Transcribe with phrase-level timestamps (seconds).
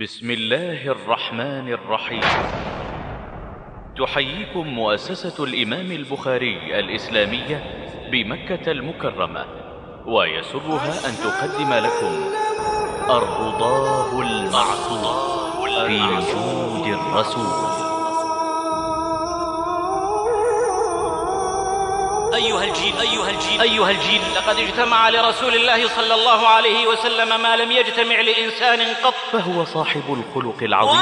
[0.00, 2.20] بسم الله الرحمن الرحيم.
[3.98, 7.64] تحييكم مؤسسة الإمام البخاري الإسلامية
[8.12, 9.44] بمكة المكرمة
[10.06, 12.14] ويسرها أن تقدم لكم
[13.10, 15.06] الرضاه المعصوم
[15.86, 17.85] في وجود الرسول.
[22.36, 27.56] أيها الجيل أيها الجيل أيها الجيل لقد اجتمع لرسول الله صلى الله عليه وسلم ما
[27.56, 29.14] لم يجتمع لإنسان قط.
[29.32, 31.00] فهو صاحب الخلق العظيم.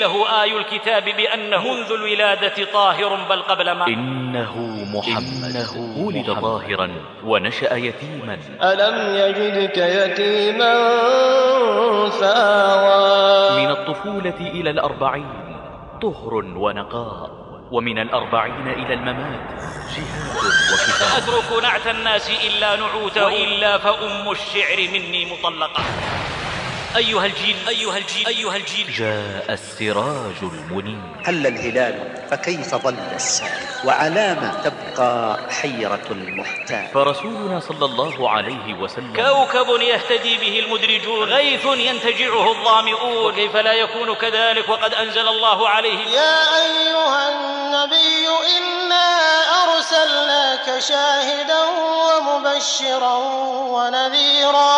[0.00, 4.54] شهدت له آي الكتاب بأنه منذ الولادة طاهر بل قبل ما إنه
[4.94, 5.56] محمد.
[5.96, 6.88] ولد ظاهرا
[7.24, 8.38] ونشأ يتيما.
[8.62, 10.74] ألم يجدك يتيما
[12.20, 13.64] فآوى.
[13.64, 15.28] من الطفولة إلى الأربعين
[16.02, 17.30] طهر ونقاء
[17.72, 19.40] ومن الأربعين إلى الممات
[19.96, 25.82] جهاد وكتاب أترك نعت الناس إلا نعوته وإلا فأم الشعر مني مطلقة.
[26.96, 28.92] أيها الجيل أيها الجيل أيها الجيل.
[28.92, 31.24] جاء السراج المنير.
[31.26, 36.88] حل الهلال فكيف ظل السائل وعلام تبقى حيرة المحتال.
[36.94, 39.12] فرسولنا صلى الله عليه وسلم.
[39.16, 41.28] كوكب يهتدي به المدرجون.
[41.28, 43.34] غيث ينتجعه الظامئون.
[43.34, 45.98] كيف لا يكون كذلك وقد أنزل الله عليه.
[45.98, 48.26] يا أيها النبي
[48.58, 49.39] إنا
[49.90, 53.16] أرسلناك شاهدا ومبشرا
[53.74, 54.76] ونذيرا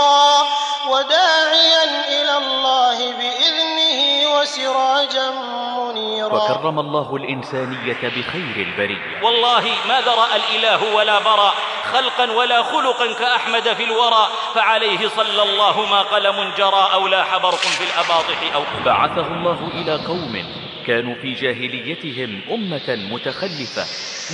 [0.89, 4.01] وداعيا إلى الله بإذنه
[4.35, 5.31] وسراجا
[5.77, 6.35] منيرا.
[6.35, 9.23] وكرم الله الإنسانية بخير البرية.
[9.23, 11.53] والله ما ذرأ الإله ولا برى
[11.93, 17.65] خلقا ولا خلقا كأحمد في الورى فعليه صلى الله ما قلم جرى أو لاح برق
[17.79, 20.45] في الأباطح أو بعثه الله إلى قوم
[20.87, 23.85] كانوا في جاهليتهم أمة متخلفة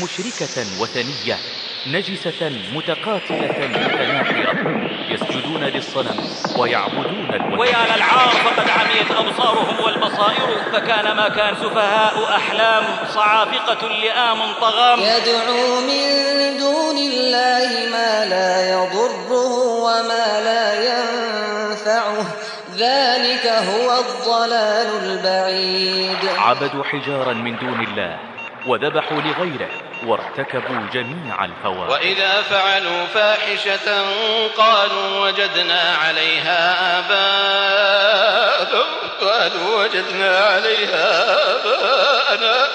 [0.02, 1.36] مشركة وثنية
[1.86, 6.16] نجسة متقاتلة متناحرة يسجدون للصنم
[6.56, 7.58] ويعبدون الوثن.
[7.58, 12.84] ويا للعار فقد عميت أبصارهم والبصائر فكان ما كان سفهاء أحلام
[13.14, 14.98] صعافقة لئام طغام.
[15.00, 19.52] يدعو من دون الله ما لا يضره
[19.84, 22.26] وما لا ينفعه.
[22.78, 26.28] ذلك هو الضلال البعيد.
[26.38, 28.18] عبدوا حجارا من دون الله
[28.66, 29.68] وذبحوا لغيره
[30.06, 31.92] وارتكبوا جميع الفواحش.
[31.92, 34.04] وإذا فعلوا فاحشة
[34.56, 36.60] قالوا وجدنا عليها
[36.98, 38.82] آباءنا
[39.20, 41.06] قالوا وجدنا عليها
[41.54, 42.68] آباءنا.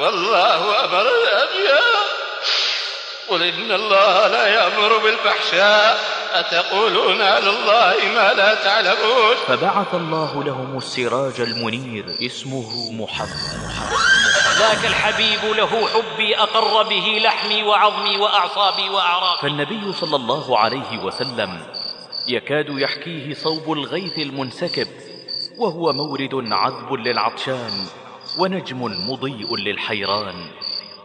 [0.00, 1.86] والله أمرنا بها
[3.30, 6.20] قل إن الله لا يأمر بالفحشاء.
[6.32, 9.36] أتقولون على الله ما لا تعلمون.
[9.46, 13.60] فبعث الله لهم السراج المنير اسمه محمد.
[14.58, 19.42] ذاك الحبيب له حبي أقر به لحمي وعظمي وأعصابي وأعراقي.
[19.42, 21.62] فالنبي صلى الله عليه وسلم
[22.28, 24.88] يكاد يحكيه صوب الغيث المنسكب
[25.58, 27.86] وهو مورد عذب للعطشان
[28.38, 30.50] ونجم مضيء للحيران.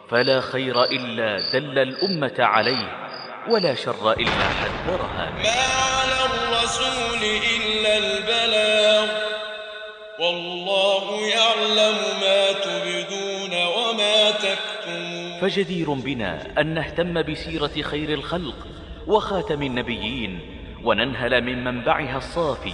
[0.09, 3.07] فلا خير إلا دل الأمة عليه
[3.49, 7.23] ولا شر إلا حذرها ما على الرسول
[7.55, 9.07] إلا البلاغ
[10.19, 15.39] والله يعلم ما تبدون وما تكتمون.
[15.41, 18.67] فجدير بنا أن نهتم بسيرة خير الخلق
[19.07, 20.39] وخاتم النبيين
[20.83, 22.73] وننهل من منبعها الصافي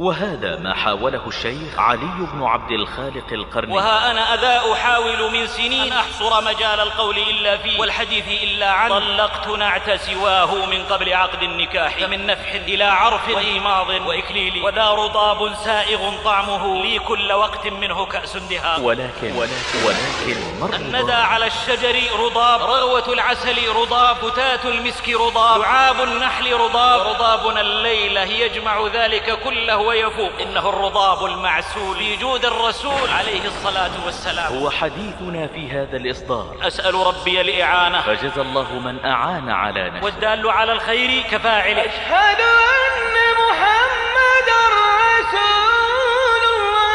[0.00, 3.74] وهذا ما حاوله الشيخ علي بن عبد الخالق القرني.
[3.74, 7.80] وها أنا أذا أحاول من سنين أن أحصر مجال القول إلا فيه.
[7.80, 8.98] والحديث إلا عنه.
[8.98, 11.98] طلقت نعت سواه من قبل عقد النكاح.
[11.98, 14.62] فمن نفح إلى عرف وإيماض وإكليل.
[14.62, 16.82] وذا رطاب سائغ طعمه.
[16.82, 19.50] لي كل وقت منه كأس دهاق ولكن ولكن
[19.84, 22.60] ولكن الندى على الشجر رضاب.
[22.60, 24.16] رغوة العسل رضاب.
[24.16, 25.60] فتاة المسك رضاب.
[25.60, 27.06] لعاب النحل رضاب.
[27.06, 29.89] ورضابنا الليلة يجمع ذلك كله.
[29.90, 30.30] ويفوق.
[30.40, 31.96] إنه الرضاب المعسول.
[31.96, 33.10] في جود الرسول.
[33.10, 34.52] عليه الصلاة والسلام.
[34.54, 36.56] هو حديثنا في هذا الإصدار.
[36.62, 43.16] أسأل ربي الإعانة فجزى الله من أعان على نشره والدال على الخير كفاعل أشهد أن
[43.42, 46.94] محمد رسول الله.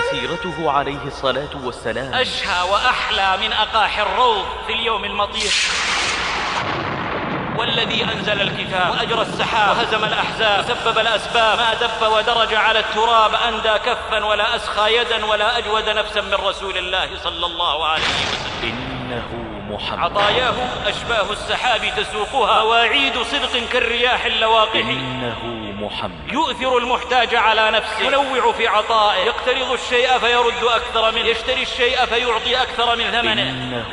[0.00, 2.14] فسيرته عليه الصلاة والسلام.
[2.14, 5.52] أشهى وأحلى من أقاح الروض في اليوم المطير.
[7.58, 13.78] والذي أنزل الكتاب وأجرى السحاب وهزم الأحزاب وسبب الأسباب ما دب ودرج على التراب أندى
[13.78, 18.62] كفا ولا أسخى يدا ولا أجود نفسا من رسول الله صلى الله عليه وسلم.
[18.62, 19.98] إنه محمد.
[19.98, 20.54] عطاياه
[20.86, 25.36] أشباه السحاب تسوقها مواعيد صدق كالرياح اللواقح إنه
[25.80, 26.32] محمد.
[26.32, 28.00] يؤثر المحتاج على نفسه.
[28.00, 29.24] ينوع في عطائه.
[29.24, 31.26] يقترض الشيء فيرد أكثر منه.
[31.26, 33.42] يشتري الشيء فيعطي أكثر من ثمنه.
[33.42, 33.86] إنه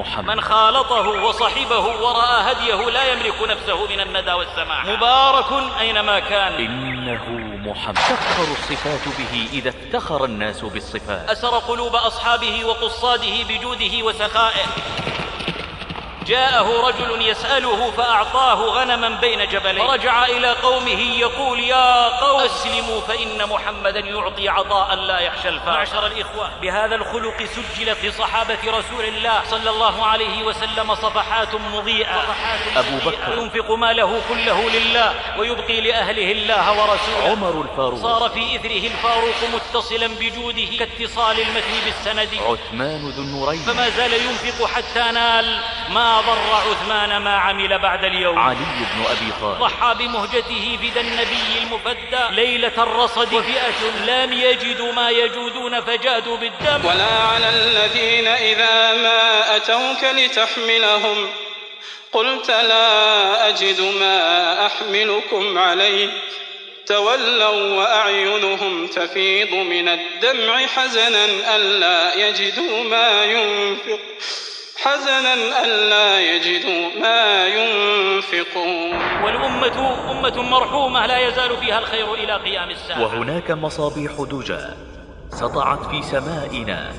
[0.00, 0.24] محمد.
[0.24, 4.84] من خالطه وصحبه ورأى هديه لا يملك نفسه من الندى والسماح.
[4.84, 6.52] مبارك أينما كان.
[6.52, 7.24] إنه
[7.70, 7.94] محمد.
[7.94, 11.30] تفخر الصفات به إذا افتخر الناس بالصفات.
[11.30, 14.66] أسر قلوب أصحابه وقصاده بجوده وسخائه.
[16.30, 19.86] جاءه رجل يسأله فأعطاه غنما بين جبلين.
[19.86, 25.70] فرجع إلى قومه يقول يا قوم أسلموا فإن محمدا يعطي عطاء لا يخشى الفاقة.
[25.70, 32.20] معشر الإخوة بهذا الخلق سجلت في صحابة رسول الله صلى الله عليه وسلم صفحات مضيئة.
[32.76, 33.38] أبو بكر.
[33.38, 37.30] ينفق ماله كله لله ويبقي لأهله الله ورسوله.
[37.30, 38.02] عمر الفاروق.
[38.02, 42.28] صار في إثره الفاروق متصلا بجوده كاتصال المتن بالسند.
[42.34, 43.60] عثمان ذو النورين.
[43.60, 45.60] فما زال ينفق حتى نال
[45.90, 48.38] ما ضر عثمان ما عمل بعد اليوم.
[48.38, 49.58] علي بن أبي طالب.
[49.60, 52.34] ضحى بمهجته فدى النبي المفدى.
[52.42, 56.84] ليلة الرصد وفئة لم يجدوا ما يجودون فجادوا بالدم.
[56.84, 61.28] ولا على الذين إذا ما أتوك لتحملهم.
[62.12, 66.08] قلت لا أجد ما أحملكم عليه.
[66.86, 71.24] تولوا وأعينهم تفيض من الدمع حزنا
[71.56, 73.98] ألا يجدوا ما ينفق.
[74.82, 75.34] حزنا
[75.64, 79.22] ألا يجدوا ما ينفقون.
[79.24, 83.02] والأمة أمة مرحومة لا يزال فيها الخير إلى قيام الساعة.
[83.02, 84.58] وهناك مصابيح دجى
[85.30, 86.92] سطعت في سمائنا.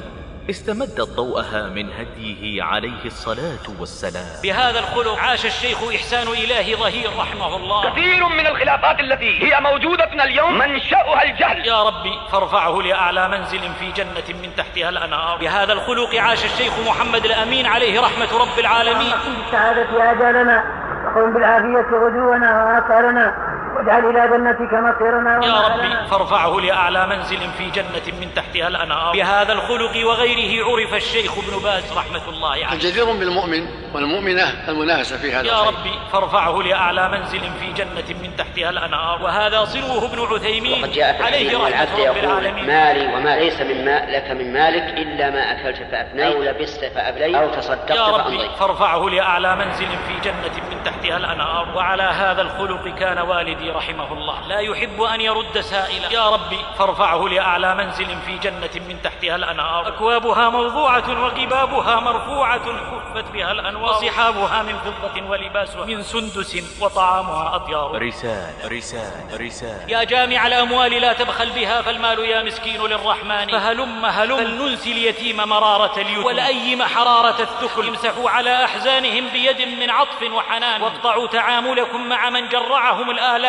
[0.52, 4.42] استمدت ضوءها من هديه عليه الصلاة والسلام.
[4.44, 7.92] بهذا الخلق عاش الشيخ إحسان إلهي ظهير رحمه الله.
[7.92, 11.66] كثير من الخلافات التي هي موجودة اليوم منشأها الجهل.
[11.68, 15.38] يا ربي فارفعه لأعلى منزل في جنة من تحتها الأنهار.
[15.38, 19.14] بهذا الخلق عاش الشيخ محمد الأمين عليه رحمة رب العالمين.
[19.26, 20.64] بالسعادة آجالنا
[21.06, 23.51] وقم بالعافية غدونا وآثارنا.
[23.82, 29.14] واجعل إلى جنتك مصيرنا يا ربي فارفعه لأعلى منزل في جنة من تحتها الأنهار.
[29.14, 32.74] بهذا الخلق وغيره عرف الشيخ ابن باز رحمة الله عليه.
[32.74, 35.68] الجدير بالمؤمن والمؤمنة المنافسة في هذا يا الخير.
[35.68, 39.24] ربي فارفعه لأعلى منزل في جنة من تحتها الأنهار.
[39.24, 42.68] وهذا صنوه ابن عثيمين وقد جاء في عليه رحمة العبد رب يقول العالمين.
[42.68, 47.36] مالي وما ليس من ما لك من مالك إلا ما أكلت فأفنيت أو لبست فأبليت
[47.36, 51.72] أو تصدقت يا ربي فارفعه لأعلى منزل في جنة من تحتها الأنهار.
[51.76, 56.12] وعلى هذا الخلق كان والدي رحمه الله لا يحب أن يرد سائلا.
[56.14, 59.88] يا ربي فارفعه لأعلى منزل في جنة من تحتها الأنهار.
[59.88, 62.62] أكوابها موضوعة وقبابها مرفوعة.
[62.62, 63.92] كفت بها الأنوار.
[63.92, 68.08] وصحابها من فضة ولباسها من سندس وطعامها أطيار.
[68.08, 69.86] رسالة رسالة رسالة.
[69.88, 73.48] يا جامع الأموال لا تبخل بها فالمال يا مسكين للرحمن.
[73.48, 74.38] فهلم هلم.
[74.38, 80.82] فلننسي اليتيم مرارة اليتم والأيم حرارة الثكل امسحوا على أحزانهم بيد من عطف وحنان.
[80.82, 83.10] واقطعوا تعاملكم مع من جرعهم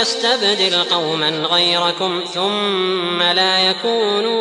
[0.00, 4.38] يستبدل قوما غيركم ثم لا يكونوا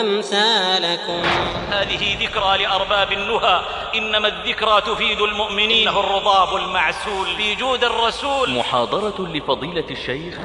[0.00, 1.22] أمثالكم.
[1.70, 3.60] هذه ذكرى لأرباب النهى.
[3.94, 5.88] إنما الذكرى تفيد المؤمنين.
[5.88, 7.36] إنه الرضاب المعسول.
[7.36, 8.50] في جود الرسول.
[8.50, 10.38] محاضرة لفضيلة الشيخ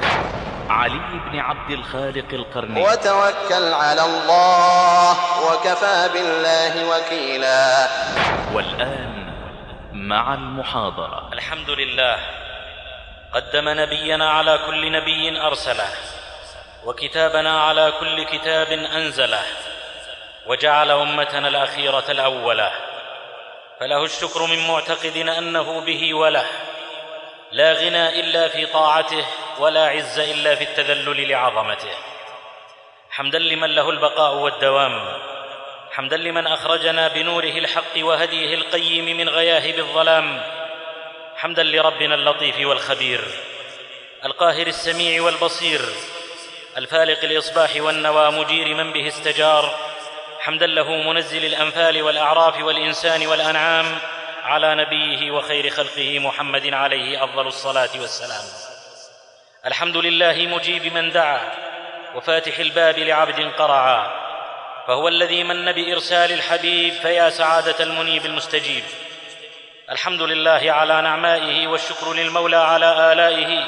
[0.70, 2.84] علي بن عبد الخالق القرني.
[2.84, 5.12] وتوكل على الله
[5.52, 7.88] وكفى بالله وكيلا.
[8.54, 9.34] والآن
[9.94, 11.30] مع المحاضرة.
[11.34, 12.18] الحمد لله.
[13.34, 15.90] قدم نبينا على كل نبي أرسله
[16.86, 19.44] وكتابنا على كل كتاب أنزله
[20.46, 22.72] وجعل أمتنا الأخيرة الأولة.
[23.80, 26.46] فله الشكر من معتقد أنه به وله.
[27.52, 29.26] لا غنى إلا في طاعته
[29.60, 31.94] ولا عز إلا في التذلل لعظمته.
[33.10, 35.22] حمدا لمن له البقاء والدوام
[35.92, 40.44] حمدا لمن أخرجنا بنوره الحق وهديه القيم من غياهب الظلام.
[41.38, 43.22] حمدا لربنا اللطيف والخبير
[44.26, 45.82] القاهر السميع والبصير
[46.78, 49.76] الفالق الإصباح والنوى مجير من به استجار
[50.40, 53.86] حمدا له منزل الأنفال والأعراف والإنسان والأنعام
[54.44, 58.46] على نبيه وخير خلقه محمد عليه أفضل الصلاة والسلام.
[59.66, 61.52] الحمد لله مجيب من دعا
[62.16, 64.28] وفاتح الباب لعبد قرعا
[64.88, 68.84] فهو الذي من بارسال الحبيب فيا سعادة المنيب المستجيب.
[69.92, 73.64] الحمد لله على نعمائه والشكر للمولى على آلائه.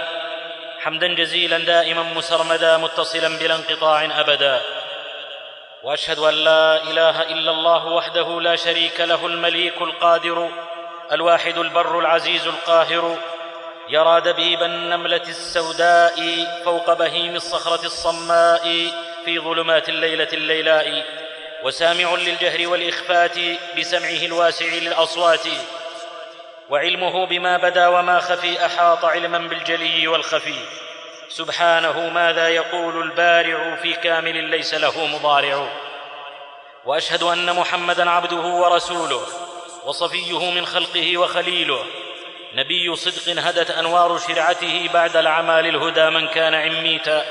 [0.79, 4.61] حمدا جزيلا دائما مسرمدا متصلا بلا انقطاع أبدا.
[5.83, 10.49] وأشهد أن لا إله إلا الله وحده لا شريك له المليك القادر
[11.11, 13.17] الواحد البر العزيز القاهر.
[13.89, 18.91] يرى دبيب النملة السوداء فوق بهيم الصخرة الصماء
[19.25, 21.03] في ظلمات الليلة الليلاء.
[21.63, 23.37] وسامع للجهر والإخفات
[23.77, 25.47] بسمعه الواسع للأصوات.
[26.69, 30.59] وعلمه بما بدا وما خفي أحاط علما بالجلي والخفي.
[31.29, 35.69] سبحانه ماذا يقول البارع في كامل ليس له مضارع.
[36.85, 39.21] وأشهد أن محمدا عبده ورسوله
[39.85, 41.85] وصفيه من خلقه وخليله.
[42.55, 47.25] نبي صدق هدت أنوار شرعته بعد العمى للهدى من كان عميتا.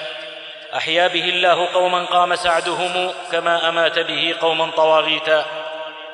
[0.77, 5.47] أحيا به الله قوما قام سعدهم كما أمات به قوما طواغيتا.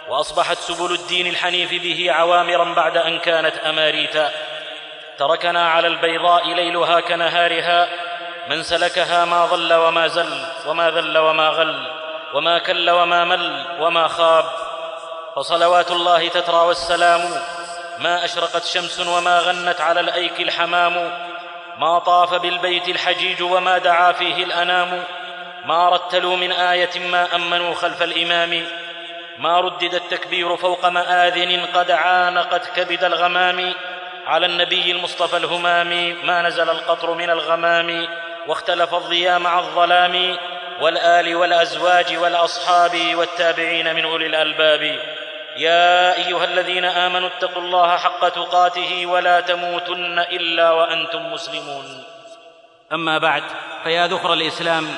[0.08, 4.30] وأصبحت سبل الدين الحنيف به عوامرا بعد أن كانت أماريتا.
[5.18, 7.88] تركنا على البيضاء ليلها كنهارها.
[8.49, 11.90] من سلكها ما ضل وما زل وما ذل وما غل
[12.34, 14.44] وما كل وما مل وما خاب.
[15.37, 17.20] فصلوات الله تترى والسلام
[17.99, 21.12] ما أشرقت شمس وما غنت على الأيك الحمام.
[21.78, 25.04] ما طاف بالبيت الحجيج وما دعا فيه الأنام.
[25.64, 28.66] ما رتلوا من آية ما أمنوا خلف الإمام.
[29.38, 33.74] ما ردد التكبير فوق مآذن قد عانقت كبد الغمام
[34.26, 38.08] على النبي المصطفى الهمام ما نزل القطر من الغمام
[38.46, 40.36] واختلف الضياء مع الظلام
[40.80, 44.82] والآل والأزواج والأصحاب والتابعين من أولي الألباب.
[45.56, 52.04] يا أيها الذين آمنوا اتقوا الله حق تقاته ولا تموتن إلا وأنتم مسلمون.
[52.92, 53.42] أما بعد
[53.84, 54.88] فيا ذخر الإسلام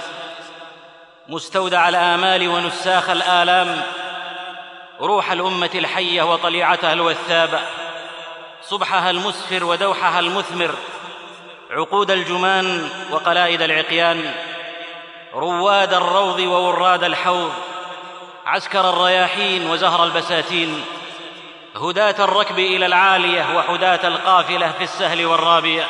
[1.29, 3.83] مستودع الآمال ونساخ الآلام.
[5.01, 7.61] روح الأمة الحية وطليعتها الوثابه
[8.63, 10.75] صبحها المسفر ودوحها المثمر
[11.71, 14.35] عقود الجمان وقلائد العقيان
[15.35, 17.53] رواد الروض ووراد الحوض
[18.47, 20.85] عسكر الرياحين وزهر البساتين
[21.77, 25.87] هداة الركب إلى العالية وحداة القافلة في السهل والرابية.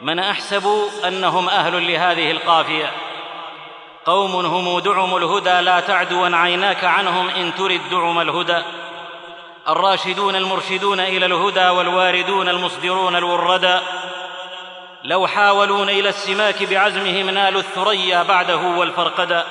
[0.00, 2.90] من أحسب أنهم أهل لهذه القافية.
[4.06, 8.62] قوم هم دعم الهدى لا تعدوا عيناك عنهم إن ترد دعم الهدى.
[9.68, 13.82] الراشدون المرشدون إلى الهدى والواردون المصدرون الوردا
[15.04, 19.46] لو حاولوا نيل السماك بعزمهم نالوا الثريا بعده والفرقدا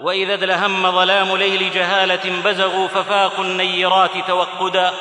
[0.00, 4.92] وإذا ادلهم ظلام ليل جهالة بزغوا ففاقوا النيرات توقدا.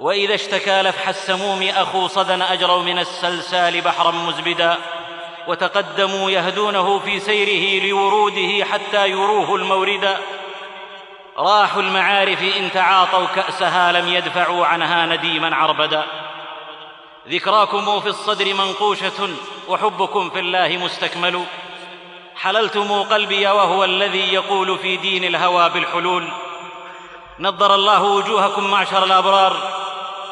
[0.00, 4.76] وإذا اشتكى لفح السموم أخو صدى أجروا من السلسال بحرا مزبدا.
[5.48, 10.20] وتقدموا يهدونه في سيره لوروده حتى يروه الموردا
[11.38, 16.06] راحوا المعارف إن تعاطوا كأسها لم يدفعوا عنها نديما عربدا.
[17.28, 19.28] ذكراكم في الصدر منقوشة
[19.68, 21.44] وحبكم في الله مستكمل.
[22.36, 26.28] حللتم قلبي وهو الذي يقول في دين الهوى بالحلول.
[27.38, 29.56] نضر الله وجوهكم معشر الأبرار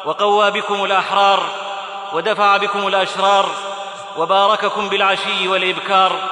[0.05, 1.43] وقوى بكم الأحرار
[2.13, 3.68] ودفع بكم الأشرار.
[4.19, 6.29] وبارككم بالعشي والإبكار.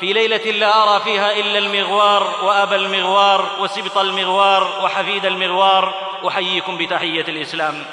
[0.00, 5.94] في ليلة لا أرى فيها إلا المغوار وأبا المغوار وسبط المغوار وحفيد المغوار.
[6.28, 7.84] أحييكم بتحية الإسلام.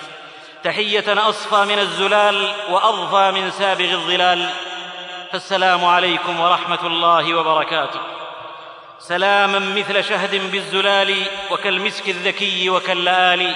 [0.64, 4.50] تحية أصفى من الزلال وأضفى من سابغ الظلال.
[5.32, 8.00] فالسلام عليكم ورحمة الله وبركاته.
[9.00, 11.16] سلاما مثل شهد بالزلال
[11.52, 13.56] وكالمسك الذكي وكاللآل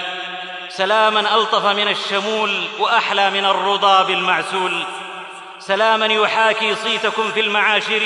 [0.68, 4.84] سلاما ألطف من الشمول وأحلى من الرضا بالمعسول.
[5.60, 8.02] سلاما يحاكي صيتكم في المعاشر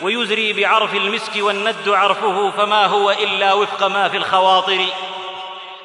[0.00, 4.84] ويزري بعرف المسك والند عرفه فما هو إلا وفق ما في الخواطر.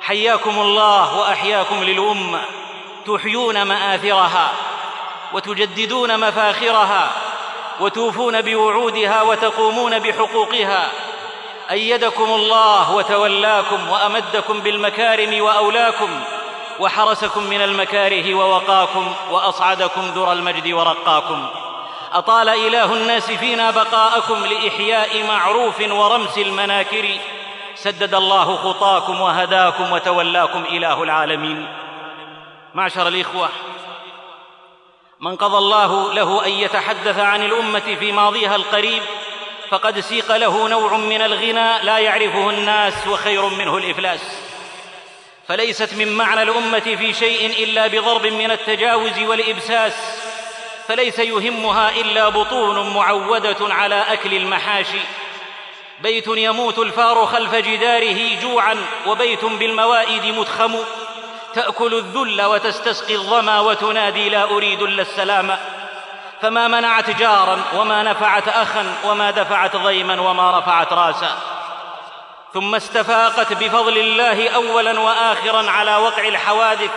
[0.02, 2.42] حياكم الله وأحياكم للأمة
[3.08, 4.52] تحيون مآثرها
[5.34, 7.12] وتجددون مفاخرها
[7.80, 10.92] وتوفون بوعودها وتقومون بحقوقها.
[11.72, 16.10] أيدكم الله وتولاكم وأمدكم بالمكارم وأولاكم
[16.80, 21.46] وحرسكم من المكاره ووقاكم وأصعدكم ذرى المجد ورقاكم.
[22.14, 27.06] أطال إله الناس فينا بقاءكم لإحياء معروف ورمس المناكر.
[27.76, 31.68] سدد الله خطاكم وهداكم وتولاكم إله العالمين.
[32.74, 33.50] معشر الإخوة
[35.20, 39.04] من قضى الله له أن يتحدث عن الأمة في ماضيها القريب
[39.70, 44.53] فقد سيق له نوع من الغنى لا يعرفه الناس وخير منه الإفلاس.
[45.48, 49.94] فليست من معنى الأمة في شيء إلا بضرب من التجاوز والإبساس
[50.88, 55.00] فليس يهمها إلا بطون معودة على أكل المحاشي
[56.00, 60.76] بيت يموت الفار خلف جداره جوعا وبيت بالموائد متخم.
[61.54, 65.58] تأكل الذل وتستسقي الظمأ وتنادي لا أريد إلا السلام.
[66.42, 71.38] فما منعت جارا وما نفعت اخا وما دفعت ضيما وما رفعت راسا.
[72.54, 76.90] ثم استفاقت بفضل الله اولا واخرا على وقع الحوادث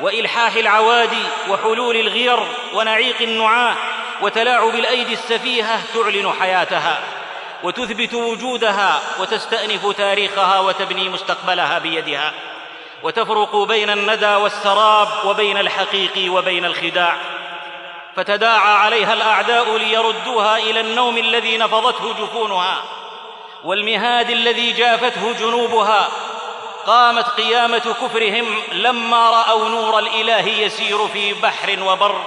[0.00, 2.38] وإلحاح العوادي وحلول الغير
[2.74, 3.76] ونعيق النعاه
[4.22, 7.00] وتلاعب الأيدي السفيهة تعلن حياتها
[7.62, 12.32] وتثبت وجودها وتستأنف تاريخها وتبني مستقبلها بيدها
[13.02, 17.16] وتفرق بين الندى والسراب وبين الحقيق وبين الخداع
[18.16, 22.82] فتداعى عليها الأعداء ليردوها إلى النوم الذي نفضته جفونها
[23.64, 26.08] والمهاد الذي جافته جنوبها
[26.86, 32.24] قامت قيامة كفرهم لما رأوا نور الإله يسير في بحر وبر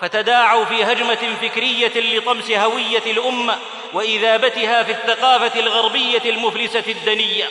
[0.00, 3.58] فتداعوا في هجمة فكرية لطمس هوية الأمة
[3.92, 7.48] وإذابتها في الثقافة الغربية المفلسة الدنية.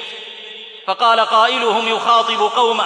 [0.88, 2.86] فقال قائلهم يخاطب قومه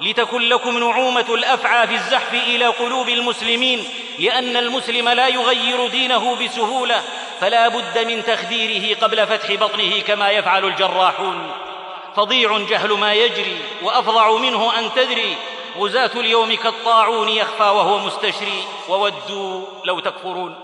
[0.00, 3.84] لتكن لكم نعومة الأفعى في الزحف إلى قلوب المسلمين
[4.18, 7.02] لأن المسلم لا يغير دينه بسهولة
[7.40, 11.52] فلا بد من تخديره قبل فتح بطنه كما يفعل الجراحون.
[12.16, 15.36] فظيع جهل ما يجري وأفظع منه أن تدري.
[15.78, 18.64] غزاة اليوم كالطاعون يخفى وهو مستشري.
[18.88, 20.56] وودوا لو تكفرون.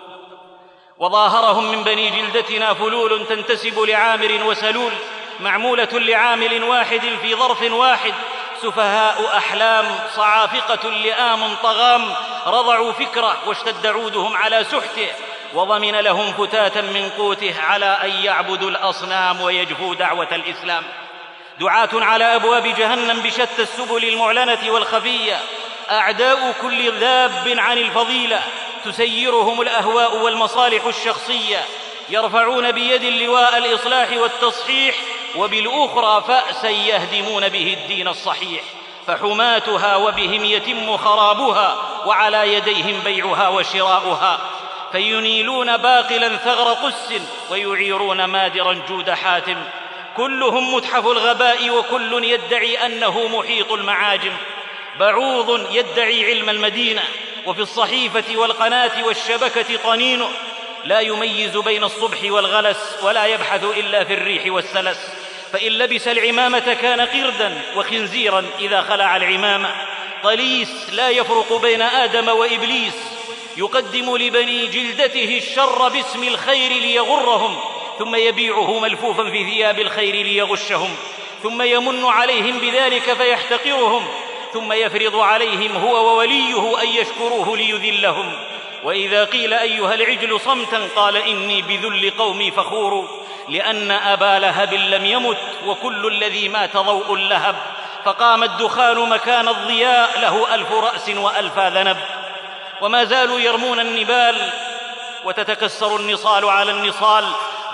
[0.98, 4.92] وظاهرهم من بني جلدتنا فلول تنتسب لعامر وسلول
[5.40, 8.14] معمولة لعامل واحد في ظرف واحد.
[8.62, 12.14] سفهاء أحلام صعافقة لئام طغام.
[12.46, 15.08] رضعوا فكره واشتد عودهم على سحته.
[15.54, 20.82] وضمن لهم فتاتا من قوته على أن يعبدوا الأصنام ويجفوا دعوة الإسلام.
[21.60, 25.40] دعاة على أبواب جهنم بشتى السبل المعلنة والخفية.
[25.90, 28.42] أعداء كل ذاب عن الفضيلة.
[28.84, 31.64] تسيرهم الأهواء والمصالح الشخصية.
[32.08, 34.94] يرفعون بيد اللواء الإصلاح والتصحيح
[35.36, 38.62] وبالأخرى فأسا يهدمون به الدين الصحيح.
[39.06, 41.76] فحماتها وبهم يتم خرابها
[42.06, 44.38] وعلى يديهم بيعها وشراؤها.
[44.92, 47.12] فينيلون باقلا ثغر قس
[47.50, 49.56] ويعيرون مادرا جود حاتم.
[50.16, 54.32] كلهم متحف الغباء وكل يدعي أنه محيط المعاجم.
[55.00, 57.02] بعوض يدعي علم المدينة
[57.46, 60.30] وفي الصحيفة والقناة والشبكة طنينه.
[60.84, 64.98] لا يميز بين الصبح والغلس ولا يبحث إلا في الريح والسلس.
[65.52, 69.70] فإن لبس العمامة كان قردا وخنزيرا إذا خلع العمامة.
[70.22, 73.19] طليس لا يفرق بين آدم وإبليس
[73.60, 77.56] يقدم لبني جلدته الشر باسم الخير ليغرهم
[77.98, 80.96] ثم يبيعه ملفوفا في ثياب الخير ليغشهم
[81.42, 84.06] ثم يمن عليهم بذلك فيحتقرهم
[84.52, 88.32] ثم يفرض عليهم هو ووليه أن يشكروه ليذلهم.
[88.84, 93.08] وإذا قيل أيها العجل صمتا قال إني بذل قومي فخور
[93.48, 97.56] لأن أبا لهب لم يمت وكل الذي مات ضوء لهب
[98.04, 101.96] فقام الدخان مكان الضياء له ألف رأس والفا ذنب.
[102.80, 104.52] وما زالوا يرمون النبال
[105.24, 107.24] وتتكسر النصال على النصال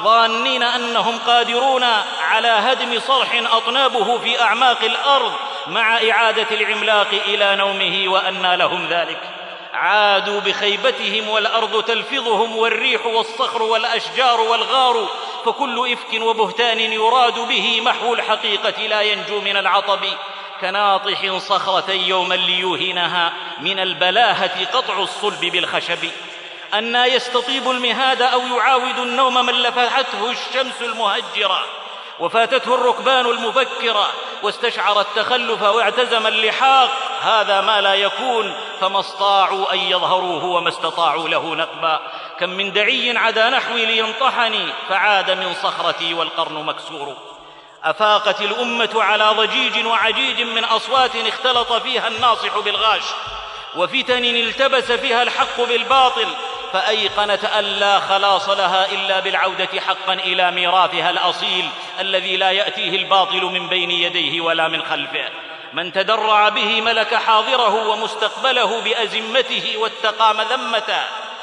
[0.02, 1.84] ظانين أنهم قادرون
[2.20, 5.32] على هدم صرح أطنابه في أعماق الأرض
[5.66, 9.20] مع إعادة العملاق إلى نومه وانى لهم ذلك.
[9.74, 15.08] عادوا بخيبتهم والأرض تلفظهم والريح والصخر والأشجار والغار
[15.44, 20.00] فكل إفك وبهتان يراد به محو الحقيقة لا ينجو من العطب.
[20.60, 26.10] كناطح صخرة يوما ليوهنها من البلاهة قطع الصلب بالخشب.
[26.74, 31.64] أنا يستطيب المهاد أو يعاود النوم من لفحته الشمس المهجرة.
[32.20, 36.90] وفاتته الركبان المفكرة واستشعر التخلف واعتزم اللحاق.
[37.22, 38.54] هذا ما لا يكون.
[38.80, 42.00] فما استطاعوا أن يظهروه وما استطاعوا له نقبا.
[42.40, 44.72] كم من دعي عدا نحوي لينطحني.
[44.88, 47.35] فعاد من صخرتي والقرن مكسور.
[47.84, 53.02] أفاقت الأمة على ضجيج وعجيج من أصوات اختلط فيها الناصح بالغاش
[53.76, 56.26] وفتن التبس فيها الحق بالباطل
[56.72, 61.68] فأيقنت أن لا خلاص لها إلا بالعودة حقا إلى ميراثها الأصيل
[62.00, 65.28] الذي لا يأتيه الباطل من بين يديه ولا من خلفه.
[65.72, 71.02] من تدرع به ملك حاضره ومستقبله بأزمته واتقى مذمته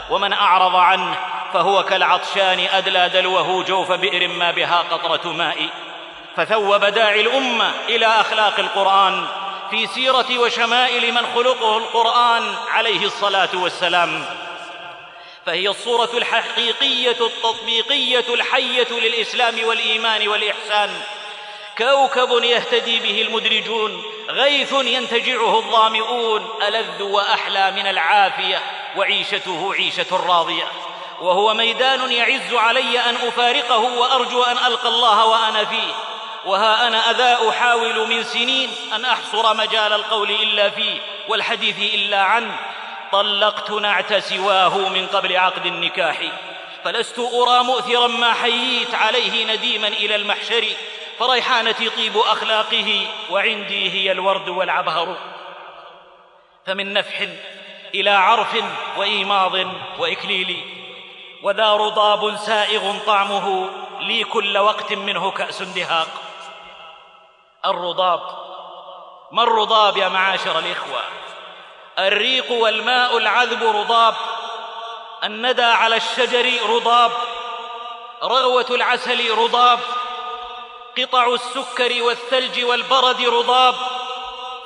[0.10, 1.16] ومن أعرض عنه
[1.54, 5.70] فهو كالعطشان أدلى دلوه جوف بئر ما بها قطرة ماء.
[6.38, 9.26] فثوب داعي الأمة إلى أخلاق القرآن
[9.70, 14.26] في سيرة وشمائل من خلقه القرآن عليه الصلاة والسلام.
[15.46, 20.90] فهي الصورة الحقيقية التطبيقية الحية للإسلام والإيمان والإحسان.
[21.78, 28.62] كوكب يهتدي به المدرجون غيث ينتجعه الظامئون ألذ وأحلى من العافية
[28.96, 30.68] وعيشته عيشة راضية.
[31.22, 35.94] وهو ميدان يعز علي أن أفارقه وأرجو أن ألقى الله وأنا فيه.
[36.46, 42.60] وها أنا أذا أحاول من سنين أن أحصر مجال القول إلا فيه والحديث إلا عنه.
[43.12, 46.18] طلقت نعت سواه من قبل عقد النكاح.
[46.84, 50.66] فلست أرى مؤثرا ما حييت عليه نديما إلى المحشر.
[51.20, 55.18] فريحانتي طيب أخلاقه وعندي هي الورد والعبهر.
[56.66, 57.28] فمن نفح
[57.96, 58.64] إلى عرف
[58.98, 59.54] وإيماض
[60.00, 60.64] وإكليل.
[61.44, 63.70] وذا رضاب سائغ طعمه.
[64.00, 66.23] لي كل وقت منه كأس دهاق.
[67.66, 68.22] الرضاب
[69.32, 71.02] ما الرضاب يا معاشر الإخوة؟
[72.00, 74.16] الريق والماء العذب رضاب
[75.24, 77.12] الندى على الشجر رضاب
[78.24, 79.80] رغوة العسل رضاب
[80.98, 83.76] قطع السكر والثلج والبرد رضاب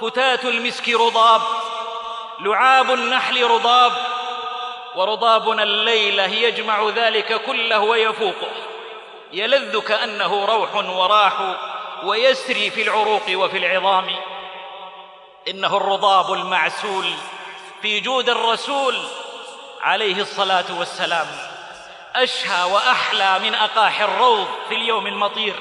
[0.01, 1.41] فتات المسك رضاب
[2.39, 3.91] لعاب النحل رضاب
[4.95, 8.51] ورضابنا الليلة يجمع ذلك كله ويفوقه.
[9.33, 11.33] يلذ كأنه روح وراح.
[12.03, 14.15] ويسري في العروق وفي العظام.
[15.47, 17.05] إنه الرضاب المعسول
[17.81, 18.97] في جود الرسول
[19.81, 21.27] عليه الصلاة والسلام.
[22.15, 25.53] أشهى وأحلى من اقاح الروض في اليوم المطير.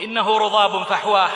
[0.00, 1.30] إنه رضاب فحواه.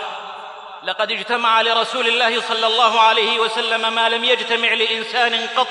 [0.83, 5.69] لقد اجتمع لرسول الله صلى الله عليه وسلم ما لم يجتمع لإنسان قط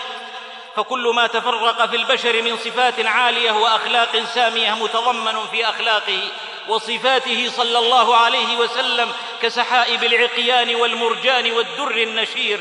[0.77, 6.19] فكل ما تفرق في البشر من صفات عالية وأخلاق سامية متضمن في أخلاقه
[6.67, 9.09] وصفاته صلى الله عليه وسلم
[9.41, 12.59] كسحائب العقيان والمرجان والدر النشير.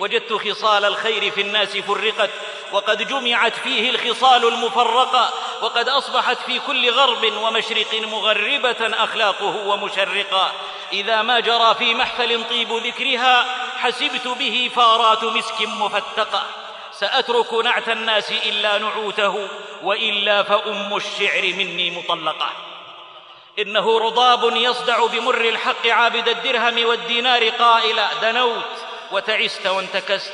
[0.00, 2.30] وجدت خصال الخير في الناس فرقت
[2.72, 10.52] وقد جمعت فيه الخصال المفرقه وقد أصبحت في كل غرب ومشرق مغربة أخلاقه ومشرقا
[10.92, 13.46] إذا ما جرى في محفل طيب ذكرها
[13.78, 16.63] حسبت به فارات مسك مفتقه
[16.98, 19.48] سأترك نعت الناس إلا نعوته
[19.82, 22.50] وإلا فأم الشعر مني مطلقة.
[23.58, 28.70] إنه رضاب يصدع بمر الحق عابد الدرهم والدينار قائلا دنوت
[29.12, 30.32] وتعست وانتكست.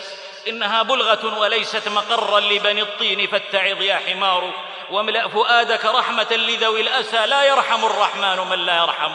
[0.49, 4.51] إنها بلغة وليست مقرا لبني الطين فاتعظ يا حمار.
[4.90, 9.12] واملأ فؤادك رحمة لذوي الأسى لا يرحم الرحمن من لا يرحم.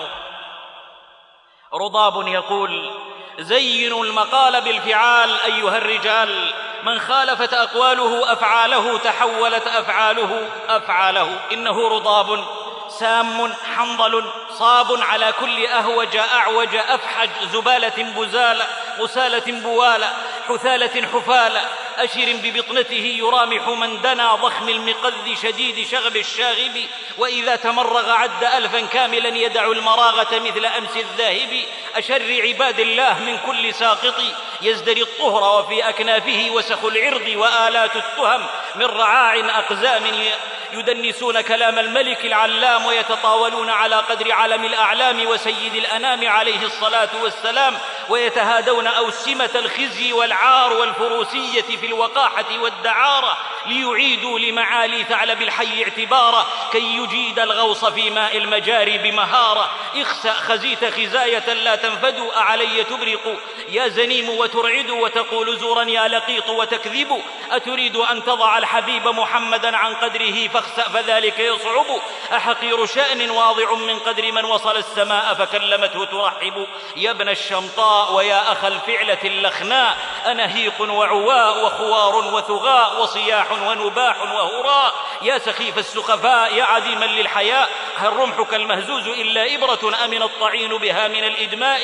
[1.73, 2.91] رضاب يقول
[3.39, 6.53] زينوا المقال بالفعال أيها الرجال.
[6.83, 11.39] من خالفت أقواله أفعاله تحولت أفعاله أفعاله.
[11.51, 12.45] إنه رضاب
[12.89, 18.65] سام حنظل صاب على كل أهوج أعوج أفحج زبالة بزالة
[18.99, 20.09] غسالة بواله
[20.47, 21.61] حثالة حفاله
[21.97, 26.85] أشر ببطنته يرامح من دنا ضخم المقذ شديد شغب الشاغب
[27.17, 31.63] وإذا تمرغ عد ألفا كاملا يدع المراغة مثل أمس الذاهب.
[31.95, 34.21] أشر عباد الله من كل ساقط
[34.61, 38.45] يزدري الطهر وفي أكنافه وسخ العرض وآلات التهم.
[38.75, 40.03] من رعاع أقزام
[40.73, 47.77] يدنسون كلام الملك العلام ويتطاولون على قدر علم الأعلام وسيد الأنام عليه الصلاة والسلام.
[48.09, 57.39] ويتهادون أوسمة الخزي والعار والفروسية في الوقاحة والدعارة ليعيدوا لمعالي ثعلب الحي اعتبارا كي يجيد
[57.39, 59.71] الغوص في ماء المجاري بمهارة.
[59.95, 63.39] اخسأ خزيت خزاية لا تنفد أعلي تبرق.
[63.69, 67.21] يا زنيم وترعد وتقول زورا يا لقيط وتكذب.
[67.51, 71.85] أتريد أن تضع الحبيب محمدا عن قدره فاخسأ فذلك يصعب.
[72.35, 76.67] أحقير شأن واضع من قدر من وصل السماء فكلمته ترحب.
[76.95, 77.29] يا ابن
[78.15, 79.97] ويا أخ الفعلة اللخناء
[80.31, 84.93] أنهيق وعواء وخوار وثغاء وصياح ونباح وهراء.
[85.21, 87.69] يا سخيف السخفاء يا عديما للحياء.
[87.97, 91.81] هل رمحك المهزوز إلا إبرة أمن الطعين بها من الإدماء؟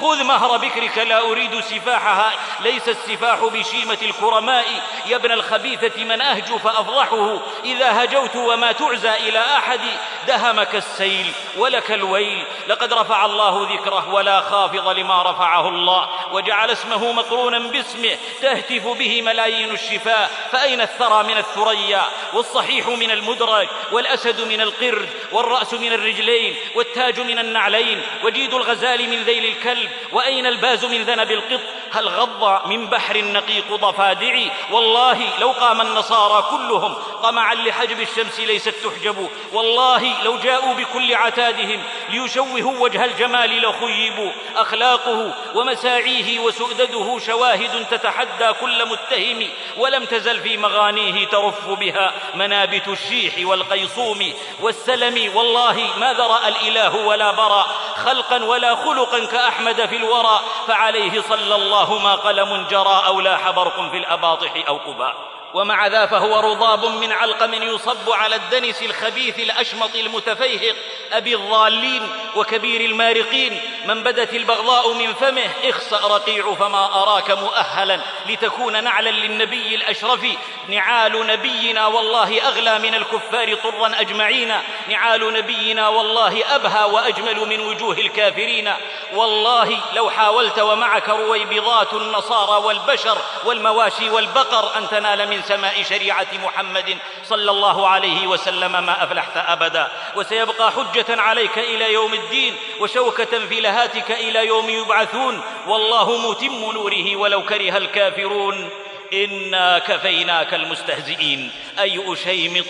[0.00, 2.32] خذ مهر بكرك لا أريد سفاحها.
[2.60, 4.66] ليس السفاح بشيمة الكرماء.
[5.06, 7.38] يا ابن الخبيثة من أهجو فأفضحه.
[7.64, 9.80] إذا هجوت وما تعزى إلى أحد
[10.26, 12.46] دهمك السيل ولك الويل.
[12.68, 15.22] لقد رفع الله ذكره ولا خافض لما
[15.54, 20.30] رفعه الله وجعل اسمه مقرونا باسمه تهتف به ملايين الشفاه.
[20.52, 27.38] فأين الثرى من الثريا؟ والصحيح من المدرج والأسد من القرد والرأس من الرجلين والتاج من
[27.38, 29.90] النعلين وجيد الغزال من ذيل الكلب.
[30.12, 31.60] وأين الباز من ذنب القط؟
[31.92, 38.74] هل غض من بحر النقيق ضفادعي والله لو قام النصارى كلهم طمعا لحجب الشمس ليست
[38.84, 39.30] تحجب.
[39.52, 44.32] والله لو جاءوا بكل عتادهم ليشوهوا وجه الجمال لخيبوا.
[44.56, 53.34] أخلاقه ومساعيه وسؤدده شواهد تتحدى كل متهم ولم تزل في مغانيه ترف بها منابت الشيح
[53.48, 55.36] والقيصوم والسلم.
[55.36, 57.64] والله ما ذرأ الإله ولا برى
[58.04, 63.90] خلقا ولا خلقا كأحمد في الورى فعليه صلى الله ما قلم جرى أو لاح برق
[63.90, 65.14] في الأباطح أو قباء.
[65.54, 70.76] ومع ذا فهو رضاب من علقم يصب على الدنس الخبيث الأشمط المتفيهق
[71.12, 73.60] أبي الضالين وكبير المارقين.
[73.86, 78.00] من بدت البغضاء من فمه اخسأ رقيع فما أراك مؤهلا.
[78.28, 80.26] لتكون نعلا للنبي الأشرف.
[80.68, 84.54] نعال نبينا والله أغلى من الكفار طرا أجمعين.
[84.88, 88.72] نعال نبينا والله أبهى وأجمل من وجوه الكافرين.
[89.12, 96.98] والله لو حاولت ومعك رويبضات النصارى والبشر والمواشي والبقر أن تنال من سماء شريعة محمد
[97.24, 99.90] صلى الله عليه وسلم ما أفلحت أبدا.
[100.16, 105.40] وسيبقى حجة عليك إلى يوم الدين وشوكة في لهاتك إلى يوم يبعثون.
[105.66, 108.70] والله متم نوره ولو كره الكافرون.
[109.12, 111.52] إنا كفيناك المستهزئين.
[111.78, 112.64] أي أشيمط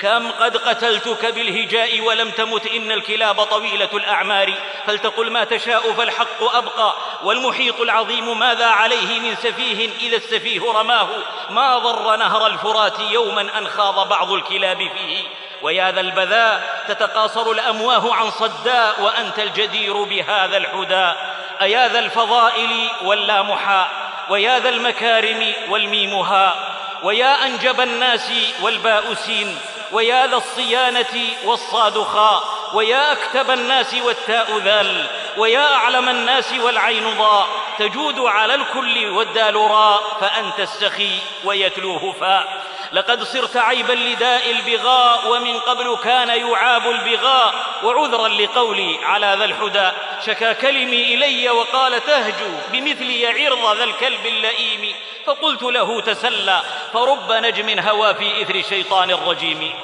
[0.00, 4.54] كم قد قتلتك بالهجاء ولم تمت إن الكلاب طويلة الأعمار
[4.86, 11.08] فلتقل ما تشاء فالحق أبقى والمحيط العظيم ماذا عليه من سفيه إذا السفيه رماه
[11.50, 15.24] ما ضر نهر الفرات يوما أن خاض بعض الكلاب فيه
[15.62, 21.12] ويا ذا البذاء تتقاصر الأمواه عن صداء وأنت الجدير بهذا الحدى
[21.60, 23.88] أيا ذا الفضائل واللامحاء
[24.28, 26.54] ويا ذا المكارم والميمها
[27.02, 28.32] ويا أنجب الناس
[28.62, 29.58] والباء سين
[29.92, 37.48] ويا ذا الصيانة والصاد خاء ويا أكتب الناس والتاء ذال ويا أعلم الناس والعين ظاء
[37.78, 42.62] تجود على الكل والدال راء فأنت السخي ويتلوه فاء.
[42.92, 47.54] لقد صرت عيبا لداء البغاء ومن قبل كان يعاب البغاء.
[47.82, 49.90] وعذرا لقولي على ذا الحدى
[50.26, 54.94] شكا كلمي إلي وقال تهجو بمثلي عرض ذا الكلب اللئيم.
[55.26, 59.74] فقلت له تسلى فرب نجم هوى في إثر شيطان الرجيم.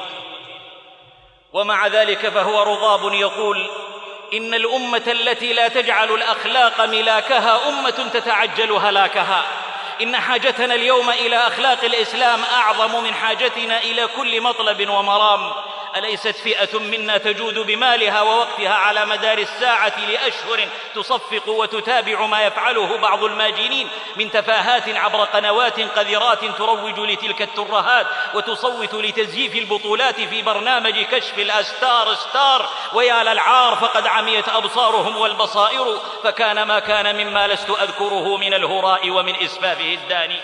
[1.54, 3.70] ومع ذلك فهو رضاب يقول
[4.32, 9.44] إن الأمة التي لا تجعل الأخلاق ملاكها أمة تتعجل هلاكها.
[10.02, 15.52] إن حاجتنا اليوم إلى أخلاق الإسلام أعظم من حاجتنا إلى كل مطلب ومرام.
[15.96, 23.24] أليست فئة منا تجود بمالها ووقتها على مدار الساعة لأشهر تصفق وتتابع ما يفعله بعض
[23.24, 31.38] الماجنين من تفاهات عبر قنوات قذرات تروج لتلك الترهات وتصوت لتزييف البطولات في برنامج كشف
[31.38, 32.68] الأستار ستار.
[32.92, 39.34] ويا للعار فقد عميت أبصارهم والبصائر فكان ما كان مما لست أذكره من الهراء ومن
[39.84, 40.40] اسفافه الداني.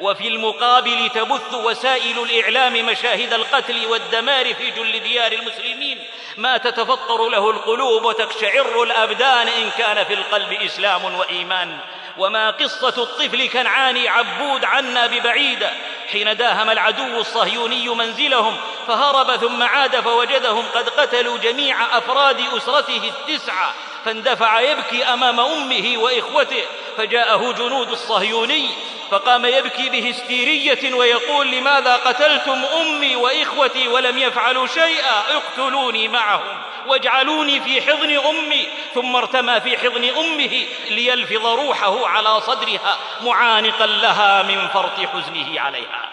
[0.00, 5.98] وفي المقابل تبث وسائل الإعلام مشاهد القتل والدمار في جل ديار المسلمين.
[6.36, 11.78] ما تتفطر له القلوب وتقشعر الأبدان إن كان في القلب إسلام وإيمان.
[12.20, 15.70] وما قصة الطفل كنعان عبود عنا ببعيده
[16.12, 18.56] حين داهم العدو الصهيوني منزلهم
[18.86, 26.62] فهرب ثم عاد فوجدهم قد قتلوا جميع أفراد أسرته التسعة فاندفع يبكي أمام أمه وإخوته
[26.96, 28.68] فجاءه جنود الصهيوني
[29.10, 37.82] فقام يبكي بهستيريه ويقول لماذا قتلتم أمي وإخوتي ولم يفعلوا شيئا؟ اقتلوني معهم واجعلوني في
[37.82, 38.68] حضن أمي.
[38.94, 46.08] ثم ارتمى في حضن أمه ليلفظ روحه على صدرها معانقا لها من فرط حزنه عليها.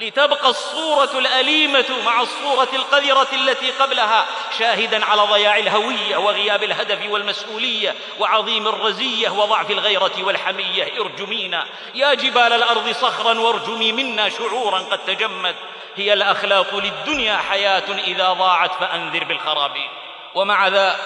[0.00, 4.26] لتبقى الصورة الأليمة مع الصورة القذرة التي قبلها
[4.58, 11.00] شاهدا على ضياع الهوية وغياب الهدف والمسؤولية وعظيم الرزية وضعف الغيرة والحمية.
[11.00, 15.54] ارجمينا يا جبال الأرض صخرا وارجمي منا شعورا قد تجمد.
[15.96, 19.76] هي الأخلاق للدنيا حياة إذا ضاعت فأنذر بالخراب.
[20.34, 20.96] ومع ذا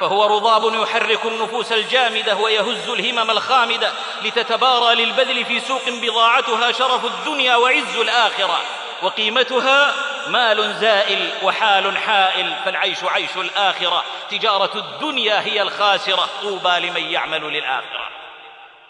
[0.00, 7.56] فهو رضاب يحرك النفوس الجامدة ويهز الهمم الخامدة لتتبارى للبذل في سوق بضاعتها شرف الدنيا
[7.56, 8.60] وعز الآخرة.
[9.02, 9.94] وقيمتها
[10.26, 14.04] مال زائل وحال حائل فالعيش عيش الآخرة.
[14.30, 16.28] تجارة الدنيا هي الخاسرة.
[16.42, 18.08] طوبى لمن يعمل للآخرة.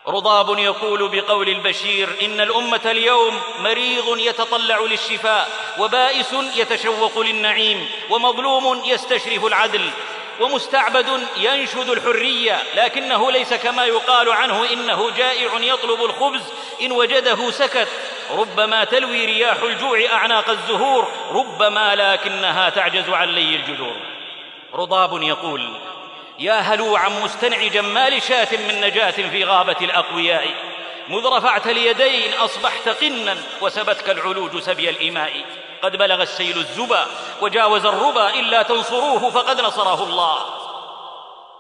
[0.09, 9.45] رضاب يقول بقول البشير إن الأمة اليوم مريض يتطلع للشفاء وبائس يتشوق للنعيم ومظلوم يستشرف
[9.45, 9.91] العدل.
[10.41, 16.43] ومستعبد ينشد الحرية لكنه ليس كما يقال عنه إنه جائع يطلب الخبز
[16.83, 17.89] إن وجده سكت.
[18.31, 23.97] ربما تلوي رياح الجوع أعناق الزهور ربما لكنها تعجز عن لي الجذور.
[24.75, 25.77] رضاب يقول
[26.39, 30.55] يا هلوعا مستنعجا ما لشاة من نجاة في غابة الأقوياء.
[31.09, 35.33] مذ رفعت اليدين أصبحت قنا وسبتك العلوج سبي الإماء.
[35.83, 37.07] قد بلغ السيل الزبا
[37.41, 40.47] وجاوز الربا إلا تنصروه فقد نصره الله.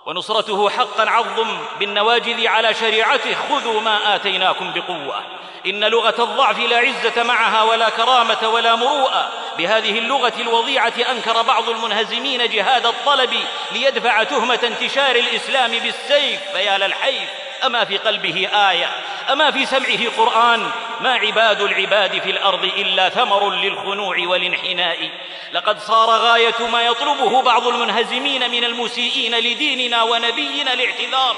[0.06, 5.22] ونصرته حقا عظم بالنواجذ على شريعته خذوا ما آتيناكم بقوة.
[5.66, 9.32] إن لغة الضعف لا عزة معها ولا كرامة ولا مروءة.
[9.58, 13.34] بهذه اللغة الوضيعة أنكر بعض المنهزمين جهاد الطلب
[13.72, 17.28] ليدفع تهمة انتشار الإسلام بالسيف فيا للحيف.
[17.66, 18.90] أما في قلبه آية
[19.32, 25.10] أما في سمعه قرآن ما عباد العباد في الأرض إلا ثمر للخنوع والانحناء.
[25.52, 31.36] لقد صار غاية ما يطلبه بعض المنهزمين من المسيئين لديننا ونبينا الاعتذار.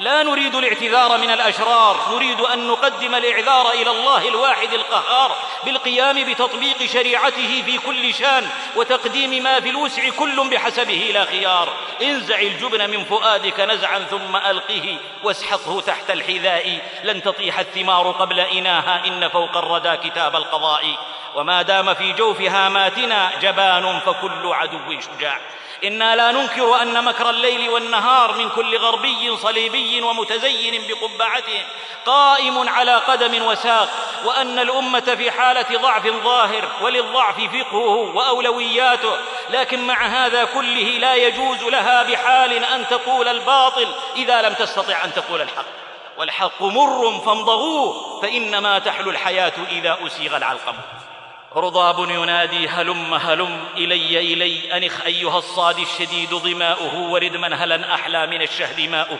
[0.00, 6.86] لا نريد الاعتذار من الأشرار نريد أن نقدم الإعذار إلى الله الواحد القهار بالقيام بتطبيق
[6.86, 11.72] شريعته في كل شان وتقديم ما في الوسع كل بحسبه لا خيار.
[12.02, 16.78] انزع الجبن من فؤادك نزعا ثم ألقه واسحقه تحت الحذاء.
[17.04, 20.84] لن تطيح الثمار قبل إناها إن فوق الردى كتاب القضاء.
[21.34, 25.40] وما دام في جوف هاماتنا جبان فكل عدو شجاع.
[25.84, 31.62] إنا لا ننكر أن مكر الليل والنهار من كل غربي صليبي ومتزين بقبعته
[32.06, 33.88] قائم على قدم وساق
[34.24, 39.12] وأن الأمة في حالة ضعف ظاهر وللضعف فقهه وأولوياته
[39.50, 45.12] لكن مع هذا كله لا يجوز لها بحال أن تقول الباطل إذا لم تستطع أن
[45.14, 45.64] تقول الحق.
[46.18, 50.74] والحق مر فامضغوه فإنما تحلو الحياة إذا أسيغ العلقم.
[51.56, 58.42] رضاب ينادي هلم هلم إلي إلي أنخ أيها الصاد الشديد ظماؤه ورد منهلا أحلى من
[58.42, 59.18] الشهد ماؤه.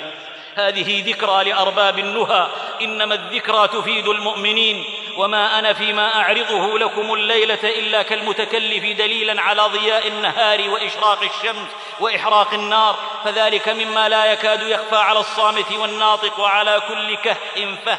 [0.54, 2.48] هذه ذكرى لأرباب النهى
[2.82, 4.84] إنما الذكرى تفيد المؤمنين.
[5.16, 11.68] وما أنا فيما أعرضه لكم الليلة إلا كالمتكلف دليلا على ضياء النهار وإشراق الشمس
[12.00, 12.96] وإحراق النار.
[13.24, 17.98] فذلك مما لا يكاد يخفى على الصامت والناطق وعلى كل كهء فه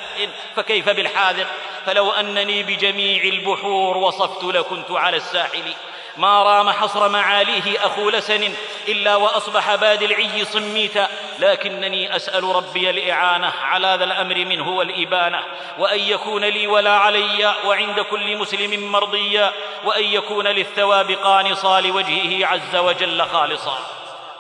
[0.56, 1.48] فكيف بالحاذق؟
[1.86, 5.74] فلو أنني بجميع البحور وصفت لكنت على الساحل
[6.18, 8.54] ما رام حصر معاليه أخو لسن
[8.88, 11.08] إلا وأصبح باد العي صميتا
[11.40, 15.44] لكنني أسأل ربي الإعانة على ذا الأمر منه والإبانة
[15.78, 19.52] وأن يكون لي ولا علي وعند كل مسلم مرضيا
[19.86, 23.78] وأن يكون للثواب قانصا لوجهه عز وجل خالصا.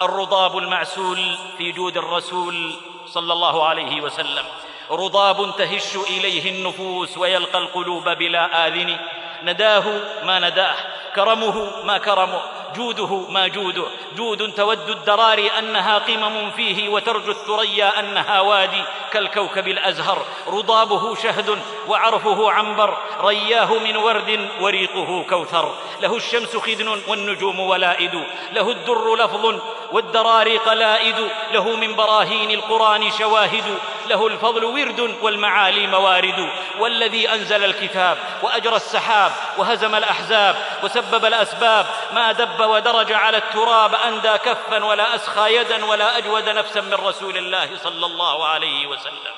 [0.01, 2.75] الرضاب المعسول في جود الرسول
[3.07, 4.45] صلى الله عليه وسلم.
[4.91, 8.97] رضاب تهش إليه النفوس ويلقى القلوب بلا آذن.
[9.43, 9.83] نداه
[10.23, 10.75] ما نداه
[11.15, 12.41] كرمه ما كرمه.
[12.75, 13.83] جوده ما جوده.
[14.15, 20.25] جود تود الدراري أنها قمم فيه وترجو الثريا أنها وادي كالكوكب الأزهر.
[20.47, 22.97] رضابه شهد وعرفه عنبر.
[23.21, 25.75] رياه من ورد وريقه كوثر.
[26.01, 28.23] له الشمس خدن والنجوم ولائد.
[28.51, 29.55] له الدر لفظ
[29.91, 31.27] والدراري قلائد.
[31.51, 33.77] له من براهين القرآن شواهد.
[34.09, 36.49] له الفضل ورد والمعالي موارد.
[36.79, 41.85] والذي أنزل الكتاب وأجرى السحاب وهزم الأحزاب وسبب الأسباب.
[42.13, 42.31] ما
[42.61, 48.05] ودرج على التراب أندى كفا ولا أسخى يدا ولا أجود نفسا من رسول الله صلى
[48.05, 49.33] الله عليه وسلم.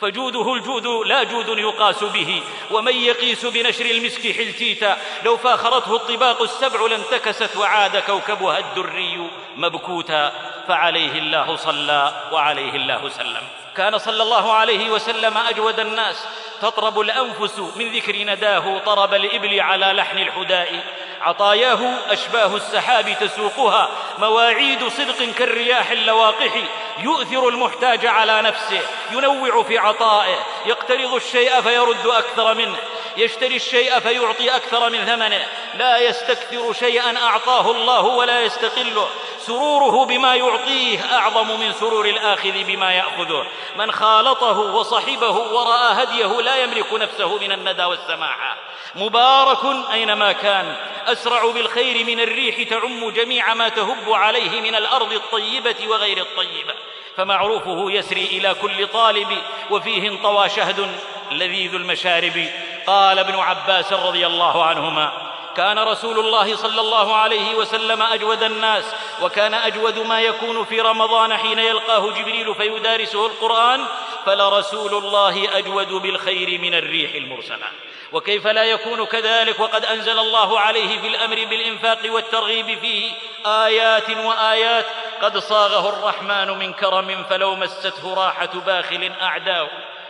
[0.00, 4.98] فجوده الجود لا جود يقاس به ومن يقيس بنشر المسك حلتيتا.
[5.24, 10.32] لو فاخرته الطباق السبع لانتكست وعاد كوكبها الدري مبكوتا.
[10.68, 13.42] فعليه الله صلى وعليه الله سلم.
[13.76, 16.26] كان صلى الله عليه وسلم أجود الناس
[16.62, 20.80] تطرب الأنفس من ذكر نداه طرب الإبل على لحن الحداء.
[21.20, 26.52] عطاياه أشباه السحاب تسوقها مواعيد صدق كالرياح اللواقح.
[26.98, 30.38] يؤثر المحتاج على نفسه ينوع في عطائه.
[30.66, 32.76] يقترض الشيء فيرد أكثر منه.
[33.16, 35.46] يشتري الشيء فيعطي أكثر من ثمنه.
[35.74, 39.08] لا يستكثر شيئا أعطاه الله ولا يستقله.
[39.40, 43.46] سروره بما يعطيه أعظم من سرور الآخذ بما يأخذه.
[43.76, 48.56] من خالطه وصحبه وراى هديه لا يملك نفسه من الندى والسماحه
[48.94, 50.76] مبارك أينما كان.
[51.06, 56.74] أسرع بالخير من الريح تعم جميع ما تهب عليه من الأرض الطيبة وغير الطيبة.
[57.16, 59.38] فمعروفه يسري إلى كل طالب
[59.70, 60.94] وفيه انطوى شهد
[61.30, 62.48] لذيذ المشارب.
[62.86, 65.27] قال ابن عباس رضي الله عنهما
[65.58, 68.84] كان رسول الله صلى الله عليه وسلم أجود الناس
[69.22, 73.86] وكان أجود ما يكون في رمضان حين يلقاه جبريل فيدارسه القرآن
[74.26, 77.66] فلرسول الله أجود بالخير من الريح المرسلة.
[78.12, 83.12] وكيف لا يكون كذلك؟ وقد أنزل الله عليه في الأمر بالإنفاق والترغيب فيه
[83.46, 84.86] آيات وآيات
[85.22, 89.68] قد صاغه الرحمن من كرم فلو مسته راحة باخل اعداه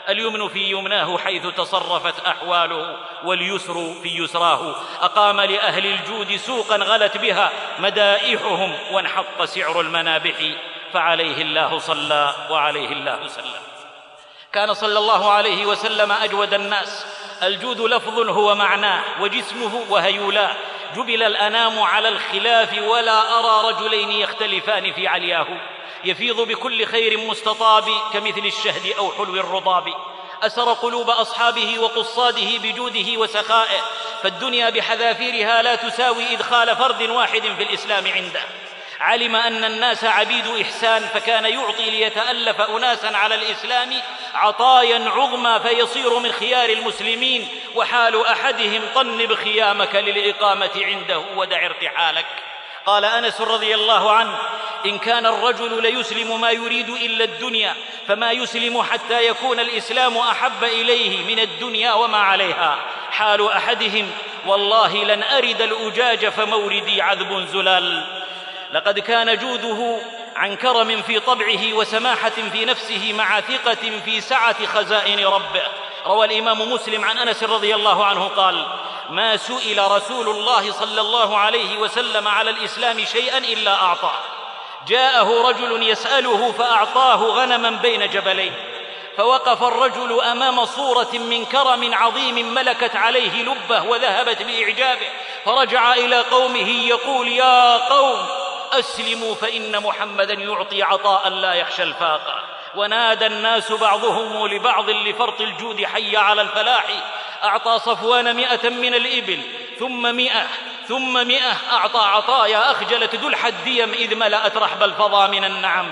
[0.09, 4.75] اليمن في يمناه حيث تصرفت أحواله واليسر في يسراه.
[5.01, 10.35] أقام لأهل الجود سوقا غلت بها مدائحهم وانحط سعر المنابح
[10.92, 13.62] فعليه الله صلى وعليه الله سلم.
[14.53, 17.07] كان صلى الله عليه وسلم أجود الناس.
[17.42, 20.57] الجود لفظ هو معناه وجسمه وهيولاه.
[20.97, 25.47] جبل الانام على الخلاف ولا ارى رجلين يختلفان في علياه
[26.05, 29.95] يفيض بكل خير مستطاب كمثل الشهد أو حلو الرضاب.
[30.43, 33.80] اسر قلوب اصحابه وقصاده بجوده وسخائه.
[34.22, 38.41] فالدنيا بحذافيرها لا تساوي ادخال فرد واحد في الاسلام عنده.
[39.01, 43.94] علم أن الناس عبيد إحسان فكان يعطي ليتألف اناسا على الإسلام
[44.34, 52.26] عطايا عظمى فيصير من خيار المسلمين وحال أحدهم طنب خيامك للإقامة عنده ودع ارتحالك.
[52.86, 54.38] قال أنس رضي الله عنه
[54.86, 57.74] إن كان الرجل ليسلم ما يريد إلا الدنيا
[58.09, 62.78] فما يسلم حتى يكون الإسلام أحب إليه من الدنيا وما عليها.
[63.11, 64.11] حال أحدهم
[64.46, 68.18] والله لن أرد الأجاج فموردي عذب زلال.
[68.73, 69.99] لقد كان جوده
[70.37, 75.62] عن كرم في طبعه وسماحة في نفسه مع ثقة في سعة خزائن ربه.
[76.07, 78.66] روى الإمام مسلم عن أنس رضي الله عنه قال
[79.11, 84.19] ما سئل رسول الله صلى الله عليه وسلم على الإسلام شيئا إلا أعطاه.
[84.87, 88.53] جاءه رجل يسأله فأعطاه غنما بين جبلين
[89.16, 95.07] فوقف الرجل أمام صورة من كرم عظيم ملكت عليه لبه وذهبت بإعجابه.
[95.45, 98.27] فرجع إلى قومه يقول يا قوم
[98.73, 102.43] أسلموا فإن محمدا يعطي عطاء لا يخشى الفاقه
[102.75, 106.85] ونادى الناس بعضهم لبعض لفرط الجود حي على الفلاح.
[107.45, 109.43] أعطى صفوان مئة من الإبل
[109.79, 110.47] ثم مئة.
[110.89, 115.86] ثم مئة أعطى عطايا أخجلت دلح الديم إذ ملأت رحب الفضا من النعم.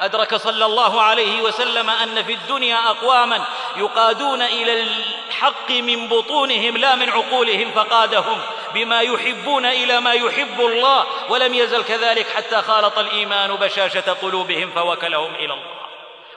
[0.00, 3.44] أدرك صلى الله عليه وسلم أن في الدنيا أقواما
[3.76, 8.38] يقادون إلى الحق من بطونهم لا من عقولهم فقادهم
[8.74, 15.34] بما يحبون إلى ما يحب الله ولم يزل كذلك حتى خالط الإيمان بشاشة قلوبهم فوكلهم
[15.34, 15.91] إلى الله.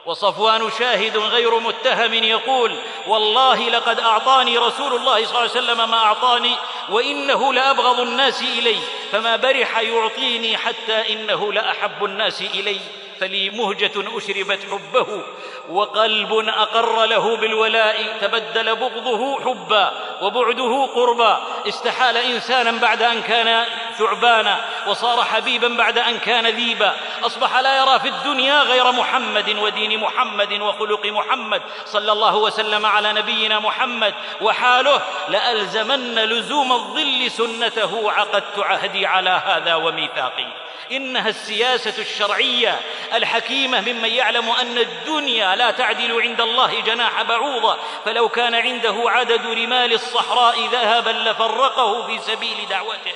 [0.05, 5.97] وصفوان شاهد غير متهم يقول والله لقد أعطاني رسول الله صلى الله عليه وسلم ما
[5.97, 6.55] أعطاني
[6.89, 8.79] وإنه لأبغض الناس إلي
[9.11, 12.79] فما برح يعطيني حتى إنه لأحب الناس إلي.
[13.19, 15.23] فلي مهجة أشربت حبه
[15.69, 19.91] وقلب أقر له بالولاء تبدل بغضه حبا
[20.21, 21.41] وبعده قربا.
[21.67, 23.65] استحال إنسانا بعد أن كان
[23.97, 26.95] ثعبانا وصار حبيبا بعد أن كان ذيبا.
[27.23, 31.61] أصبح لا يرى في الدنيا غير محمد ودين محمد وخلق محمد.
[31.85, 38.11] صلى الله وسلم على نبينا محمد وحاله لألزمن لزوم الظل سنته.
[38.11, 40.47] عقدت عهدي على هذا وميثاقي.
[40.91, 42.79] إنها السياسة الشرعية
[43.13, 49.45] الحكيمة ممن يعلم أن الدنيا لا تعدل عند الله جناح بعوضة فلو كان عنده عدد
[49.45, 53.13] رمال الصحراء ذهبا لفرقه في سبيل دعوته.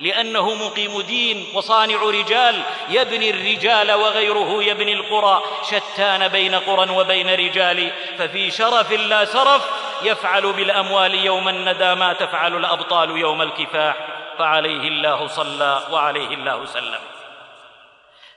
[0.00, 7.92] لأنه مقيم دين وصانع رجال يبني الرجال وغيره يبني القرى شتان بين قرى وبين رجال.
[8.18, 9.62] ففي شرف لا سرف
[10.02, 13.96] يفعل بالأموال يوم الندى ما تفعل الأبطال يوم الكفاح.
[14.38, 17.00] فعليه الله صلى وعليه الله سلم.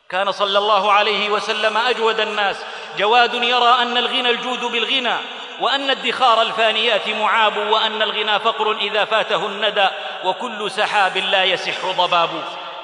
[0.09, 2.55] كان صلى الله عليه وسلم أجود الناس.
[2.97, 5.15] جواد يرى أن الغنى الجود بالغنى
[5.61, 9.87] وأن ادخار الفانيات معاب وأن الغنى فقر إذا فاته الندى
[10.23, 12.29] وكل سحاب لا يسح ضباب.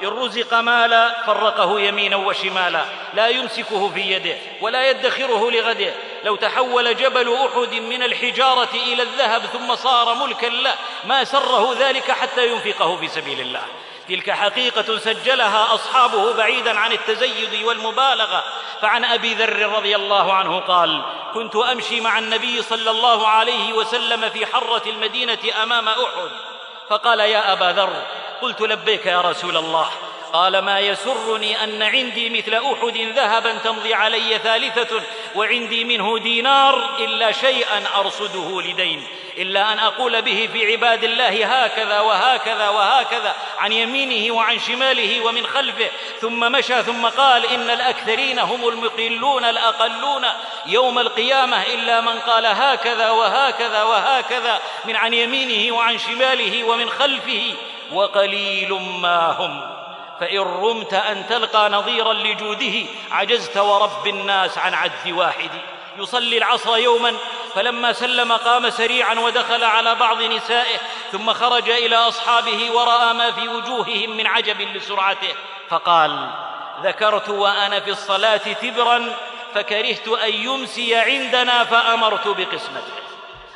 [0.03, 5.93] إن رزق مالا فرقه يمينا وشمالا لا يمسكه في يده ولا يدخره لغده.
[6.23, 12.11] لو تحول جبل أحد من الحجارة إلى الذهب ثم صار ملكا له ما سره ذلك
[12.11, 13.63] حتى ينفقه في سبيل الله.
[14.11, 18.43] تلك حقيقة سجلها أصحابه بعيدا عن التزيد والمبالغة.
[18.81, 21.01] فعن أبي ذر رضي الله عنه قال
[21.33, 26.31] كنت أمشي مع النبي صلى الله عليه وسلم في حرة المدينة أمام أحد.
[26.89, 28.03] فقال يا أبا ذر
[28.41, 29.89] قلت لبيك يا رسول الله.
[30.33, 35.01] قال ما يسرني أن عندي مثل أحد ذهبا تمضي علي ثالثة
[35.35, 39.03] وعندي منه دينار إلا شيئا أرصده لدين
[39.37, 45.45] إلا أن أقول به في عباد الله هكذا وهكذا وهكذا عن يمينه وعن شماله ومن
[45.45, 45.89] خلفه.
[46.21, 50.25] ثم مشى ثم قال إن الأكثرين هم المقلون الأقلون
[50.65, 57.53] يوم القيامة إلا من قال هكذا وهكذا وهكذا من عن يمينه وعن شماله ومن خلفه
[57.91, 59.80] وقليل ما هم.
[60.21, 62.73] فإن رمت أن تلقى نظيرا لجوده
[63.11, 65.49] عجزت ورب الناس عن عد واحد.
[65.97, 67.15] يصلي العصر يوما
[67.55, 70.77] فلما سلم قام سريعا ودخل على بعض نسائه
[71.11, 75.33] ثم خرج إلى أصحابه ورأى ما في وجوههم من عجب لسرعته.
[75.69, 76.29] فقال
[76.83, 79.15] ذكرت وأنا في الصلاة تبرا
[79.55, 83.01] فكرهت أن يمسي عندنا فأمرت بقسمته.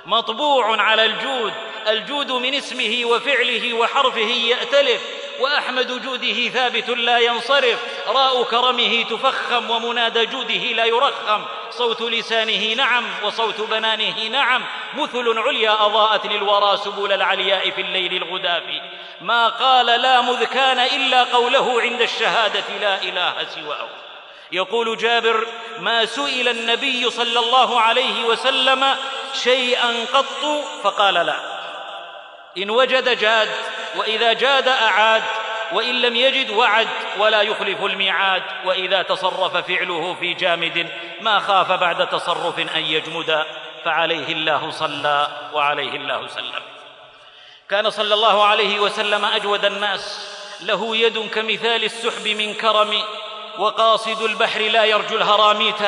[0.05, 1.53] مطبوع على الجود
[1.87, 5.24] الجود من اسمه وفعله وحرفه يأتلف.
[5.39, 7.79] وأحمد جوده ثابت لا ينصرف.
[8.07, 11.45] راء كرمه تفخم ومنادى جوده لا يرخم.
[11.71, 14.63] صوت لسانه نعم وصوت بنانه نعم.
[14.93, 18.63] مثل عليا أضاءت للورى سبل العلياء في الليل الغداف.
[19.21, 23.87] ما قال لا مذ كان إلا قوله عند الشهادة لا إله سواه.
[24.51, 25.47] يقول جابر
[25.79, 28.95] ما سئل النبي صلى الله عليه وسلم
[29.43, 31.35] شيئا قط؟ فقال لا.
[32.57, 33.49] إن وجد جاد
[33.97, 35.23] وإذا جاد أعاد
[35.71, 36.87] وإن لم يجد وعد
[37.17, 38.43] ولا يخلف الميعاد.
[38.65, 40.87] وإذا تصرف فعله في جامد
[41.21, 43.45] ما خاف بعد تصرف أن يجمد.
[43.85, 46.61] فعليه الله صلى وعليه الله سلم.
[47.69, 50.31] كان صلى الله عليه وسلم أجود الناس.
[50.61, 53.03] له يد كمثال السحب من كرم.
[53.57, 55.81] وقاصد البحر لا يرجو الهراميت.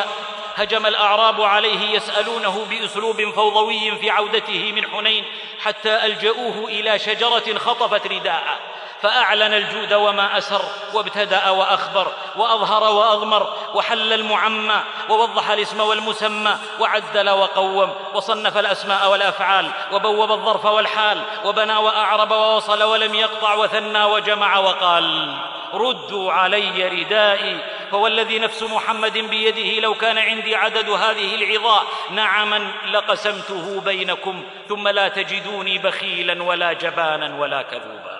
[0.57, 5.23] هجم الأعراب عليه يسألونه بأسلوب فوضوي في عودته من حنين
[5.59, 8.59] حتى الجاوه إلى شجرة خطفت رداءه.
[9.01, 10.61] فأعلن الجود وما أسر
[10.93, 20.31] وابتدأ وأخبر وأظهر واضمر وحل المعمى ووضح الاسم والمسمى وعدل وقوم وصنف الأسماء والأفعال وبوب
[20.31, 25.33] الظرف والحال وبنى وأعرب ووصل ولم يقطع وثنى وجمع وقال
[25.73, 27.57] ردوا علي ردائي
[27.91, 35.07] فوالذي نفس محمد بيده لو كان عندي عدد هذه العظاء نعما لقسمته بينكم ثم لا
[35.07, 38.16] تجدوني بخيلا ولا جبانا ولا كذوبا.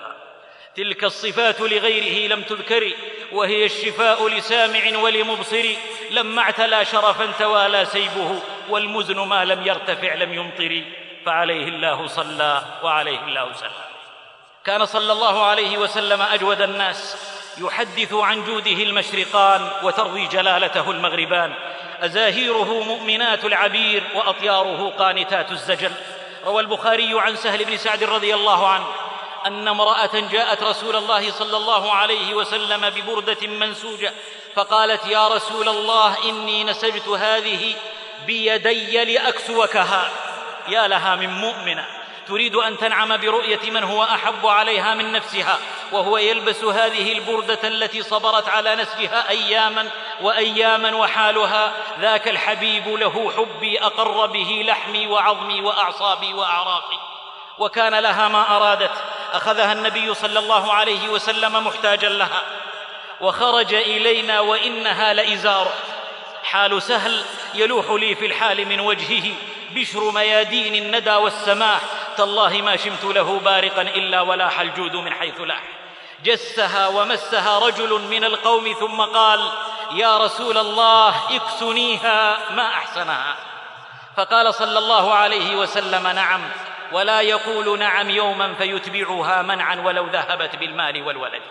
[0.76, 2.92] تلك الصفات لغيره لم تذكر
[3.32, 5.64] وهي الشفاء لسامع ولمبصر.
[6.10, 10.82] لما اعتلى شرفا توالى سيبه والمزن ما لم يرتفع لم يمطر.
[11.26, 13.70] فعليه الله صلى وعليه الله سلم.
[14.64, 17.16] كان صلى الله عليه وسلم أجود الناس
[17.58, 21.54] يحدث عن جوده المشرقان وتروي جلالته المغربان.
[22.00, 25.92] أزاهيره مؤمنات العبير وأطياره قانتات الزجل.
[26.44, 28.86] روى البخاري عن سهل بن سعد رضي الله عنه
[29.46, 34.12] أن امرأة جاءت رسول الله صلى الله عليه وسلم ببردة منسوجة
[34.54, 37.74] فقالت يا رسول الله إني نسجت هذه
[38.26, 40.10] بيدي لأكسوكها.
[40.68, 41.86] يا لها من مؤمنة.
[42.28, 45.58] تريد أن تنعم برؤية من هو أحب عليها من نفسها
[45.92, 51.72] وهو يلبس هذه البردة التي صبرت على نسجها أياما وأياما وحالها.
[52.00, 57.17] ذاك الحبيب له حبي أقر به لحمي وعظمي وأعصابي وأعراقي.
[57.58, 58.90] وكان لها ما أرادت.
[59.32, 62.42] أخذها النبي صلى الله عليه وسلم محتاجا لها.
[63.20, 65.72] وخرج إلينا وإنها لازاره
[66.44, 69.34] حال سهل يلوح لي في الحال من وجهه.
[69.70, 71.80] بشر ميادين الندى والسماح.
[72.16, 75.62] تالله ما شمت له بارقا إلا ولاح الجود من حيث لاح
[76.24, 79.50] جسها ومسها رجل من القوم ثم قال
[79.92, 83.36] يا رسول الله اكسنيها ما أحسنها.
[84.16, 86.40] فقال صلى الله عليه وسلم نعم.
[86.92, 91.42] ولا يقول نعم يوما فيتبعها منعا ولو ذهبت بالمال والولد.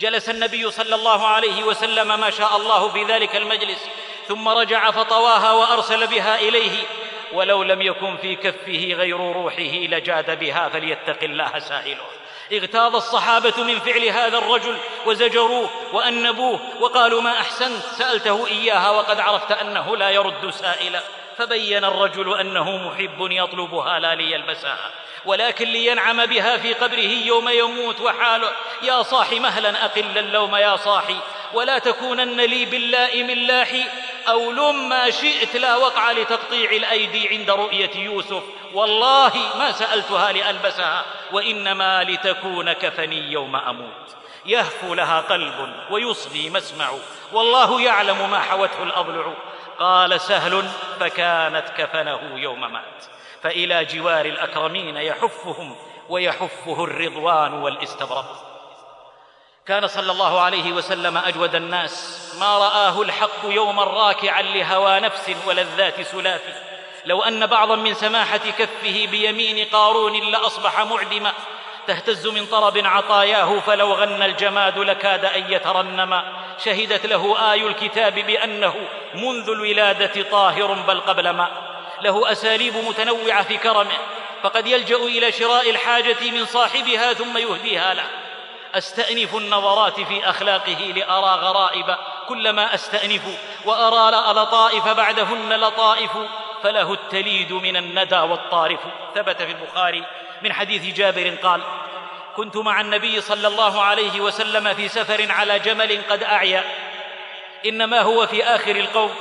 [0.00, 3.88] جلس النبي صلى الله عليه وسلم ما شاء الله في ذلك المجلس
[4.28, 6.82] ثم رجع فطواها وأرسل بها إليه.
[7.32, 12.06] ولو لم يكن في كفه غير روحه لجاد بها فليتق الله سائله.
[12.52, 14.76] اغتاظ الصحابة من فعل هذا الرجل
[15.06, 21.00] وزجروه وأنبوه وقالوا ما أحسنت؟ سألته إياها وقد عرفت أنه لا يرد سائلا.
[21.38, 24.90] فبين الرجل أنه محب يطلبها لا ليلبسها
[25.24, 28.52] ولكن لينعم بها في قبره يوم يموت وحاله.
[28.82, 31.16] يا صاح مهلا أقل اللوم يا صاحي
[31.54, 33.84] ولا تكونن لي باللائم اللاحي.
[34.28, 38.42] أو لم ما شئت لا وقع لتقطيع الأيدي عند رؤية يوسف
[38.74, 44.16] والله ما سألتها لألبسها وإنما لتكون كفني يوم أموت.
[44.46, 46.90] يهفو لها قلب ويصغي مسمع
[47.32, 49.34] والله يعلم ما حوته الأضلع.
[49.78, 50.64] قال سهل
[51.00, 53.04] فكانت كفنه يوم مات.
[53.42, 55.76] فإلى جوار الأكرمين يحفهم
[56.08, 58.54] ويحفه الرضوان والاستبرق.
[59.66, 66.00] كان صلى الله عليه وسلم أجود الناس ما رآه الحق يوما راكعا لهوى نفس ولذات
[66.00, 66.63] سلاف
[67.06, 71.32] لو أن بعضا من سماحة كفه بيمين قارون لأصبح معدما
[71.86, 76.24] تهتز من طرب عطاياه فلو غنى الجماد لكاد أن يترنما
[76.64, 78.74] شهدت له آي الكتاب بأنه
[79.14, 81.48] منذ الولادة طاهر بل قبل ما.
[82.02, 83.98] له أساليب متنوعة في كرمه
[84.42, 88.04] فقد يلجأ إلى شراء الحاجة من صاحبها ثم يهديها له.
[88.74, 91.96] أستأنف النظرات في أخلاقه لأرى غرائب
[92.28, 93.22] كلما أستأنف
[93.64, 96.10] وأرى لطائف بعدهن لطائف.
[96.64, 98.80] فله التليد من الندى والطارف.
[99.14, 100.04] ثبت في البخاري
[100.42, 101.60] من حديث جابر قال
[102.36, 106.64] كنت مع النبي صلى الله عليه وسلم في سفر على جمل قد أعيا.
[107.66, 109.14] إنما هو في آخر القوم.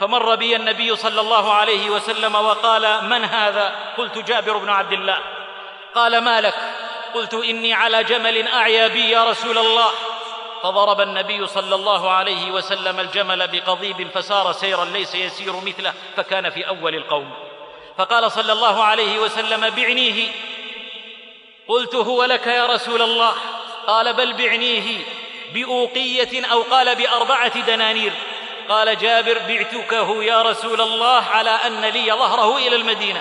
[0.00, 5.18] فمر بي النبي صلى الله عليه وسلم وقال من هذا؟ قلت جابر بن عبد الله.
[5.94, 6.54] قال ما لك؟
[7.14, 9.90] قلت إني على جمل أعيا بي يا رسول الله.
[10.62, 16.68] فضرب النبي صلى الله عليه وسلم الجمل بقضيب فسار سيرا ليس يسير مثله فكان في
[16.68, 17.30] أول القوم.
[17.98, 20.28] فقال صلى الله عليه وسلم بعنيه.
[21.68, 23.32] قلت هو لك يا رسول الله.
[23.86, 24.98] قال بل بعنيه
[25.54, 28.12] بأوقية أو قال بأربعة دنانير.
[28.68, 33.20] قال جابر بعتكه يا رسول الله على أن لي ظهره إلى المدينة.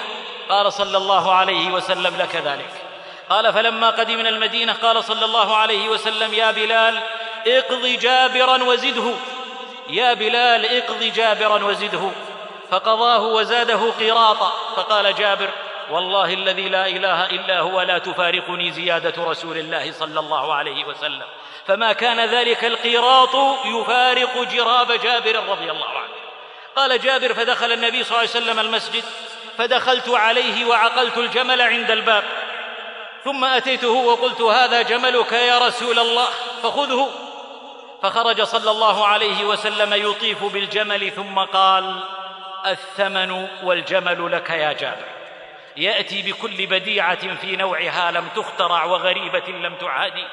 [0.49, 2.71] قال صلى الله عليه وسلم لك ذلك.
[3.29, 6.99] قال فلما قدمنا المدينة قال صلى الله عليه وسلم يا بلال
[7.47, 9.13] اقض جابرا وزده.
[9.89, 12.11] يا بلال اقض جابرا وزده.
[12.71, 14.53] فقضاه وزاده قراطا.
[14.75, 15.49] فقال جابر
[15.91, 21.25] والله الذي لا إله إلا هو لا تفارقني زيادة رسول الله صلى الله عليه وسلم.
[21.67, 23.35] فما كان ذلك القيراط
[23.65, 26.13] يفارق جراب جابر رضي الله عنه.
[26.75, 29.03] قال جابر فدخل النبي صلى الله عليه وسلم المسجد
[29.57, 32.23] فدخلت عليه وعقلت الجمل عند الباب.
[33.23, 36.27] ثم أتيته وقلت هذا جملك يا رسول الله
[36.63, 37.09] فخذه.
[38.03, 42.03] فخرج صلى الله عليه وسلم يطيف بالجمل ثم قال
[42.65, 45.07] الثمن والجمل لك يا جابر.
[45.77, 50.25] يأتي بكل بديعة في نوعها لم تخترع وغريبة لم تعادي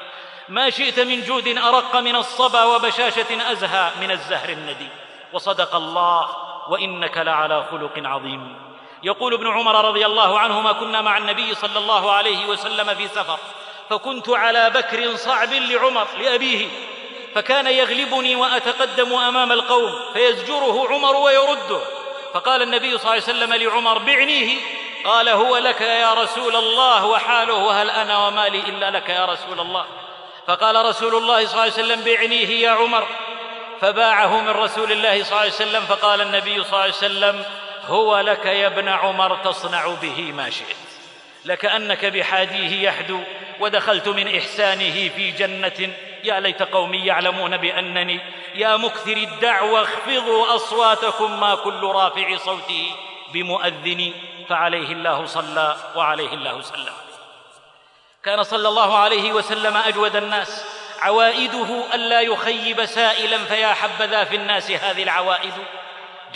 [0.49, 4.87] ما شئت من جود أرق من الصبا وبشاشة أزهى من الزهر الندي.
[5.33, 6.29] وصدق الله
[6.69, 8.55] وإنك لعلى خلق عظيم.
[9.03, 13.39] يقول ابن عمر رضي الله عنهما كنا مع النبي صلى الله عليه وسلم في سفر
[13.89, 16.67] فكنت على بكر صعب لعمر لأبيه.
[17.37, 21.79] فكان يغلبني وأتقدم أمام القوم فيزجره عمر ويرده.
[22.33, 24.57] فقال النبي صلى الله عليه وسلم لعمر بعنيه.
[25.05, 29.85] قال هو لك يا رسول الله وحاله وهل أنا ومالي إلا لك يا رسول الله.
[30.47, 33.07] فقال رسول الله صلى الله عليه وسلم بعنيه يا عمر.
[33.81, 37.45] فباعه من رسول الله صلى الله عليه وسلم فقال النبي صلى الله عليه وسلم
[37.85, 40.77] هو لك يا ابن عمر تصنع به ما شئت.
[41.45, 43.19] لكانك بحاديه يحدو
[43.59, 45.93] ودخلت من إحسانه في جنة.
[46.23, 48.19] يا ليت قومي يعلمون بأنني
[48.55, 52.95] يا مكثر الدعوى اخفضوا أصواتكم ما كل رافع صوته
[53.33, 54.13] بمؤذن
[54.49, 56.93] فعليه الله صلى وعليه الله سلم.
[58.23, 60.65] كان صلى الله عليه وسلم أجود الناس.
[61.01, 65.53] عوائده الا يخيب سائلا فيا حبذا في الناس هذه العوائد.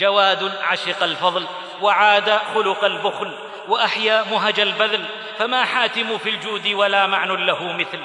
[0.00, 1.46] جواد عشق الفضل
[1.80, 5.04] وعاد خلق البخل وأحيا مهج البذل
[5.38, 8.00] فما حاتم في الجود ولا معنى له مثل.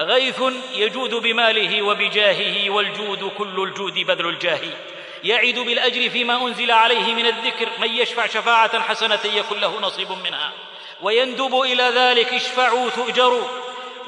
[0.00, 0.42] غيث
[0.74, 4.60] يجود بماله وبجاهه والجود كل الجود بذل الجاه.
[5.24, 10.52] يعد بالأجر فيما أنزل عليه من الذكر من يشفع شفاعة حسنة يكن له نصيب منها.
[11.02, 13.44] ويندب إلى ذلك اشفعوا تؤجروا.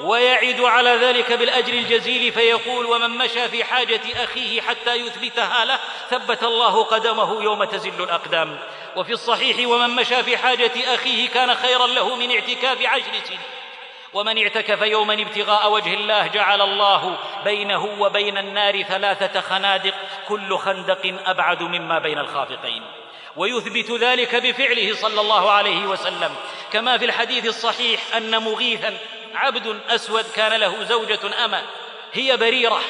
[0.01, 5.79] ويعد على ذلك بالأجر الجزيل فيقول ومن مشى في حاجة أخيه حتى يثبتها له
[6.11, 8.59] ثبت الله قدمه يوم تزل الأقدام.
[8.97, 13.41] وفي الصحيح ومن مشى في حاجة أخيه كان خيرا له من اعتكاف عشر سنين.
[14.15, 19.95] ومن اعتكف يوما ابتغاء وجه الله جعل الله بينه وبين النار ثلاثة خنادق
[20.29, 22.83] كل خندق أبعد مما بين الخافقين.
[23.37, 26.35] ويثبت ذلك بفعله صلى الله عليه وسلم.
[26.73, 28.97] كما في الحديث الصحيح أن مغيثا
[29.35, 31.63] عبد أسود كان له زوجة اما
[32.13, 32.81] هي بريرة.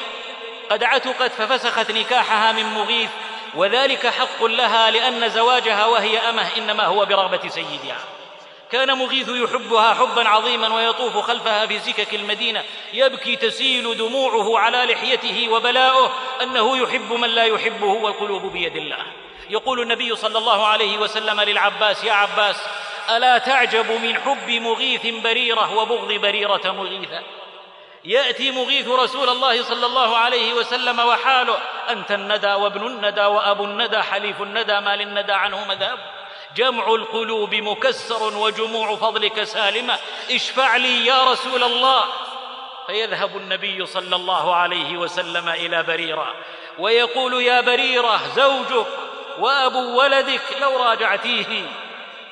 [0.69, 3.09] قد عتقت ففسخت نكاحها من مغيث
[3.55, 7.97] وذلك حق لها لأن زواجها وهي أمة إنما هو برغبة سيدها.
[8.73, 12.63] كان مغيث يحبها حبا عظيما ويطوف خلفها في سكك المدينة
[12.93, 16.11] يبكي تسيل دموعه على لحيته وبلاؤه
[16.41, 18.97] أنه يحب من لا يحبه والقلوب بيد الله.
[19.49, 22.55] يقول النبي صلى الله عليه وسلم للعباس يا عباس
[23.09, 27.23] ألا تعجب من حب مغيث بريرة وبغض بريرة مغيثا
[28.05, 31.57] يأتي مغيث رسول الله صلى الله عليه وسلم وحاله
[31.89, 35.99] أنت الندى وابن الندى وأبو الندى حليف الندى ما للندى عنه مذهب
[36.55, 39.99] جمع القلوب مكسر وجموع فضلك سالمة.
[40.31, 42.03] اشفع لي يا رسول الله.
[42.87, 46.35] فيذهب النبي صلى الله عليه وسلم إلى بريرة.
[46.79, 48.87] ويقول يا بريرة زوجك
[49.39, 51.65] وأبو ولدك لو راجعتيه.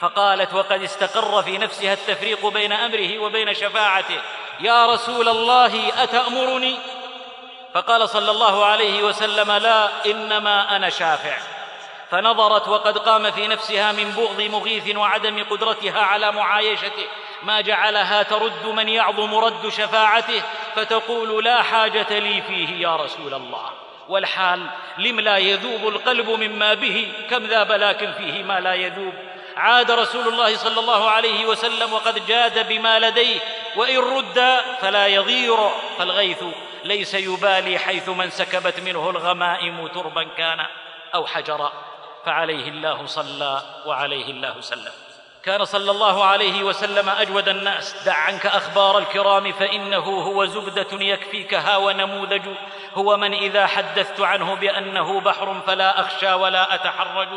[0.01, 4.21] فقالت وقد استقر في نفسها التفريق بين أمره وبين شفاعته.
[4.59, 6.75] يا رسول الله أتأمرني؟
[7.73, 11.37] فقال صلى الله عليه وسلم لا إنما أنا شافع.
[12.11, 17.07] فنظرت وقد قام في نفسها من بغض مغيث وعدم قدرتها على معايشته.
[17.43, 20.41] ما جعلها ترد من يعظم رد شفاعته
[20.75, 23.69] فتقول لا حاجة لي فيه يا رسول الله.
[24.09, 29.13] والحال لم لا يذوب القلب مما به؟ كم ذاب لكن فيه ما لا يذوب؟
[29.57, 33.39] عاد رسول الله صلى الله عليه وسلم وقد جاد بما لديه
[33.75, 35.57] وإن رد فلا يضير
[35.97, 36.43] فالغيث
[36.83, 40.65] ليس يبالي حيث من سكبت منه الغمائم تربا كان
[41.15, 41.90] أو حجرا.
[42.25, 44.91] فعليه الله صلى وعليه الله سلم.
[45.43, 48.03] كان صلى الله عليه وسلم أجود الناس.
[48.05, 52.41] دع عنك أخبار الكرام فإنه هو زبدة يكفيكها ونموذج.
[52.93, 57.27] هو من إذا حدثت عنه بأنه بحر فلا أخشى ولا أتحرج.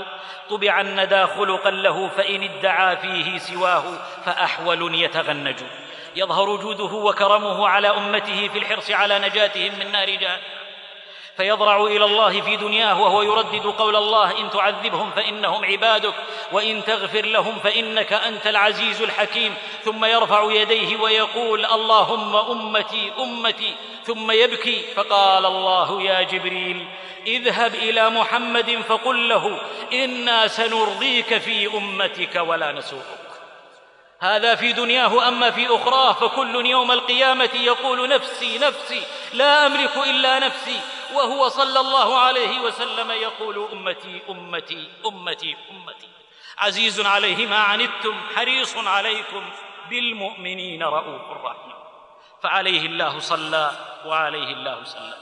[0.51, 3.85] طبع الندى خلقا له فإن ادعى فيه سواه
[4.25, 5.57] فأحول يتغنج.
[6.17, 10.64] يظهر جوده وكرمه على أمته في الحرص على نجاتهم من نار جهنم
[11.37, 16.15] فيضرع إلى الله في دنياه وهو يردد قول الله إن تعذبهم فإنهم عبادك
[16.53, 19.55] وإن تغفر لهم فإنك أنت العزيز الحكيم.
[19.85, 23.75] ثم يرفع يديه ويقول اللهم أمتي أمتي.
[24.05, 26.87] ثم يبكي فقال الله يا جبريل
[27.27, 29.59] اذهب إلى محمد فقل له
[29.93, 33.25] إنا سنرضيك في أمتك ولا نسوءك
[34.21, 40.39] هذا في دنياه أما في أخراه فكل يوم القيامة يقول نفسي نفسي لا أملك إلا
[40.39, 40.81] نفسي.
[41.13, 46.09] وهو صلى الله عليه وسلم يقول أمتي أمتي أمتي أمتي
[46.59, 49.51] عزيز عليه ما عنتم حريص عليكم
[49.91, 51.75] بالمؤمنين رؤوف رحيم.
[52.43, 53.71] فعليه الله صلى
[54.07, 55.15] وعليه الله سلم.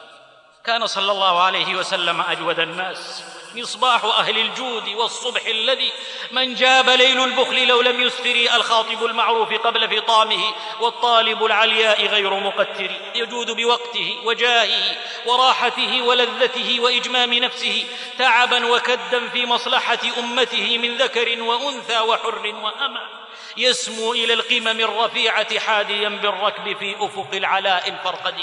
[0.64, 3.24] كان صلى الله عليه وسلم أجود الناس.
[3.56, 5.92] مصباح أهل الجود والصبح الذي
[6.30, 12.90] من جاب ليل البخل لو لم يسفر الخاطب المعروف قبل فطامه والطالب العلياء غير مقتر.
[13.14, 14.96] يجود بوقته وجاهه
[15.26, 17.84] وراحته ولذته وإجمام نفسه
[18.18, 23.22] تعبا وكدا في مصلحة أمته من ذكر وأنثى وحر وامه
[23.56, 28.34] يسمو إلى القمم الرفيعة حاديا بالركب في أفق العلاء الفرقد.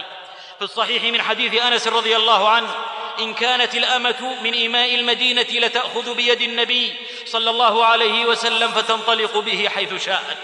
[0.60, 2.76] في الصحيح من حديث أنس رضي الله عنه
[3.20, 6.96] إن كانت الأمة من اماء المدينة لتأخذ بيد النبي
[7.26, 10.38] صلى الله عليه وسلم فتنطلق به حيث شاءت.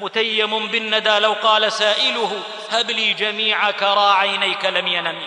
[0.00, 5.26] متيم بالندى لو قال سائله هب لي جميع كرى عينيك لم ينم.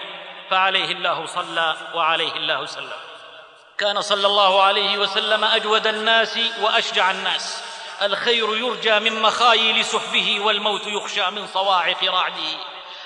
[0.50, 2.92] فعليه الله صلى وعليه الله سلم.
[3.78, 7.64] كان صلى الله عليه وسلم أجود الناس وأشجع الناس.
[8.02, 12.58] الخير يرجى من مخايل سحبه والموت يخشى من صواعق رعده.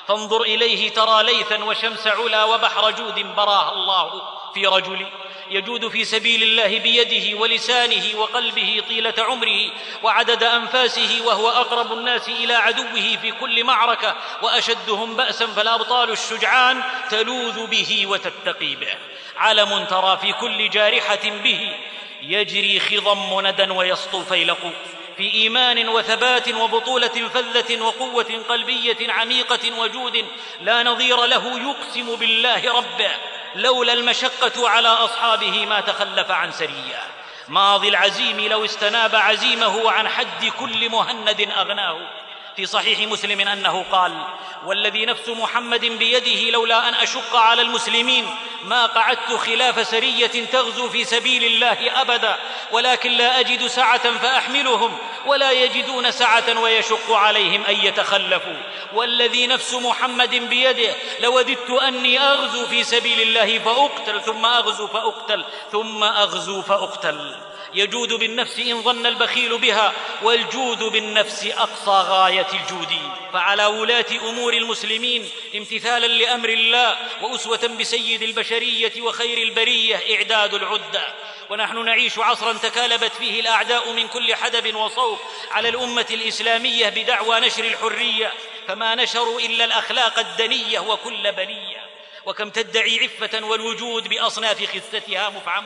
[0.08, 4.22] فانظر إليه ترى ليثا وشمس علا وبحر جود براها الله
[4.54, 5.08] في رجل
[5.50, 9.72] يجود في سبيل الله بيده ولسانه وقلبه طيلة عمره
[10.04, 17.68] وعدد أنفاسه وهو أقرب الناس إلى عدوه في كل معركة وأشدهم بأسا فالأبطال الشجعان تلوذ
[17.68, 18.98] به وتتقي به.
[19.38, 21.76] علم ترى في كل جارحة به.
[22.22, 24.72] يجري خضم ندى ويسطو فيلق.
[25.18, 30.26] في إيمان وثبات وبطولة فذة وقوة قلبية عميقة وجود
[30.62, 33.12] لا نظير له يقسم بالله ربا
[33.56, 37.02] لولا المشقة على أصحابه ما تخلف عن سرية.
[37.48, 42.25] ماضي العزيم لو استناب عزيمه عن حد كل مهند أغناه.
[42.56, 44.28] في صحيح مسلم أنه قال
[44.66, 48.26] والذي نفس محمد بيده لولا أن أشق على المسلمين
[48.64, 52.40] ما قعدت خلاف سرية تغزو في سبيل الله أبدا
[52.72, 58.58] ولكن لا أجد سعة فأحملهم ولا يجدون سعة ويشق عليهم أن يتخلفوا.
[58.94, 66.04] والذي نفس محمد بيده لوددت أني أغزو في سبيل الله فأقتل ثم أغزو فأقتل ثم
[66.04, 67.36] أغزو فأقتل.
[67.76, 72.96] يجود بالنفس إن ظن البخيل بها والجود بالنفس أقصى غاية الجود.
[73.34, 81.08] فعلى ولاة أمور المسلمين امتثالا لأمر الله وأسوة بسيد البشرية وخير البرية إعداد العده
[81.50, 85.20] ونحن نعيش عصرا تكالبت فيه الأعداء من كل حدب وصوب
[85.52, 88.34] على الأمة الإسلامية بدعوى نشر الحرية.
[88.68, 91.78] فما نشروا إلا الأخلاق الدنية وكل بليه
[92.26, 95.66] وكم تدعي عفة والوجود بأصناف خستها مفعم.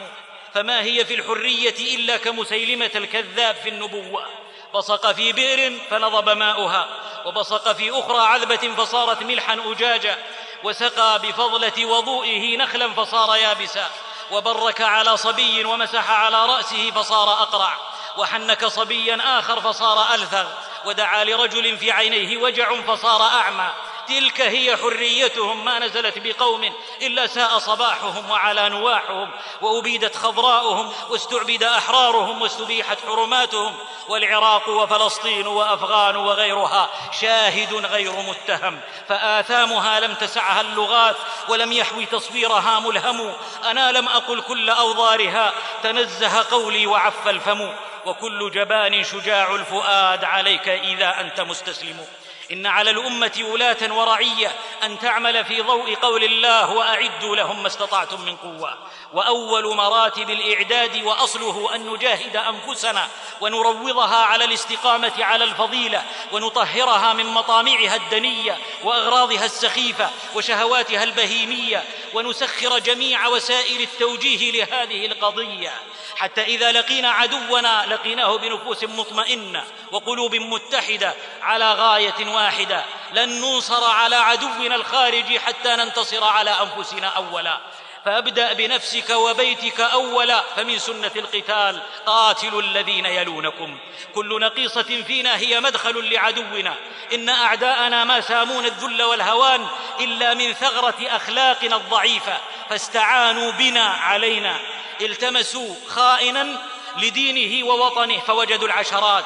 [0.54, 4.26] فما هي في الحرية إلا كمسيلمة الكذاب في النبوة.
[4.74, 6.88] بصق في بئر فنضب ماؤها
[7.26, 10.18] وبصق في أخرى عذبة فصارت ملحا أجاجا
[10.64, 13.90] وسقى بفضلة وضوئه نخلا فصار يابسا
[14.32, 17.78] وبرك على صبي ومسح على رأسه فصار أقرع
[18.18, 20.46] وحنك صبيا آخر فصار ألثغ
[20.86, 23.70] ودعا لرجل في عينيه وجع فصار أعمى
[24.10, 29.32] تلك هي حريتهم ما نزلت بقوم إلا ساء صباحهم وعلى نواحهم
[29.62, 33.76] وأبيدت خضراؤهم واستعبد أحرارهم واستبيحت حرماتهم
[34.08, 36.90] والعراق وفلسطين وأفغان وغيرها
[37.22, 38.80] شاهد غير متهم
[39.10, 41.16] فآثامها لم تسعها اللغات
[41.48, 43.34] ولم يحوي تصويرها ملهم
[43.66, 45.54] أنا لم أقل كل أوضارها
[45.84, 47.70] تنزه قولي وعف الفم
[48.06, 52.06] وكل جبان شجاع الفؤاد عليك إذا أنت مستسلم
[52.52, 58.22] إن على الأمة ولاة ورعية أن تعمل في ضوء قول الله وأعدوا لهم ما استطعتم
[58.22, 58.78] من قوة.
[59.14, 63.08] وأول مراتب الإعداد وأصله أن نجاهد أنفسنا
[63.42, 71.84] ونروضها على الاستقامة على الفضيلة ونطهرها من مطامعها الدنية وأغراضها السخيفة وشهواتها البهيمية
[72.14, 75.72] ونسخر جميع وسائل التوجيه لهذه القضية.
[76.16, 84.16] حتى إذا لقينا عدونا لقيناه بنفوس مطمئنة وقلوب متحدة على غاية واحدة لن ننصر على
[84.16, 87.58] عدونا الخارجي حتى ننتصر على أنفسنا أولا.
[88.06, 93.80] فأبدأ بنفسك وبيتك أولا فمن سنة القتال قاتلوا الذين يلونكم.
[94.16, 96.76] كل نقيصة فينا هي مدخل لعدونا.
[97.14, 99.68] إن أعداءنا ما سامون الذل والهوان
[100.00, 102.38] إلا من ثغرة أخلاقنا الضعيفة.
[102.70, 104.60] فاستعانوا بنا علينا.
[105.02, 106.62] التمسوا خائنا
[106.98, 109.26] لدينه ووطنه فوجدوا العشرات.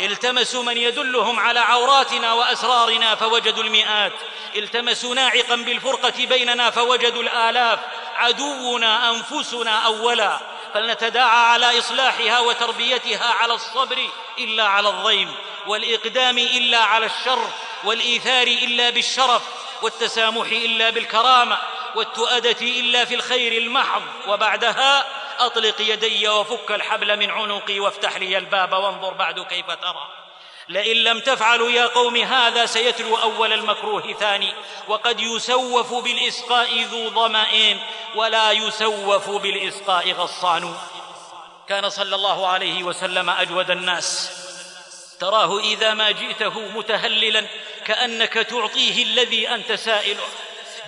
[0.00, 4.12] التمسوا من يدلهم على عوراتنا وأسرارنا فوجدوا المئات.
[4.56, 7.78] التمسوا ناعقا بالفرقة بيننا فوجدوا الآلاف.
[8.16, 10.40] عدونا أنفسنا أولا.
[10.74, 13.98] فلنتداعى على إصلاحها وتربيتها على الصبر
[14.38, 15.34] إلا على الضيم
[15.66, 17.50] والإقدام إلا على الشر
[17.84, 19.42] والإيثار إلا بالشرف
[19.82, 21.58] والتسامح إلا بالكرامة
[21.94, 24.02] والتؤده إلا في الخير المحض.
[24.26, 25.06] وبعدها
[25.38, 30.08] أطلق يدي وفك الحبل من عنقي وافتح لي الباب وانظر بعد كيف ترى.
[30.68, 34.54] لئن لم تفعلوا يا قوم هذا سيتلو أول المكروه ثاني.
[34.88, 37.78] وقد يسوف بالإسقاء ذو ظمأ
[38.14, 40.74] ولا يسوف بالإسقاء غصان.
[41.68, 44.30] كان صلى الله عليه وسلم أجود الناس.
[45.20, 47.46] تراه إذا ما جئته متهللا
[47.84, 50.22] كأنك تعطيه الذي أنت سائله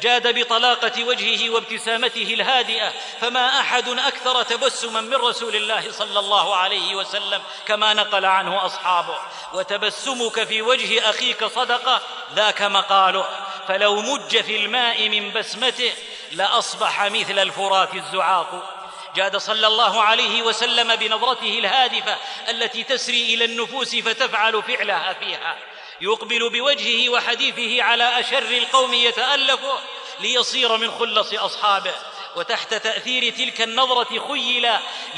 [0.02, 6.94] جاد بطلاقة وجهه وابتسامته الهادئة فما أحد أكثر تبسما من رسول الله صلى الله عليه
[6.94, 9.18] وسلم كما نقل عنه أصحابه.
[9.52, 12.00] وتبسمك في وجه أخيك صدقة
[12.34, 13.26] ذاك مقاله
[13.68, 15.92] فلو مج في الماء من بسمته
[16.32, 18.76] لأصبح مثل الفرات الزعاق.
[19.16, 22.16] جاد صلى الله عليه وسلم بنظرته الهادفة
[22.48, 25.69] التي تسري إلى النفوس فتفعل فعلها فيها.
[26.00, 29.78] يقبل بوجهه وحديثه على أشر القوم يتألفه
[30.20, 31.94] ليصير من خلص أصحابه.
[32.36, 34.68] وتحت تأثير تلك النظرة خيل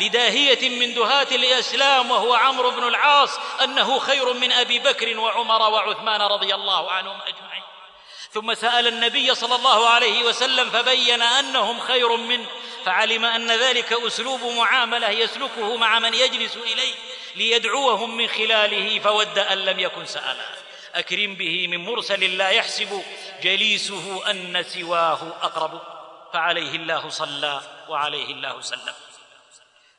[0.01, 3.31] لداهية من دهاة الإسلام وهو عمرو بن العاص
[3.65, 7.63] أنه خير من أبي بكر وعمر وعثمان رضي الله عنهم أجمعين.
[8.33, 12.47] ثم سأل النبي صلى الله عليه وسلم فبين أنهم خير منه
[12.85, 16.95] فعلم أن ذلك أسلوب معاملة يسلكه مع من يجلس إليه
[17.37, 20.62] ليدعوهم من خلاله فود أن لم يكن سأله.
[20.95, 23.03] أكرم به من مرسل لا يحسب
[23.43, 25.81] جليسه أن سواه أقرب.
[26.33, 28.95] فعليه الله صلى وعليه الله سلم.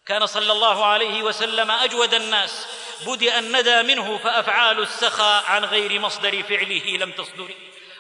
[0.05, 2.67] كان صلى الله عليه وسلم أجود الناس.
[3.07, 7.53] بدأ الندى منه فأفعال السخاء عن غير مصدر فعله لم تصدر.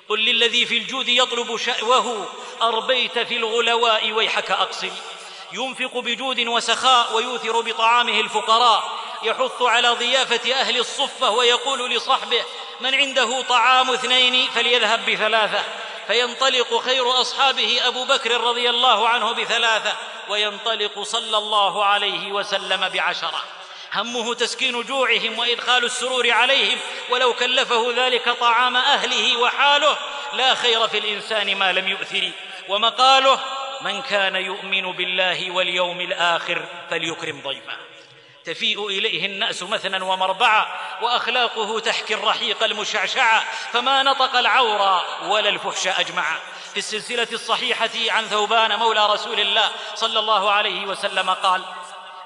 [0.09, 2.27] قل للذي في الجود يطلب شأوه
[2.61, 4.91] أربيت في الغلواء ويحك أقصر.
[5.53, 8.83] ينفق بجود وسخاء ويوثر بطعامه الفقراء
[9.23, 12.43] يحث على ضيافة أهل الصفة ويقول لصحبه
[12.81, 15.63] من عنده طعام اثنين فليذهب بثلاثة.
[16.07, 19.93] فينطلق خير أصحابه أبو بكر رضي الله عنه بثلاثة
[20.29, 23.43] وينطلق صلى الله عليه وسلم بعشرة.
[23.93, 26.79] همه تسكين جوعهم وإدخال السرور عليهم
[27.09, 29.97] ولو كلفه ذلك طعام أهله وحاله
[30.33, 32.31] لا خير في الإنسان ما لم يؤثر.
[32.69, 33.39] ومقاله
[33.83, 37.77] من كان يؤمن بالله واليوم الآخر فليكرم ضيفه.
[38.45, 40.67] تفيء إليه النأس مثنا ومربعا
[41.01, 43.39] وأخلاقه تحكي الرحيق المشعشع
[43.71, 46.39] فما نطق العورى ولا الفحش اجمعا
[46.73, 51.61] في السلسلة الصحيحة عن ثوبان مولى رسول الله صلى الله عليه وسلم قال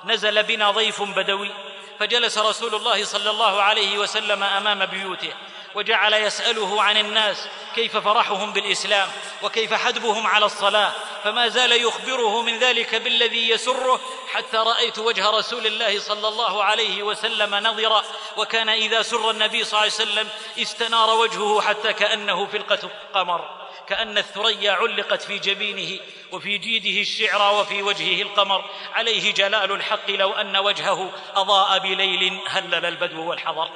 [0.05, 1.51] نزل بنا ضيف بدوي
[1.99, 5.33] فجلس رسول الله صلى الله عليه وسلم أمام بيوته
[5.77, 9.09] وجعل يسأله عن الناس كيف فرحهم بالإسلام
[9.43, 10.91] وكيف حدبهم على الصلاة
[11.23, 14.01] فما زال يخبره من ذلك بالذي يسره
[14.33, 18.03] حتى رأيت وجه رسول الله صلى الله عليه وسلم نظرا
[18.37, 20.27] وكان إذا سر النبي صلى الله عليه وسلم
[20.61, 25.99] استنار وجهه حتى كأنه فلقة قمر كأن الثريا علقت في جبينه
[26.31, 32.85] وفي جيده الشعر وفي وجهه القمر عليه جلال الحق لو أن وجهه أضاء بليل هلل
[32.85, 33.69] البدو والحضر.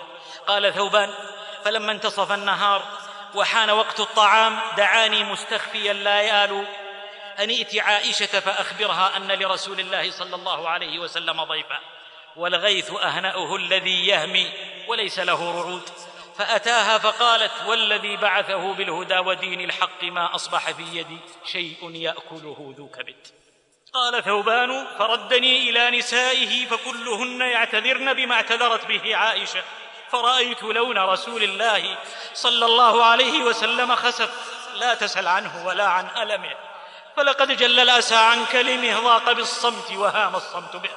[0.48, 1.14] قال ثوبان
[1.66, 2.84] فلما انتصف النهار
[3.36, 6.66] وحان وقت الطعام دعاني مستخفيا لا يآل.
[7.40, 11.80] أن ائت عائشة فأخبرها أن لرسول الله صلى الله عليه وسلم ضيفا.
[12.36, 14.54] والغيث أهنأه الذي يهمي
[14.88, 15.90] وليس له رعود.
[16.38, 23.28] فأتاها فقالت والذي بعثه بالهدى ودين الحق ما أصبح في يدي شيء يأكله ذو كبد
[23.94, 29.64] قال ثوبان فردني إلى نسائه فكلهن يعتذرن بما اعتذرت به عائشة.
[30.12, 31.98] فرأيت لون رسول الله
[32.34, 34.32] صلى الله عليه وسلم خسف.
[34.76, 36.56] لا تسل عنه ولا عن ألمه.
[37.18, 40.90] فلقد جل الأسى عن كلمه ضاق بالصمت وهام الصمت به.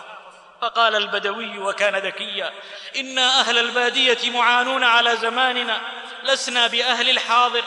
[0.61, 2.53] فقال البدوي وكان ذكيا
[2.97, 5.81] أنا أهل البادية معانون على زماننا
[6.23, 7.65] لسنا بأهل الحاضر.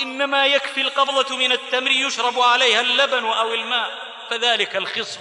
[0.00, 3.90] إنما يكفي القبضة من التمر يشرب عليها اللبن أو الماء
[4.30, 5.20] فذلك الخصم.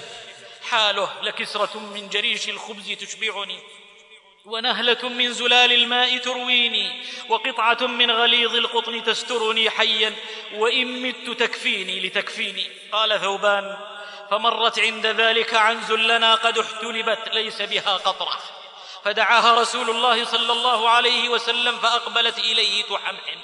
[0.69, 3.59] حاله لكسرة من جريش الخبز تشبعني.
[4.45, 10.15] ونهلة من زلال الماء ترويني وقطعة من غليظ القطن تسترني حيا
[10.53, 12.67] وإن مت تكفيني لتكفيني.
[12.91, 13.77] قال ثوبان
[14.31, 18.39] فمرت عند ذلك عنز لنا قد احتلبت ليس بها قطرة.
[19.03, 23.39] فدعاها رسول الله صلى الله عليه وسلم فأقبلت إليه تحمحم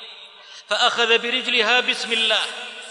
[0.68, 2.42] فأخذ برجلها بسم الله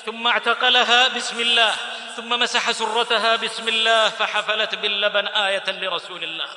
[0.07, 1.77] ثم اعتقلها بسم الله
[2.17, 6.49] ثم مسح سرتها بسم الله فحفلت باللبن آية لرسول الله.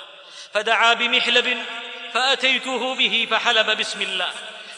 [0.54, 1.66] فدعا بمحلب
[2.14, 4.30] فأتيته به فحلب بسم الله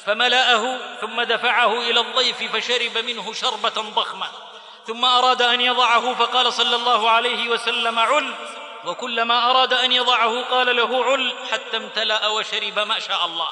[0.06, 4.28] فملأه ثم دفعه إلى الضيف فشرب منه شربة ضخمة
[4.88, 8.34] ثم أراد أن يضعه فقال صلى الله عليه وسلم عل
[8.86, 13.50] وكلما أراد أن يضعه قال له عل حتى امتلأ وشرب ما شاء الله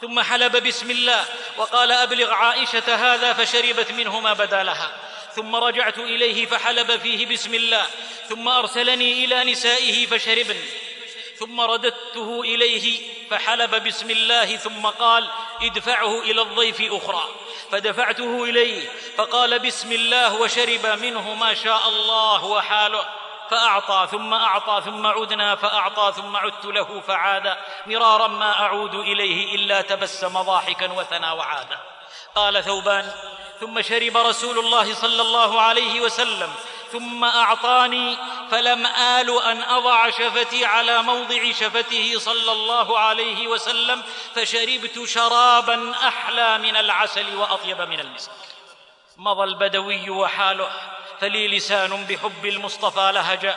[0.00, 1.24] ثم حلب بسم الله
[1.56, 4.90] وقال أبلغ عائشة هذا فشربت منه ما بدا لها
[5.34, 7.86] ثم رجعت إليه فحلب فيه بسم الله
[8.28, 10.56] ثم أرسلني إلى نسائه فشربن
[11.42, 15.28] ثم رددته إليه فحلب بسم الله ثم قال
[15.62, 17.28] ادفعه إلى الضيف أخرى.
[17.70, 23.08] فدفعته إليه فقال بسم الله وشرب منه ما شاء الله وحاله.
[23.50, 27.56] فأعطى ثم أعطى ثم عدنا فأعطى ثم عدت له فعاد.
[27.86, 31.78] مرارا ما أعود إليه إلا تبسم ضاحكا وثنى وعاد.
[32.34, 33.12] قال ثوبان
[33.60, 36.52] ثم شرب رسول الله صلى الله عليه وسلم
[36.92, 38.16] ثم أعطاني
[38.50, 44.02] فلم آل أن أضع شفتي على موضع شفته صلى الله عليه وسلم
[44.34, 48.30] فشربت شرابا أحلى من العسل وأطيب من المسك.
[49.16, 50.70] مضى البدوي وحاله
[51.20, 53.54] فلي لسان بحب المصطفى لهج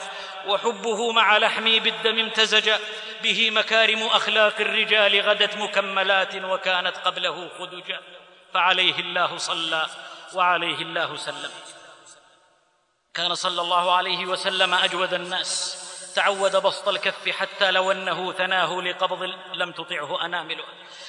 [0.47, 2.71] وحبه مع لحمي بالدم امتزج
[3.23, 7.99] به مكارم أخلاق الرجال غدت مكملات وكانت قبله خدجا
[8.55, 9.87] فعليه الله صلى
[10.33, 11.51] وعليه الله سلم.
[13.13, 15.81] كان صلى الله عليه وسلم أجود الناس.
[16.15, 20.63] تعود بسط الكف حتى لو أنه ثناه لقبض لم تطعه انامله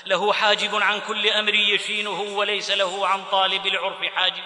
[0.07, 4.44] له حاجب عن كل أمر يشينه وليس له عن طالب العرف حاجب.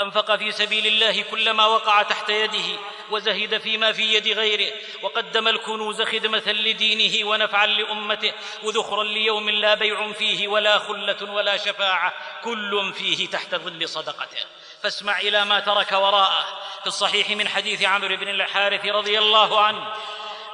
[0.00, 2.78] أنفق في سبيل الله كلما وقع تحت يده
[3.10, 4.72] وزهد فيما في يد غيره
[5.02, 8.32] وقدم الكنوز خدمة لدينه ونفعا لأمته
[8.62, 12.14] وذخرا ليوم لا بيع فيه ولا خلة ولا شفاعة
[12.44, 14.46] كل فيه تحت ظل صدقته.
[14.82, 16.44] فاسمع إلى ما ترك وراءه
[16.80, 19.92] في الصحيح من حديث عمرو بن الحارث رضي الله عنه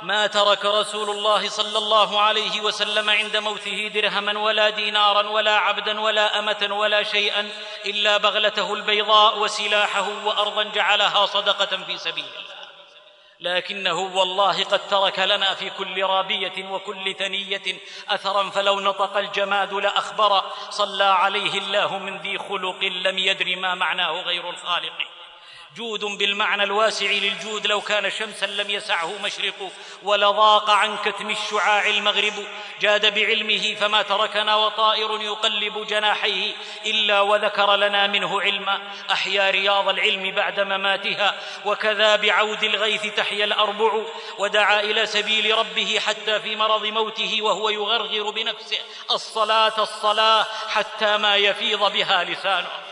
[0.03, 6.01] ما ترك رسول الله صلى الله عليه وسلم عند موته درهما ولا دينارا ولا عبدا
[6.01, 7.51] ولا أمة ولا شيئا
[7.87, 12.61] إلا بغلته البيضاء وسلاحه وأرضا جعلها صدقة في سبيل الله.
[13.41, 17.79] لكنه والله قد ترك لنا في كل رابية وكل ثنية
[18.09, 24.23] أثرا فلو نطق الجماد لأخبر صلى عليه الله من ذي خلق لم يدر ما معناه
[24.23, 24.93] غير الخالق.
[25.77, 27.67] جود بالمعنى الواسع للجود.
[27.67, 29.71] لو كان شمسا لم يسعه مشرق
[30.03, 32.47] ولضاق عن كتم الشعاع المغرب
[32.81, 36.53] جاد بعلمه فما تركنا وطائر يقلب جناحيه
[36.87, 38.81] إلا وذكر لنا منه علما.
[39.13, 44.03] أحيا رياض العلم بعد مماتها وكذا بعود الغيث تحيا الأربع.
[44.39, 48.79] ودعا إلى سبيل ربه حتى في مرض موته وهو يغرغر بنفسه
[49.11, 52.90] الصلاة الصلاة حتى ما يفيض بها لسانه.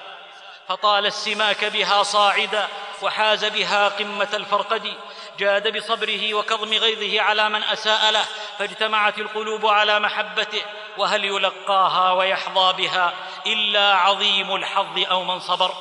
[0.68, 2.68] فطال السماك بها صاعدا
[3.02, 4.94] وحاز بها قمة الفرقد.
[5.38, 8.24] جاد بصبره وكظم غيظه على من أساء له
[8.58, 10.62] فاجتمعت القلوب على محبته.
[10.96, 13.12] وهل يلقاها ويحظى بها
[13.46, 15.74] إلا عظيم الحظ أو من صبر؟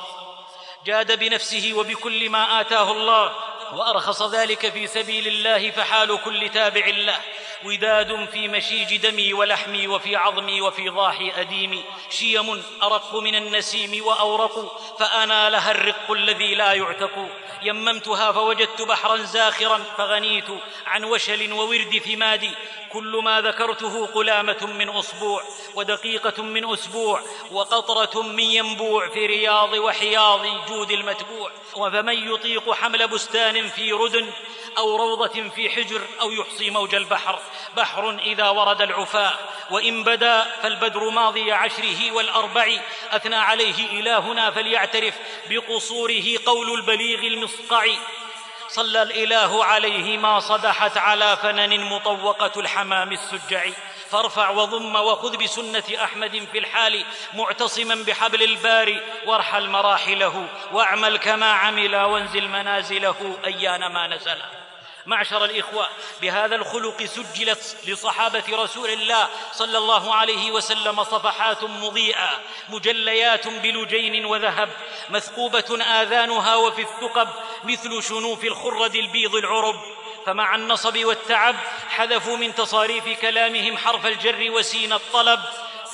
[0.86, 3.32] جاد بنفسه وبكل ما آتاه الله.
[3.74, 7.20] وأرخص ذلك في سبيل الله فحال كل تابع له.
[7.66, 14.82] وداد في مشيج دمي ولحمي وفي عظمي وفي ضاحي أديمي شيم أرق من النسيم وأورق
[15.00, 17.30] فأنا لها الرق الذي لا يعتق.
[17.62, 20.46] يممتها فوجدت بحرا زاخرا فغنيت
[20.86, 22.52] عن وشل وورد ثمادي
[22.92, 25.44] كل ما ذكرته قلامة من أصبوع
[25.76, 31.52] ودقيقة من أسبوع وقطرة من ينبوع في رياض وحياض جود المتبوع.
[31.76, 34.30] وفمن يطيق حمل بستان في ردن
[34.78, 37.40] أو روضة في حجر أو يحصي موج البحر.
[37.78, 39.34] بحر إذا ورد العفاة
[39.72, 42.68] وإن بدا فالبدر ماضي عشره والأربع
[43.12, 45.14] أثنى عليه إلهنا فليعترف
[45.50, 47.86] بقصوره قول البليغ المصقع.
[48.70, 53.64] صلى الإله عليه ما صدحت على فنن مطوقة الحمام السجع.
[54.10, 61.96] فارفع وضم وخذ بسنة أحمد في الحال معتصما بحبل الباري وارحل مراحله واعمل كما عمل
[61.96, 64.57] وانزل منازله أيان ما نزل.
[65.08, 65.88] معشر الإخوة
[66.22, 72.30] بهذا الخلق سجلت لصحابة رسول الله صلى الله عليه وسلم صفحات مضيئة
[72.70, 74.70] مجليات بلجين وذهب
[75.10, 77.28] مثقوبة آذانها وفي الثقب
[77.64, 79.76] مثل شنوف الخرد البيض العرب.
[80.26, 81.56] فمع النصب والتعب
[81.90, 85.40] حذفوا من تصاريف كلامهم حرف الجر وسين الطلب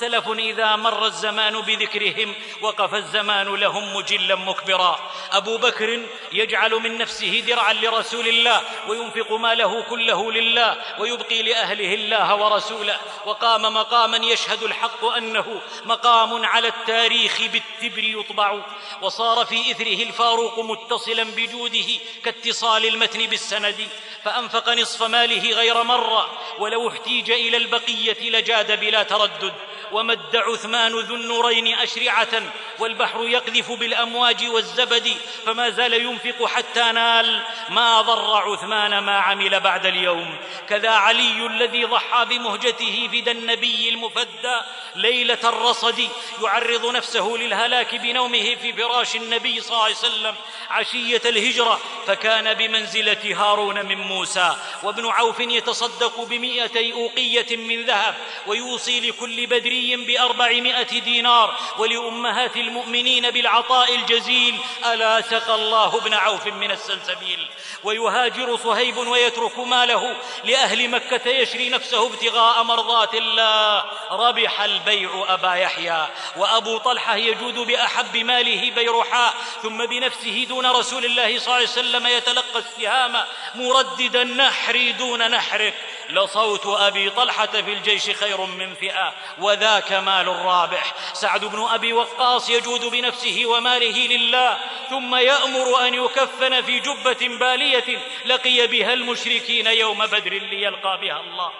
[0.00, 5.00] سلف إذا مر الزمان بذكرهم وقف الزمان لهم مجلا مكبرا.
[5.32, 6.00] أبو بكر
[6.32, 13.00] يجعل من نفسه درعا لرسول الله وينفق ماله كله لله ويبقي لأهله الله ورسوله.
[13.26, 18.60] وقام مقاما يشهد الحق أنه مقام على التاريخ بالتبر يطبع.
[19.02, 21.88] وصار في إثره الفاروق متصلا بجوده
[22.24, 23.88] كاتصال المتن بالسند.
[24.24, 26.30] فأنفق نصف ماله غير مرة.
[26.58, 29.54] ولو احتيج إلى البقية لجاد بلا تردد.
[29.94, 32.42] ومد عثمان ذو النورين أشرعة
[32.78, 35.16] والبحر يقذف بالأمواج والزبد
[35.46, 40.36] فما زال ينفق حتى نال ما ضر عثمان ما عمل بعد اليوم.
[40.68, 44.60] كذا علي الذي ضحى بمهجته فدى النبي المفدى
[44.96, 46.08] ليلة الرصد
[46.42, 50.34] يعرض نفسه للهلاك بنومه في فراش النبي صلى الله عليه وسلم
[50.70, 54.56] عشية الهجرة فكان بمنزلة هارون من موسى.
[54.82, 58.14] وابن عوف يتصدق بمئتي أوقية من ذهب
[58.46, 64.58] ويوصي لكل بدري بأربعمائة دينار ولأمهات المؤمنين بالعطاء الجزيل
[64.92, 67.48] ألا سقى الله ابن عوف من السلسبيل؟
[67.84, 73.84] ويهاجر صهيب ويترك ماله لأهل مكة يشري نفسه ابتغاء مرضات الله.
[74.10, 81.38] ربح البيع أبا يحيى وأبو طلحة يجود بأحب ماله بيرحاء ثم بنفسه دون رسول الله
[81.38, 83.24] صلى الله عليه وسلم يتلقى السهام
[83.54, 85.74] مرددا نحري دون نحرك.
[86.10, 92.50] لصوت أبي طلحة في الجيش خير من فئة وذاك مال رابح سعد بن أبي وقاص
[92.50, 94.58] يجود بنفسه وماله لله
[94.90, 101.52] ثم يأمر أن يكفن في جبة بالية لقي بها المشركين يوم بدر ليلقى بها الله.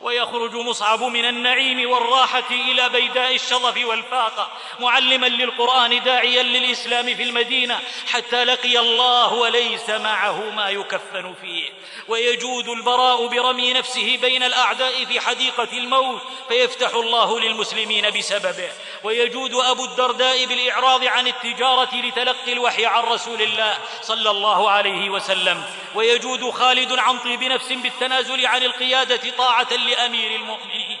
[0.00, 7.80] ويخرج مصعب من النعيم والراحة إلى بيداء الشظف والفاقه معلما للقرآن داعيا للإسلام في المدينة
[8.12, 11.70] حتى لقي الله وليس معه ما يكفن فيه.
[12.08, 18.70] ويجود البراء برمي نفسه بين الأعداء في حديقة الموت فيفتح الله للمسلمين بسببه.
[19.04, 25.64] ويجود أبو الدرداء بالإعراض عن التجارة لتلقي الوحي عن رسول الله صلى الله عليه وسلم.
[25.94, 30.98] ويجود خالد عن طيب نفس بالتنازل عن القيادة طاعة لأمير المؤمنين.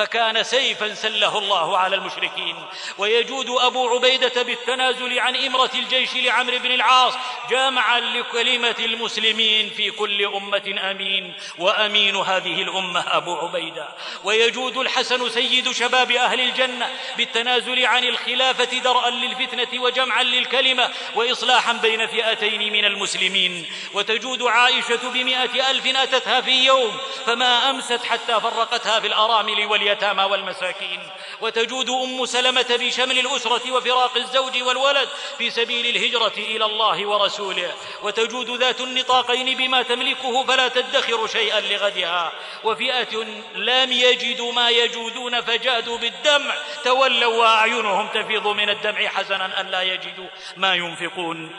[0.00, 2.56] فكان سيفا سله الله على المشركين.
[2.98, 7.14] ويجود أبو عبيدة بالتنازل عن إمرة الجيش لعمرو بن العاص
[7.50, 11.34] جامعا لكلمة المسلمين في كل أمة أمين.
[11.58, 13.88] وأمين هذه الأمة أبو عبيدة.
[14.24, 22.06] ويجود الحسن سيد شباب أهل الجنة بالتنازل عن الخلافة درءا للفتنة وجمعا للكلمة واصلاحا بين
[22.06, 23.66] فئتين من المسلمين.
[23.94, 26.96] وتجود عائشة بمائه ألف أتتها في يوم
[27.26, 31.00] فما أمست حتى فرقتها في الأرامل واليتامى والمساكين
[31.40, 37.72] وتجود أم سلمة بشمل الأسرة وفراق الزوج والولد في سبيل الهجرة إلى الله ورسوله
[38.02, 42.32] وتجود ذات النطاقين بما تملكه فلا تدخر شيئا لغدها
[42.64, 43.16] وفئة
[43.54, 50.28] لم يجدوا ما يجودون فجادوا بالدمع تولوا وأعينهم تفيض من الدمع حزنا أن لا يجدوا
[50.56, 51.52] ما ينفقون.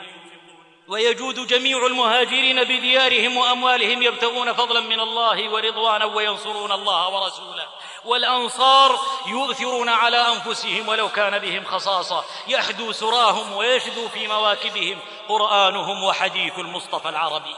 [0.88, 7.66] ويجود جميع المهاجرين بديارهم وأموالهم يبتغون فضلا من الله ورضوانا وينصرون الله ورسوله.
[8.06, 12.26] والأنصار يؤثرون على أنفسهم ولو كان بهم خصاصة.
[12.48, 15.00] يحدو سراهم ويشدو في مواكبهم
[15.30, 17.56] قرآنهم وحديث المصطفى العربي.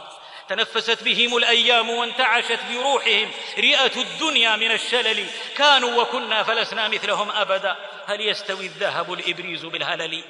[0.50, 3.32] تنفست بهم الأيام وانتعشت بروحهم.
[3.58, 5.28] رئة الدنيا من الشلل.
[5.58, 7.76] كانوا وكنا فلسنا مثلهم أبدا.
[8.06, 10.24] هل يستوي الذهب الإبريز بالهلل؟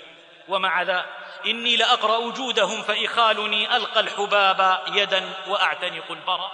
[0.48, 1.06] ومع ذا
[1.46, 6.52] إني لأقرأ جودهم فإخالني ألقى الحباب يدا وأعتنق البرى.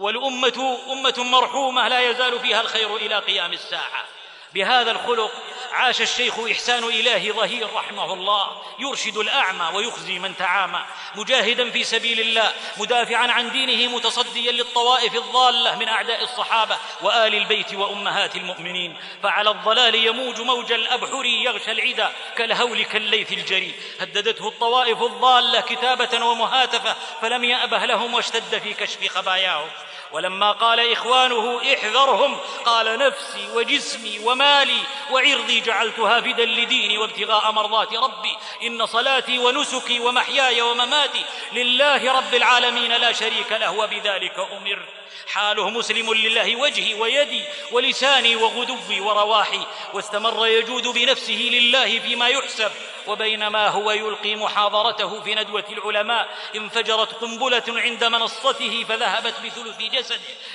[0.00, 4.04] والأمة أمة مرحومة لا يزال فيها الخير إلى قيام الساعة.
[4.54, 5.32] بهذا الخلق
[5.72, 10.80] عاش الشيخ إحسان إله ظهير رحمه الله يرشد الأعمى ويخزي من تعامى.
[11.14, 17.74] مجاهدا في سبيل الله مدافعا عن دينه متصديا للطوائف الضالة من أعداء الصحابة وآل البيت
[17.74, 18.96] وأمهات المؤمنين.
[19.22, 23.74] فعلى الضلال يموج موج الأبحر يغشى العدا كالهول كالليث الجري.
[24.00, 29.68] هددته الطوائف الضالة كتابة ومهاتفة فلم يأبه لهم واشتد في كشف خباياهم
[30.12, 38.36] ولما قال إخوانه احذرهم قال نفسي وجسمي ومالي وعرضي جعلتها فدا لديني وابتغاء مرضات ربي.
[38.62, 44.78] إن صلاتي ونسكي ومحياي ومماتي لله رب العالمين لا شريك له وبذلك أمر.
[45.32, 52.72] حاله مسلم لله وجهي ويدي ولساني وغدوي ورواحي واستمر يجود بنفسه لله فيما يحسب.
[53.06, 59.99] وبينما هو يلقي محاضرته في ندوة العلماء انفجرت قنبلة عند منصته فذهبت بثلث جسده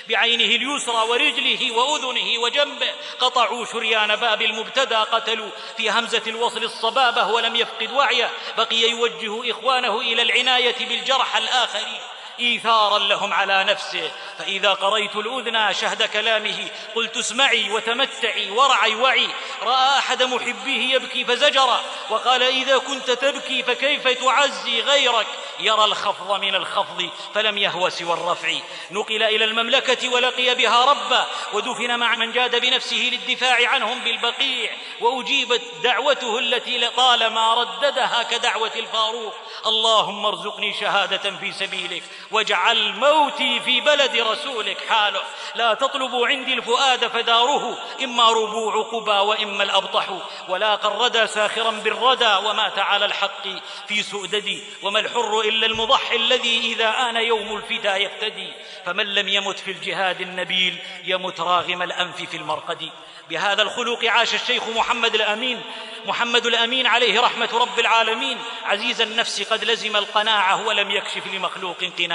[0.10, 7.56] بعينه اليسرى ورجله وأذنه وجنبه قطعوا شريان باب المبتدى قتلوا في همزة الوصل الصبابة ولم
[7.56, 12.02] يفقد وعيه بقي يوجه إخوانه إلى العناية بالجرح الآخرين.
[12.40, 14.12] إيثارا لهم على نفسه.
[14.38, 19.28] فإذا قريت الأذنى شهد كلامه قلت اسمعي وتمتعي ورعي وعي.
[19.62, 25.28] رأى أحد محبيه يبكي فزجره وقال إذا كنت تبكي فكيف تعزي غيرك؟
[25.60, 28.54] يرى الخفض من الخفض فلم يهو سوى الرفع.
[28.92, 34.72] نقل إلى المملكة ولقي بها ربا ودفن مع من جاد بنفسه للدفاع عنهم بالبقيع.
[35.02, 39.34] وأجيبت دعوته التي لطالما رددها كدعوة الفاروق.
[39.66, 42.04] اللهم ارزقني شهادة في سبيلك.
[42.32, 45.22] واجعل موتي في بلد رسولك حاله.
[45.56, 50.10] لا تطلبوا عندي الفؤاد فداره إما ربوع قبى وإما الأبطح.
[50.48, 53.48] ولاقى الردى ساخرا بالردى ومات على الحق
[53.88, 58.54] في سؤددي وما الحر إلا المضحي الذي إذا آن يوم الفدا يفتدي.
[58.86, 62.90] فمن لم يمت في الجهاد النبيل يمت راغم الأنف في المرقد.
[63.30, 65.62] بهذا الخلق عاش الشيخ محمد الأمين.
[66.06, 68.38] محمد الأمين عليه رحمة رب العالمين.
[68.66, 72.15] عزيز النفس قد لزم القناعة ولم يكشف لمخلوق قناعه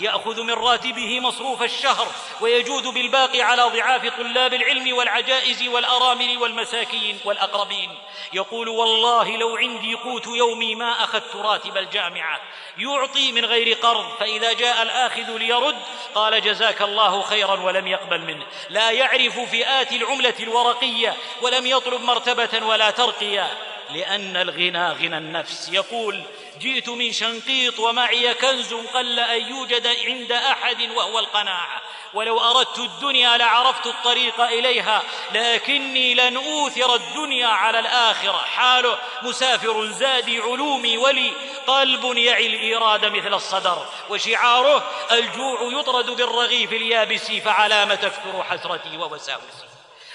[0.00, 2.06] يأخذ من راتبه مصروف الشهر
[2.40, 7.90] ويجود بالباقي على ضعاف طلاب العلم والعجائز والأرامل والمساكين والأقربين.
[8.32, 12.40] يقول والله لو عندي قوت يومي ما أخذت راتب الجامعة.
[12.78, 15.76] يعطي من غير قرض فإذا جاء الآخذ ليرد
[16.14, 18.46] قال جزاك الله خيرا ولم يقبل منه.
[18.70, 23.58] لا يعرف فئات العملة الورقية ولم يطلب مرتبة ولا ترقية.
[23.90, 25.68] لأن الغنى غنى النفس.
[25.72, 26.22] يقول
[26.60, 31.82] جئت من شنقيط ومعي كنز قل أن يوجد عند أحد وهو القناعة.
[32.14, 35.02] ولو أردت الدنيا لعرفت الطريق إليها
[35.32, 38.38] لكني لن أوثر الدنيا على الآخرة.
[38.38, 41.32] حاله مسافر زادي علومي ولي
[41.66, 43.86] قلب يعي الإيراد مثل الصدر.
[44.10, 49.64] وشعاره الجوع يطرد بالرغيف اليابس فعلام تكثر حسرتي ووساوسي.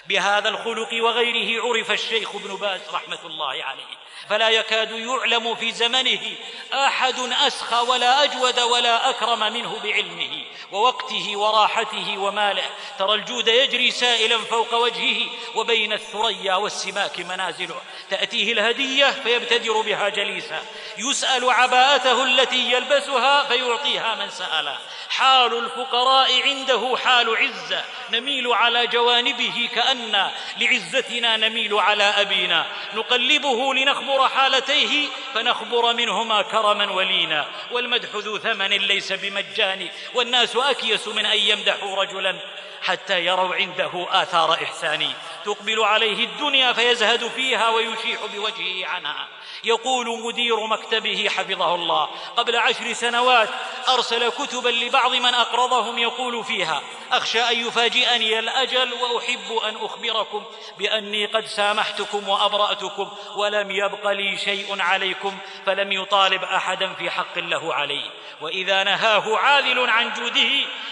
[0.08, 4.09] بهذا الخلق وغيره عرف الشيخ ابن باز رحمة الله عليه.
[4.30, 6.36] فلا يكاد يعلم في زمنه
[6.74, 12.64] أحد اسخى ولا أجود ولا أكرم منه بعلمه ووقته وراحته وماله.
[13.00, 17.82] ترى الجود يجري سائلا فوق وجهه وبين الثريا والسماك منازله.
[18.10, 20.62] تأتيه الهدية فيبتدر بها جليسا.
[20.98, 24.78] يسأل عباءته التي يلبسها فيعطيها من سأله.
[25.10, 27.84] حال الفقراء عنده حال عزة.
[28.12, 32.66] نميل على جوانبه كأن لعزتنا نميل على أبينا.
[32.94, 37.48] نقلبه لنخبر حالتيه فنخبر منهما كرما ولينا.
[37.72, 39.90] والمدح ذو ثمن ليس بمجان.
[40.14, 42.36] والناس أكيس من أن يمدحوا رجلا.
[42.82, 45.14] حتى يروا عنده آثار إحسان.
[45.46, 49.28] تقبل عليه الدنيا فيزهد فيها ويشيح بوجهه عنها.
[49.64, 53.50] يقول مدير مكتبه حفظه الله قبل عشر سنوات
[53.90, 56.82] أرسل كتبا لبعض من أقرضهم يقول فيها
[57.12, 60.44] أخشى أن يفاجئني الأجل وأحب أن أخبركم
[60.78, 67.74] بأني قد سامحتكم وأبرأتكم ولم يبق لي شيء عليكم فلم يطالب احدا في حق له
[67.74, 68.12] عليه
[68.42, 70.50] وإذا نهاه عاذل عن جوده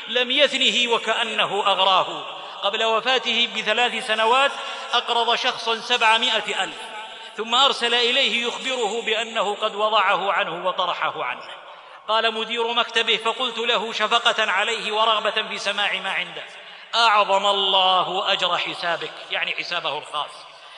[0.07, 2.37] لم يثنه وكأنه أغراه.
[2.63, 4.51] قبل وفاته بثلاث سنوات
[4.93, 6.77] أقرض شخصا سبعمائة ألف
[7.37, 11.49] ثم أرسل إليه يخبره بأنه قد وضعه عنه وطرحه عنه.
[12.07, 16.43] قال مدير مكتبه فقلت له شفقة عليه ورغبة في سماع ما عنده.
[16.95, 20.31] أعظم الله أجر حسابك يعني حسابه الخاص.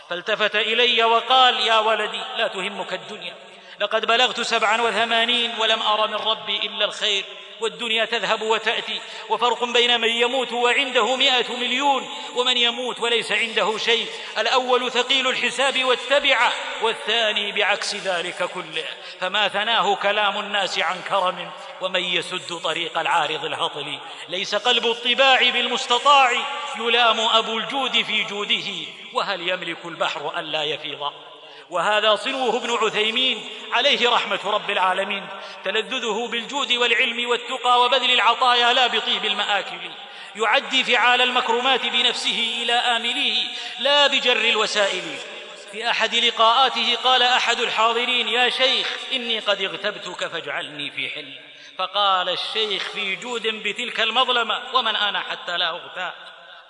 [0.10, 3.49] فالتفت إلي وقال يا ولدي لا تهمك الدنيا.
[3.80, 7.26] لقد بلغت سبعا وثمانين ولم أر من ربي إلا الخير
[7.62, 14.08] والدنيا تذهب وتأتي وفرق بين من يموت وعنده مئة مليون ومن يموت وليس عنده شيء
[14.38, 16.52] الأول ثقيل الحساب والتبعة
[16.82, 18.86] والثاني بعكس ذلك كله
[19.20, 21.52] فما ثناه كلام الناس عن كرم
[21.82, 24.00] ومن يسد طريق العارض الهطل
[24.30, 26.32] ليس قلب الطباع بالمستطاع
[26.80, 31.29] يلام أبو الجود في جوده وهل يملك البحر ألا يفيض؟
[31.70, 35.28] وهذا صنوه ابن عثيمين عليه رحمة رب العالمين.
[35.64, 39.92] تلذذه بالجود والعلم والتقى وبذل العطايا لا بطيب المآكل.
[40.36, 43.48] يعدي فعال المكرمات بنفسه إلى امليه
[43.80, 45.04] لا بجر الوسائل.
[45.72, 51.34] في أحد لقاءاته قال أحد الحاضرين يا شيخ إني قد اغتبتك فاجعلني في حل.
[51.78, 56.14] فقال الشيخ في جود بتلك المظلمة ومن أنا حتى لا أغتاب؟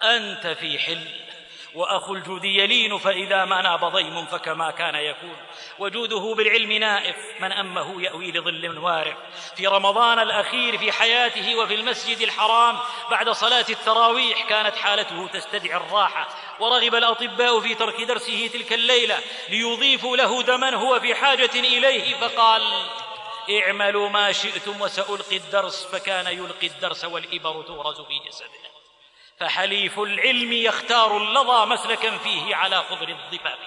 [0.03, 1.28] أنت في حل.
[1.75, 5.37] وأخو الجود يلين فإذا ما ناب ضيم فكما كان يكون.
[5.79, 9.17] وجوده بالعلم نائف من أمه يأوي لظل وارع
[9.55, 12.79] في رمضان الأخير في حياته وفي المسجد الحرام
[13.11, 16.27] بعد صلاة التراويح كانت حالته تستدعي الراحة.
[16.59, 19.19] ورغب الأطباء في ترك درسه تلك الليلة
[19.49, 22.61] ليضيفوا له دما هو في حاجة إليه فقال
[23.49, 25.85] اعملوا ما شئتم وسألقي الدرس.
[25.85, 28.68] فكان يلقي الدرس والإبر تغرز في جسده.
[29.39, 33.59] فحليف العلم يختار اللظى مسلكا فيه على خضر الضفاف.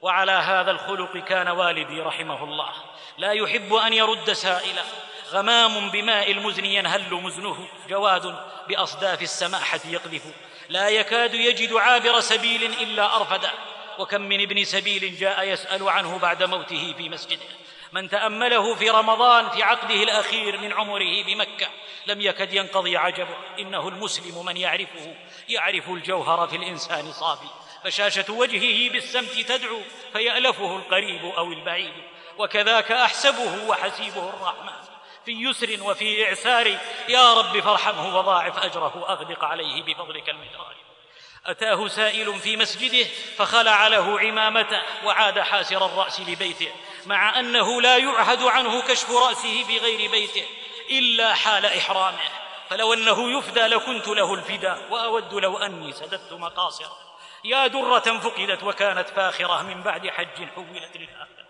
[0.00, 2.70] وعلى هذا الخلق كان والدي رحمه الله.
[3.18, 4.82] لا يحب أن يرد سائلا.
[5.30, 7.68] غمام بماء المزن ينهل مزنه.
[7.88, 8.36] جواد
[8.68, 10.22] بأصداف السماحة يقذف.
[10.68, 13.52] لا يكاد يجد عابر سبيل إلا ارفده
[13.98, 17.46] وكم من ابن سبيل جاء يسأل عنه بعد موته في مسجده.
[17.96, 21.68] من تأمله في رمضان في عقده الأخير من عمره بمكة
[22.06, 23.36] لم يكد ينقضي عجبه.
[23.58, 25.14] إنه المسلم من يعرفه
[25.48, 27.48] يعرف الجوهر في الإنسان صافي.
[27.84, 29.80] بشاشه وجهه بالسمت تدعو
[30.12, 31.92] فيألفه القريب أو البعيد.
[32.38, 34.86] وكذاك أحسبه وحسيبه الرحمن.
[35.24, 36.78] في يسر وفي إعسار
[37.08, 40.76] يا رب فارحمه وضاعف أجره اغدق عليه بفضلك المدرار.
[41.46, 43.06] أتاه سائل في مسجده
[43.36, 46.72] فخلع له عمامته وعاد حاسر الرأس لبيته.
[47.06, 50.46] مع أنه لا يعهد عنه كشف رأسه بغير بيته
[50.90, 52.18] إلا حال إحرامه.
[52.70, 56.98] فلو أنه يفدى لكنت له الفداء وأود لو أني سددت مقاصره.
[57.44, 61.46] يا درة فقدت وكانت فاخرة من بعد حج حولت للآخرة.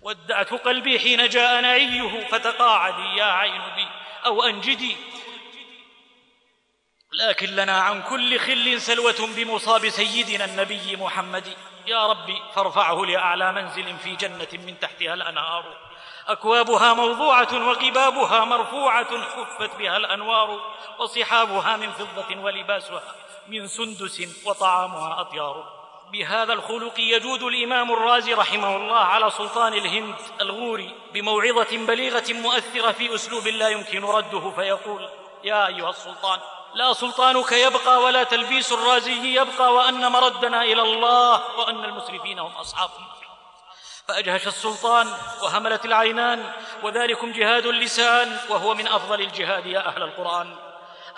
[0.00, 3.88] ودعت قلبي حين جاء نعيه فتقاعدي يا عين بي
[4.26, 4.96] أو أنجدي
[7.14, 11.56] لكن لنا عن كل خل سلوة بمصاب سيدنا النبي محمد.
[11.86, 15.64] يا ربي فارفعه لأعلى منزل في جنة من تحتها الأنهار.
[16.28, 20.60] أكوابها موضوعة وقبابها مرفوعة حفت بها الأنوار.
[20.98, 23.02] وصحابها من فضة ولباسها
[23.48, 25.84] من سندس وطعامها أطيار.
[26.12, 33.14] بهذا الخلق يجود الإمام الرازي رحمه الله على سلطان الهند الغوري بموعظة بليغة مؤثرة في
[33.14, 35.08] أسلوب لا يمكن رده فيقول
[35.44, 36.40] يا أيها السلطان
[36.74, 42.90] لا سلطانك يبقى ولا تلبيس الرازي يبقى وأن مردنا إلى الله وأن المسرفين هم أصحاب
[42.98, 43.14] النار.
[44.08, 46.52] فأجهش السلطان وهملت العينان
[46.82, 50.56] وذلكم جهاد اللسان وهو من أفضل الجهاد يا أهل القرآن.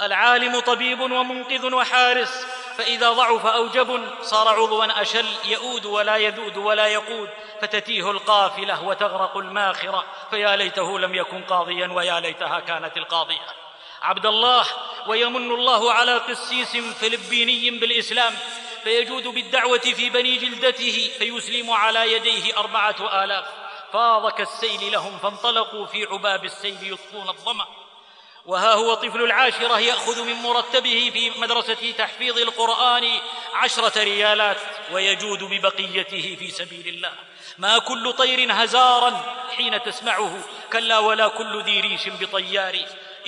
[0.03, 2.47] العالم طبيب ومنقذ وحارس
[2.77, 7.31] فإذا ضعف أو جبن صار عضوا أشل يؤود ولا يذود ولا يقود
[7.61, 13.47] فتتيه القافلة وتغرق الماخرة فيا ليته لم يكن قاضيا ويا ليتها كانت القاضية.
[14.03, 14.65] عبد الله
[15.09, 18.35] ويمن الله على قسيس فلبيني بالإسلام
[18.85, 23.47] فيجود بالدعوة في بني جلدته فيسلم على يديه أربعة آلاف.
[23.93, 27.67] فاض كالسيل لهم فانطلقوا في عباب السيل يطفون الظمأ.
[28.47, 33.21] وها هو طفل العاشرة يأخذ من مرتبه في مدرسة تحفيظ القرآن
[33.55, 34.59] عشرة ريالات
[34.93, 37.13] ويجود ببقيته في سبيل الله.
[37.59, 40.39] ما كل طير هزارا حين تسمعه
[40.73, 42.79] كلا ولا كل ذي ريش بطيار.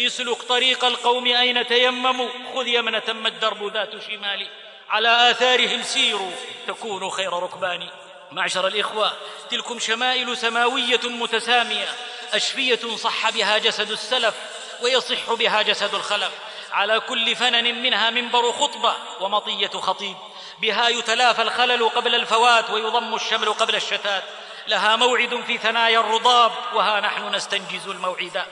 [0.00, 4.48] اسلك طريق القوم أين تيمموا؟ خذ يمنة ما الدرب ذات شمال
[4.88, 6.32] على آثارهم سيروا
[6.66, 7.88] تكونوا خير ركبان
[8.32, 9.12] معشر الإخوة
[9.50, 11.88] تلكم شمائل سماوية متسامية.
[12.32, 14.34] أشفية صح بها جسد السلف
[14.82, 16.30] ويصح بها جسد الخلف.
[16.72, 20.16] على كل فنن منها منبر خطبة ومطية خطيب.
[20.60, 24.24] بها يتلافى الخلل قبل الفوات ويضم الشمل قبل الشتات.
[24.66, 28.46] لها موعد في ثنايا الرضاب وها نحن نستنجز الموعدا.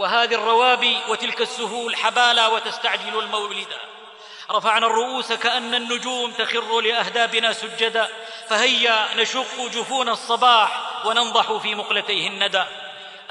[0.00, 3.78] وهذه الروابي وتلك السهول حبالا وتستعجل المولدا.
[4.50, 8.08] رفعنا الرؤوس كأن النجوم تخر لأهدابنا سجدا.
[8.48, 12.64] فهيا نشق جفون الصباح وننضح في مقلتيه الندى.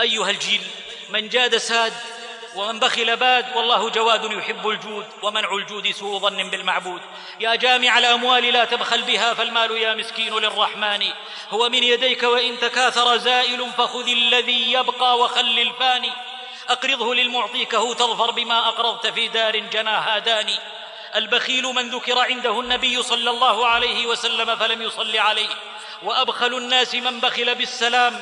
[0.02, 0.62] أيها الجيل
[1.10, 1.94] من جاد ساد
[2.56, 7.02] ومن بخل باد والله جواد يحب الجود ومنع الجود سوء ظن بالمعبود.
[7.40, 11.04] يا جامع الأموال لا تبخل بها فالمال يا مسكين للرحمن.
[11.50, 16.12] هو من يديك وإن تكاثر زائل فخذ الذي يبقى وخل الفاني.
[16.70, 20.60] أقرضه للمعطيكه تظفر بما أقرضت في دار جناها داني
[21.16, 25.50] البخيل من ذكر عنده النبي صلى الله عليه وسلم فلم يصل عليه.
[26.04, 28.22] وأبخل الناس من بخل بالسلام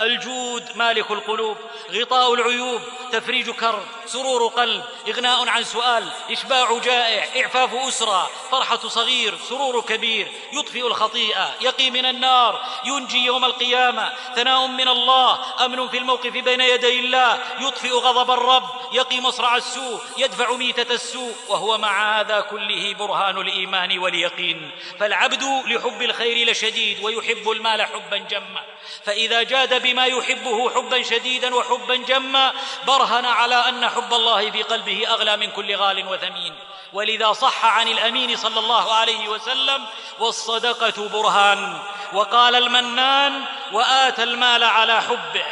[0.00, 1.56] الجود مالك القلوب
[1.92, 2.80] غطاء العيوب
[3.12, 10.32] تفريج كرب سرور قلب إغناء عن سؤال إشباع جائع إعفاف أسرة فرحة صغير سرور كبير
[10.52, 16.60] يطفئ الخطيئة يقي من النار ينجي يوم القيامة ثناء من الله أمن في الموقف بين
[16.60, 18.68] يدي الله يطفئ غضب الرب.
[18.92, 24.70] يقي مصرع السوء يدفع ميتة السوء وهو مع هذا كله برهان الإيمان واليقين.
[25.00, 28.62] فالعبد لحب الخير لشديد ويحب المال حبا جما.
[29.04, 32.52] فإذا جاد بما يحبه حبا شديدا وحبا جما
[32.86, 36.54] برهن على أن حب الله في قلبه أغلى من كل غال وثمين.
[36.92, 39.84] ولذا صح عن الأمين صلى الله عليه وسلم
[40.18, 41.78] والصدقة برهان.
[42.12, 45.46] وقال المنان وآتى المال على حبه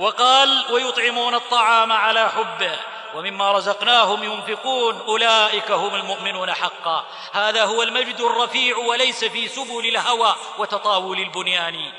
[0.00, 2.78] وقال ويطعمون الطعام على حبه
[3.14, 7.04] ومما رزقناهم ينفقون أولئك هم المؤمنون حقا.
[7.32, 11.92] هذا هو المجد الرفيع وليس في سبل الهوى وتطاول البنيان.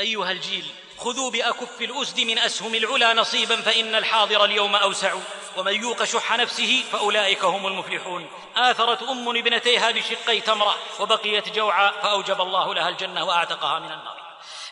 [0.00, 0.66] أيها الجيل
[0.98, 5.14] خذوا بأكف الأسد من أسهم العلا نصيبا فإن الحاضر اليوم أوسع.
[5.56, 8.26] ومن يوق شح نفسه فأولئك هم المفلحون.
[8.56, 14.21] آثرت أم ابنتيها بشقي تمرة وبقيت جوعا فأوجب الله لها الجنة وأعتقها من النار.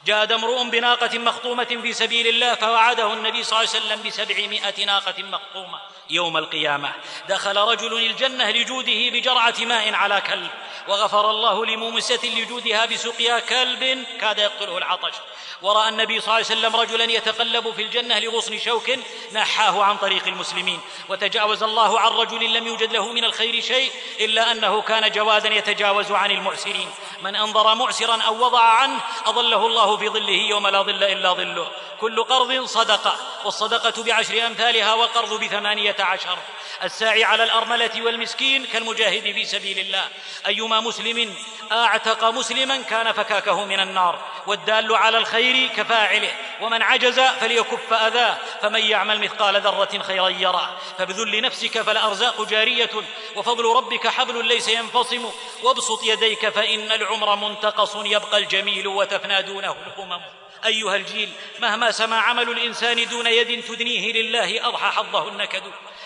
[0.06, 5.22] جاد امرؤ بناقة مخطومة في سبيل الله فوعده النبي صلى الله عليه وسلم بسبعمائة ناقة
[5.22, 6.92] مخطومة يوم القيامة.
[7.28, 10.50] دخل رجل الجنة لجوده بجرعة ماء على كلب
[10.88, 15.14] وغفر الله لمومسة لجودها بسقيا كلب كاد يقتله العطش.
[15.62, 18.90] ورأى النبي صلى الله عليه وسلم رجلا يتقلب في الجنة لغصن شوك
[19.32, 20.80] نحاه عن طريق المسلمين.
[21.08, 26.12] وتجاوز الله عن رجل لم يوجد له من الخير شيء إلا أنه كان جوادا يتجاوز
[26.12, 26.90] عن المعسرين.
[27.22, 31.70] من أنظر معسرا أو وضع عنه أظله الله في ظله يوم لا ظل إلا ظله.
[32.00, 36.38] كل قرض صدقة والصدقة بعشر أمثالها والقرض بثمانية عشر.
[36.84, 40.08] الساعي على الأرملة والمسكين كالمجاهد في سبيل الله.
[40.46, 41.34] أيما مسلم
[41.72, 44.18] أعتق مسلما كان فكاكه من النار.
[44.46, 46.32] والدال على الخير كفاعله.
[46.60, 48.38] ومن عجز فليكف أذاه.
[48.62, 52.90] فمن يعمل مثقال ذرة خيرا يره فبذل نفسك فالأرزاق جارية.
[53.36, 55.30] وفضل ربك حبل ليس ينفصم.
[55.62, 57.96] وابسط يديك فإن العمر منتقص.
[58.04, 59.76] يبقى الجميل وتفنى دونه.
[59.86, 60.20] الأمم
[60.66, 65.62] أيها الجيل مهما سما عمل الإنسان دون يد تدنيه لله أضحى حظه النكد.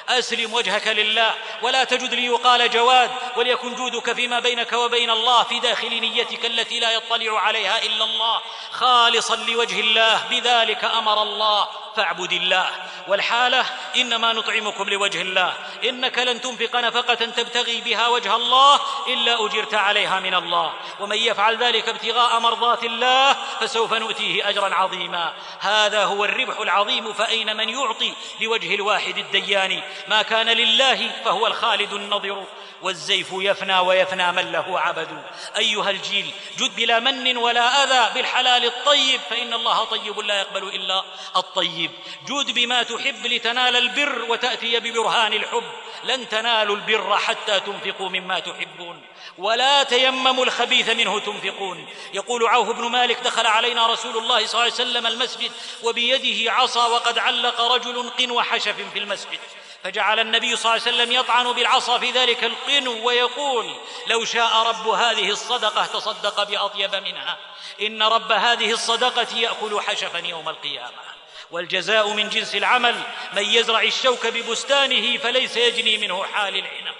[0.08, 6.00] أسلم وجهك لله ولا تجد ليقال جواد وليكن جودك فيما بينك وبين الله في داخل
[6.00, 8.40] نيتك التي لا يطلع عليها إلا الله.
[8.70, 12.70] خالصا لوجه الله بذلك أمر الله فاعبد الله.
[13.08, 13.66] والحالة
[13.96, 15.54] إنما نطعمكم لوجه الله.
[15.84, 20.72] إنك لن تنفق نفقة تبتغي بها وجه الله إلا أجرت عليها من الله.
[21.00, 25.32] ومن يفعل ذلك ابتغاء مرضات الله فسوف نؤتيه أجرا عظيما.
[25.60, 31.92] هذا هو الربح العظيم فأين من يعطي؟ لوجه الواحد الديان ما كان لله فهو الخالد
[31.92, 32.44] النظر
[32.82, 35.22] والزيف يفنى ويفنى من له عبد.
[35.56, 41.04] أيها الجيل جد بلا من ولا أذى بالحلال الطيب فإن الله طيب لا يقبل إلا
[41.36, 41.90] الطيب.
[42.26, 45.72] جود بما تحب لتنال البر وتأتي ببرهان الحب.
[46.04, 49.02] لن تنالوا البر حتى تنفقوا مما تحبون.
[49.38, 51.88] ولا تيمموا الخبيث منه تنفقون.
[52.14, 55.52] يقول عوف بن مالك دخل علينا رسول الله صلى الله عليه وسلم المسجد
[55.82, 59.38] وبيده عصا وقد علق رجل قنو حشف في المسجد.
[59.84, 63.74] فجعل النبي صلى الله عليه وسلم يطعن بالعصا في ذلك القنو ويقول
[64.06, 67.38] لو شاء رب هذه الصدقة تصدق بأطيب منها.
[67.80, 71.14] إن رب هذه الصدقة يأكل حشفا يوم القيامة.
[71.50, 73.02] والجزاء من جنس العمل
[73.32, 76.94] من يزرع الشوك ببستانه فليس يجني منه حال العنب.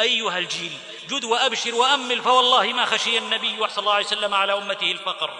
[0.00, 0.78] أيها الجيل
[1.08, 5.30] جد وأبشر وأمل فوالله ما خشي النبي صلى الله عليه وسلم على أمته الفقر.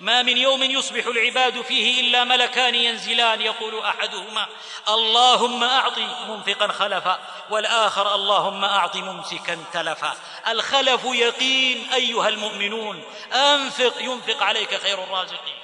[0.00, 4.46] ما من يوم يصبح العباد فيه إلا ملكان ينزلان يقول أحدهما
[4.88, 7.18] اللهم أعط منفقا خلفا
[7.50, 10.16] والآخر اللهم أعط ممسكا تلفا.
[10.48, 15.58] الخلف يقين أيها المؤمنون أنفق ينفق عليك خير الرازقين.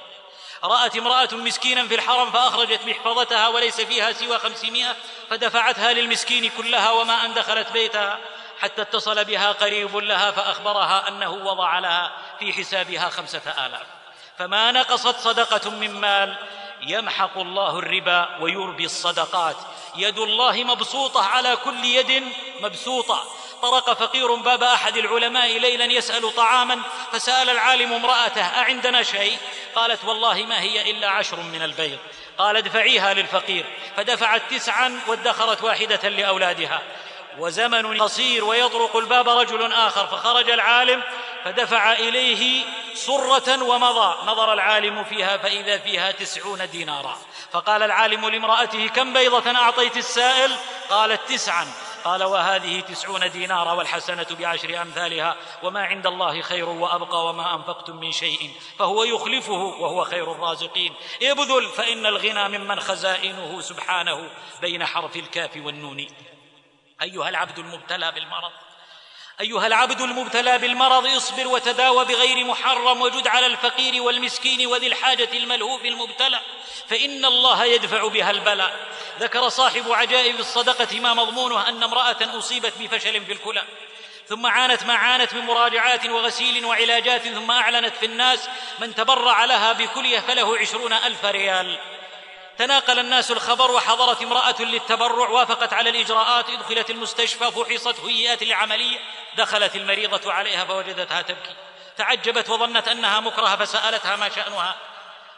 [0.63, 4.95] رأت امرأة مسكينا في الحرم فأخرجت محفظتها وليس فيها سوى خمسمائة
[5.29, 8.19] فدفعتها للمسكين كلها وما أن دخلت بيتها.
[8.65, 13.85] حتى اتصل بها قريب لها فأخبرها أنه وضع لها في حسابها خمسة آلاف.
[14.37, 16.35] فما نقصت صدقة من مال
[16.81, 19.55] يمحق الله الربا ويربي الصدقات.
[19.95, 22.23] يد الله مبسوطة على كل يد
[22.61, 23.23] مبسوطة.
[23.61, 26.81] طرق فقير باب أحد العلماء ليلا يسأل طعاما
[27.11, 29.37] فسأل العالم امرأته أعندنا شيء؟
[29.75, 31.99] قالت والله ما هي إلا عشر من البيض.
[32.37, 33.65] قال ادفعيها للفقير.
[33.97, 36.81] فدفعت تسعا وادخرت واحدة لأولادها.
[37.39, 41.03] وزمن قصير ويطرق الباب رجل آخر فخرج العالم
[41.43, 44.31] فدفع إليه صره ومضى.
[44.31, 47.17] نظر العالم فيها فإذا فيها تسعون دينارا.
[47.51, 50.51] فقال العالم لامرأته كم بيضة أعطيت السائل؟
[50.89, 51.67] قالت تسعا.
[52.03, 58.11] قال وهذه تسعون دينارا والحسنة بعشر أمثالها وما عند الله خير وأبقى وما أنفقتم من
[58.11, 58.51] شيء.
[58.79, 60.93] فهو يخلفه وهو خير الرازقين.
[61.21, 64.29] ابذل فإن الغنى ممن خزائنه سبحانه
[64.61, 66.07] بين حرف الكاف والنون.
[67.01, 68.51] أيها العبد المبتلى بالمرض.
[69.41, 75.85] أيها العبد المبتلى بالمرض اصبر وتداوى بغير محرم وجد على الفقير والمسكين وذي الحاجة الملهوف
[75.85, 76.39] المبتلى
[76.89, 78.87] فإن الله يدفع بها البلاء.
[79.19, 83.63] ذكر صاحب عجائب الصدقة ما مضمونه أن امرأة أصيبت بفشل في الكلى
[84.27, 88.49] ثم عانت ما عانت من مراجعات وغسيل وعلاجات ثم أعلنت في الناس
[88.79, 91.79] من تبرع لها بكلية فله عشرون ألف ريال.
[92.57, 98.99] تناقل الناس الخبر وحضرت امرأة للتبرع وافقت على الإجراءات إدخلت المستشفى فحصت هيئات العملية
[99.37, 101.55] دخلت المريضة عليها فوجدتها تبكي.
[101.97, 104.75] تعجبت وظنت أنها مكرهة فسألتها ما شأنها.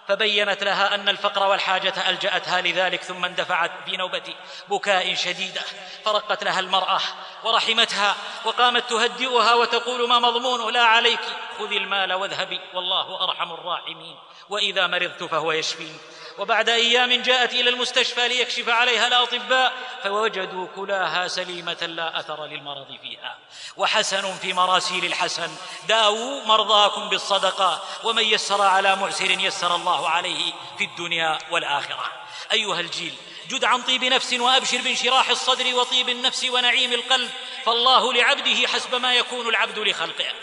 [0.07, 4.35] فبينت لها أن الفقر والحاجة ألجأتها لذلك ثم اندفعت بنوبة
[4.69, 5.61] بكاء شديدة.
[6.06, 6.99] فرقت لها المرأة
[7.44, 8.15] ورحمتها
[8.45, 11.22] وقامت تهدئها وتقول ما مضمونه لا عليك.
[11.60, 14.18] خذي المال واذهبي والله أرحم الراحمين.
[14.49, 15.99] وإذا مرضت فهو يشفين
[16.38, 19.73] وبعد أيام جاءت إلى المستشفى ليكشف عليها الأطباء
[20.03, 23.38] فوجدوا كلاها سليمة لا أثر للمرض فيها.
[23.77, 25.49] وحسن في مراسيل الحسن.
[25.88, 32.11] داووا مرضاكم بالصدقة ومن يسر على معسر يسر الله عليه في الدنيا والآخرة.
[32.51, 33.14] أيها الجيل
[33.49, 37.30] جد عن طيب نفس وأبشر بانشراح الصدر وطيب النفس ونعيم القلب
[37.65, 40.34] فالله لعبده حسب ما يكون العبد لخلقه.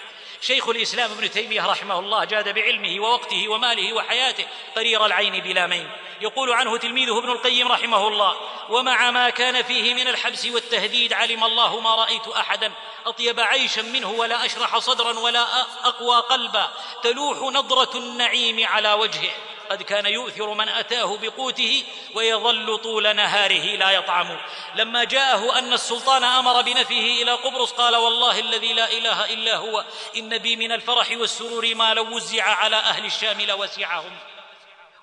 [0.40, 4.46] شيخ الإسلام ابن تيمية رحمه الله جاد بعلمه ووقته وماله وحياته
[4.76, 5.90] قرير العين بلا مين
[6.20, 8.36] يقول عنه تلميذه ابن القيم رحمه الله
[8.68, 12.72] ومع ما كان فيه من الحبس والتهديد علم الله ما رأيت أحدا.
[13.06, 16.70] أطيب عيشا منه ولا أشرح صدرا ولا أقوى قلبا.
[17.02, 19.30] تلوح نضرة النعيم على وجهه.
[19.70, 21.84] قد كان يؤثر من أتاه بقوته
[22.14, 24.38] ويظل طول نهاره لا يطعم.
[24.74, 29.84] لما جاءه أن السلطان أمر بنفيه إلى قبرص قال والله الذي لا إله إلا هو
[30.16, 34.16] إن بي من الفرح والسرور ما لو وزع على أهل الشام لوسعهم.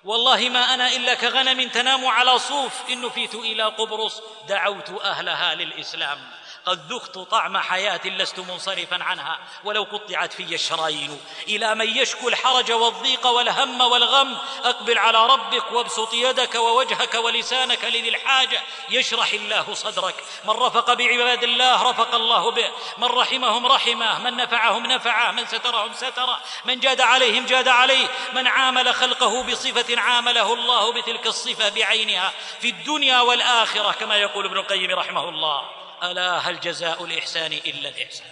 [0.04, 6.41] والله ما أنا إلا كغنم تنام على صوف إن نفيت إلى قبرص دعوت أهلها للإسلام.
[6.66, 12.72] قد ذقت طعم حياة لست منصرفا عنها ولو قطعت في الشرايين إلى من يشكو الحرج
[12.72, 18.62] والضيق والهم والغم أقبل على ربك وابسط يدك ووجهك ولسانك لذي الحاجة.
[18.90, 20.14] يشرح الله صدرك.
[20.44, 22.70] من رفق بعباد الله رفق الله به.
[22.98, 24.18] من رحمهم رحمه.
[24.18, 25.30] من نفعهم نفعه.
[25.30, 26.40] من سترهم سترة.
[26.64, 28.08] من جاد عليهم جاد عليه.
[28.32, 32.32] من عامل خلقه بصفة عامله الله بتلك الصفة بعينها.
[32.60, 35.81] في الدنيا والآخرة كما يقول ابن القيم رحمه الله.
[36.02, 38.26] ألا هل جزاء الإحسان إلا الإحسان؟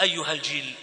[0.00, 0.74] أيها الجيل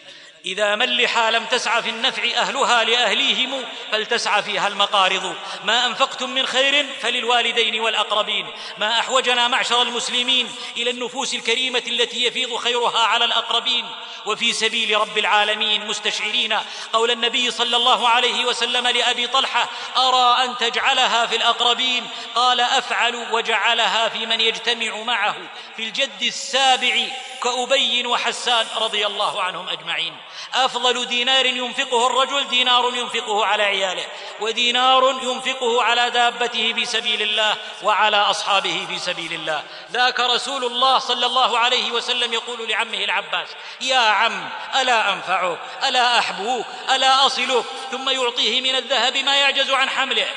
[0.47, 5.35] إذا ملحا لم تسع في النفع أهلها لأهليهم فلتسعى فيها المقارض.
[5.63, 8.47] ما أنفقتم من خير فللوالدين والأقربين.
[8.77, 13.85] ما أحوجنا معشر المسلمين إلى النفوس الكريمة التي يفيض خيرها على الأقربين.
[14.25, 16.57] وفي سبيل رب العالمين مستشعرين.
[16.93, 23.15] قول النبي صلى الله عليه وسلم لأبي طلحة أرى أن تجعلها في الأقربين؟ قال أفعل
[23.31, 25.35] وجعلها في من يجتمع معه
[25.77, 27.07] في الجد السابع.
[27.43, 30.17] كأبي وحسان رضي الله عنهم أجمعين.
[30.53, 34.05] أفضل دينار ينفقه الرجل دينار ينفقه على عياله
[34.39, 39.63] ودينار ينفقه على دابته في سبيل الله وعلى أصحابه في سبيل الله.
[39.91, 43.47] ذاك رسول الله صلى الله عليه وسلم يقول لعمه العباس
[43.81, 45.57] يا عم ألا أنفعك
[45.87, 47.65] ألا أحبوك ألا أصلك.
[47.91, 50.27] ثم يعطيه من الذهب ما يعجز عن حمله.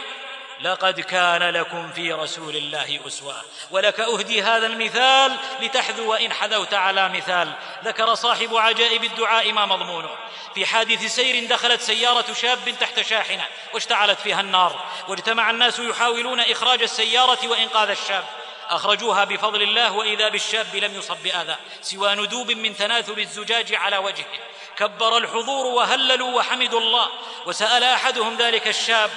[0.62, 3.44] لقد كان لكم في رسول الله أسوة.
[3.70, 7.52] ولك أهدي هذا المثال لتحذو ان حذوت على مثال.
[7.84, 10.10] ذكر صاحب عجائب الدعاء ما مضمونه.
[10.54, 14.84] في حادث سير دخلت سيارة شاب تحت شاحنة واشتعلت فيها النار.
[15.08, 18.24] واجتمع الناس يحاولون إخراج السيارة وإنقاذ الشاب.
[18.68, 21.56] أخرجوها بفضل الله وإذا بالشاب لم يصب بأذى.
[21.82, 24.38] سوى ندوب من تناثر الزجاج على وجهه.
[24.76, 27.08] كبر الحضور وهللوا وحمدوا الله.
[27.46, 29.10] وسأل أحدهم ذلك الشاب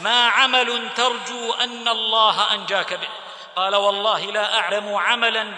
[0.00, 3.08] ما عمل ترجو أن الله أنجاك به.
[3.56, 5.54] قال والله لا أعلم عملا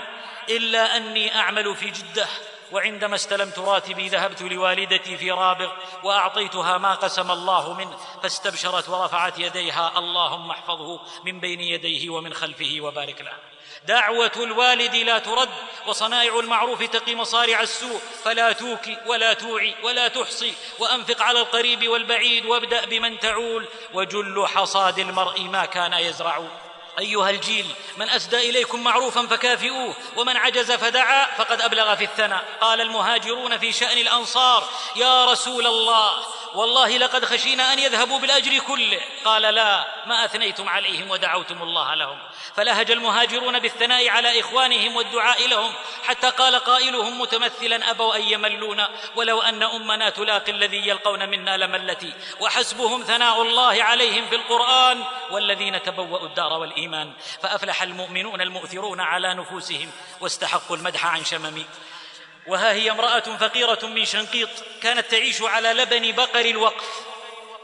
[0.49, 2.29] إلا أني أعمل في جدة
[2.73, 5.73] وعندما استلمت راتبي ذهبت لوالدتي في رابغ
[6.03, 12.77] وأعطيتها ما قسم الله منه فاستبشرت ورفعت يديها اللهم احفظه من بين يديه ومن خلفه
[12.81, 13.50] وبارك له.
[13.87, 15.49] دعوة الوالد لا ترد
[15.87, 22.47] وصنائع المعروف تقي مصارع السوء فلا توكي ولا توعي ولا تحصي وأنفق على القريب والبعيد
[22.47, 26.43] وابدأ بمن تعول وجل حصاد المرء ما كان يزرع.
[26.99, 27.67] أيها الجيل
[27.97, 32.45] من أسدى إليكم معروفا فكافئوه ومن عجز فدعا فقد أبلغ في الثناء.
[32.61, 36.13] قال المهاجرون في شأن الأنصار يا رسول الله
[36.55, 39.01] والله لقد خشينا أن يذهبوا بالأجر كله.
[39.25, 42.19] قال لا ما أثنيتم عليهم ودعوتم الله لهم.
[42.57, 45.73] فلهج المهاجرون بالثناء على إخوانهم والدعاء لهم.
[46.05, 48.91] حتى قال قائلهم متمثلا أبوا أن يملونا.
[49.17, 52.15] ولو أن أمنا تلاقي الذي يلقون منا لملتي.
[52.41, 55.05] وحسبهم ثناء الله عليهم في القرآن.
[55.31, 57.13] والذين تبوأوا الدار والإيمان.
[57.43, 59.91] فأفلح المؤمنون المؤثرون على نفوسهم.
[60.21, 61.65] واستحقوا المدح عن شمم
[62.51, 64.49] وها هي امرأة فقيرة من شنقيط
[64.83, 67.11] كانت تعيش على لبن بقر الوقف.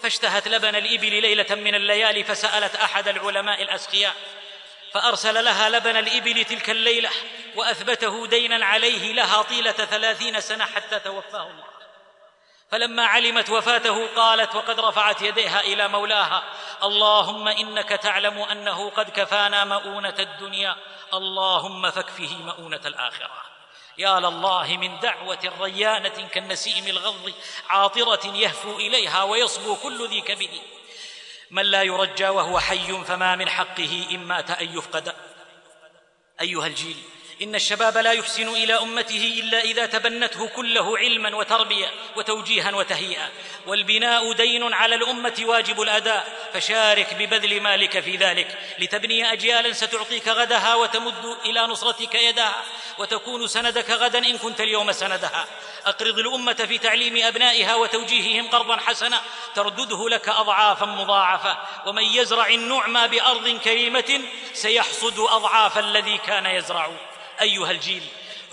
[0.03, 4.15] فاشتهت لبن الإبل ليلة من الليالي فسألت أحد العلماء الأسقياء
[4.93, 7.11] فأرسل لها لبن الإبل تلك الليلة
[7.57, 11.65] وأثبته دينا عليه لها طيلة ثلاثين سنة حتى توفاه الله.
[12.71, 16.43] فلما علمت وفاته قالت وقد رفعت يديها إلى مولاها
[16.83, 20.77] اللهم إنك تعلم أنه قد كفانا مؤونة الدنيا
[21.15, 23.56] اللهم فاكفه مؤونة الآخرة.
[23.99, 27.33] يا لله من دعوة ريانة كالنسيم الغض
[27.69, 30.51] عاطرة يهفو إليها ويصبو كل ذي كبد
[31.51, 35.15] من لا يرجى وهو حي فما من حقه إن مات أن يفقد.
[36.41, 36.97] أيها الجيل
[37.43, 43.31] إن الشباب لا يحسن إلى أمته إلا إذا تبنته كله علما وتربية وتوجيها وتهيئة.
[43.67, 46.51] والبناء دين على الأمة واجب الأداء.
[46.55, 48.59] فشارك ببذل مالك في ذلك.
[48.79, 52.65] لتبني أجيالا ستعطيك غدها وتمد إلى نصرتك يدها.
[52.99, 55.47] وتكون سندك غدا إن كنت اليوم سندها.
[55.87, 59.23] أقرض الأمة في تعليم أبنائها وتوجيههم قرضا حسنا.
[59.55, 61.59] تردده لك أضعافا مضاعفة.
[61.87, 64.21] ومن يزرع النعمى بأرض كريمة
[64.53, 66.91] سيحصد أضعاف الذي كان يزرع.
[67.41, 68.03] أيها الجيل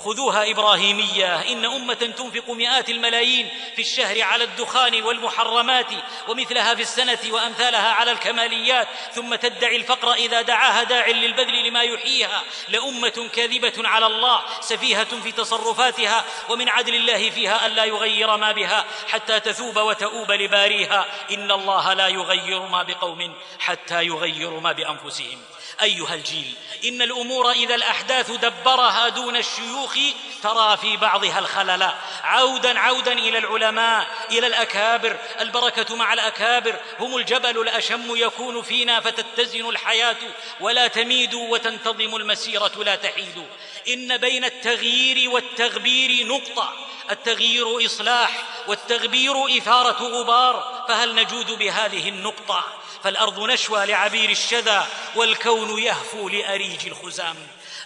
[0.03, 5.87] خذوها إبراهيمية إن أمة تنفق مئات الملايين في الشهر على الدخان والمحرمات
[6.27, 12.43] ومثلها في السنة وأمثالها على الكماليات ثم تدعي الفقر إذا دعاها داع للبذل لما يحييها.
[12.69, 18.85] لأمة كاذبة على الله سفيهة في تصرفاتها ومن عدل الله فيها الا يغير ما بها
[19.07, 21.05] حتى تثوب وتؤوب لباريها.
[21.31, 25.41] إن الله لا يغير ما بقوم حتى يغيروا ما بأنفسهم.
[25.81, 26.53] أيها الجيل
[26.85, 29.97] إن الأمور إذا الأحداث دبرها دون الشيوخ
[30.43, 31.91] ترى في بعضها الخلل.
[32.23, 35.17] عودا عودا إلى العلماء إلى الأكابر.
[35.39, 36.79] البركة مع الأكابر.
[36.99, 40.17] هم الجبل الأشم يكون فينا فتتزن الحياة.
[40.59, 43.47] ولا تميد وتنتظم المسيرة لا تحيد.
[43.87, 46.73] إن بين التغيير والتغبير نقطة.
[47.11, 50.85] التغيير إصلاح والتغبير إثارة غبار.
[50.87, 57.35] فهل نجود بهذه النقطة؟ فالأرض نشوى لعبير الشذا والكون يهفو لأريج الخزام.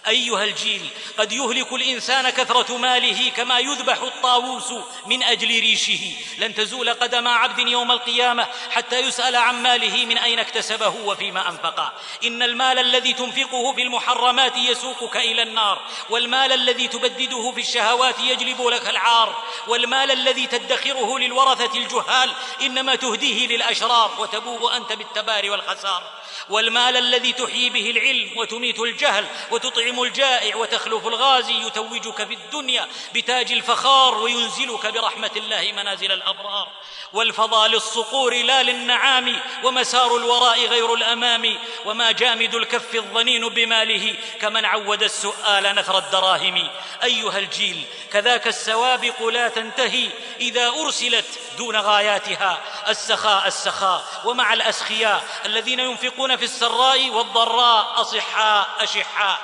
[0.08, 4.72] أيها الجيل قد يهلك الإنسان كثرة ماله كما يذبح الطاووس
[5.06, 6.12] من أجل ريشه.
[6.38, 11.92] لن تزول قدم عبد يوم القيامة حتى يسأل عن ماله من أين اكتسبه وفيما أنفقه.
[12.24, 15.80] إن المال الذي تنفقه في المحرمات يسوقك إلى النار
[16.10, 22.32] والمال الذي تبدده في الشهوات يجلب لك العار والمال الذي تدخره للورثة الجهال
[22.62, 26.18] إنما تهديه للأشرار وتبوء أنت بالتبار والخسار.
[26.50, 33.52] والمال الذي تحيي به العلم وتميت الجهل وتطعم الجائع وتخلف الغازي يتوجك في الدنيا بتاج
[33.52, 36.68] الفخار وينزلك برحمة الله منازل الأبرار.
[37.12, 41.58] والفضى للصقور لا للنعام ومسار الوراء غير الأمام.
[41.84, 46.70] وما جامد الكف الظنين بماله كمن عود السؤال نثر الدراهم.
[47.02, 50.10] أيها الجيل كذاك السوابق لا تنتهي
[50.40, 54.04] إذا أرسلت دون غاياتها السخاء السخاء.
[54.24, 59.38] ومع الأسخياء الذين ينفقون في السراء والضراء أصحاء أشحاء.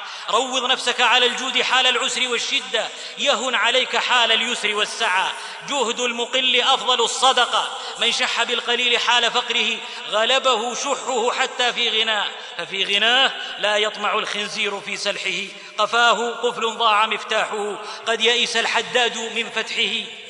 [0.45, 2.89] روض نفسك على الجود حال العسر والشدة.
[3.19, 5.33] يهن عليك حال اليسر والسعة.
[5.69, 7.79] جهد المقل أفضل الصدقة.
[7.99, 9.77] من شح بالقليل حال فقره
[10.11, 12.27] غلبه شحه حتى في غناه
[12.59, 15.55] ففي غناه لا يطمع الخنزير في سلحه.
[15.79, 17.77] قفاه قفل ضاع مفتاحه.
[18.07, 20.24] قد يئس الحداد من فتحه.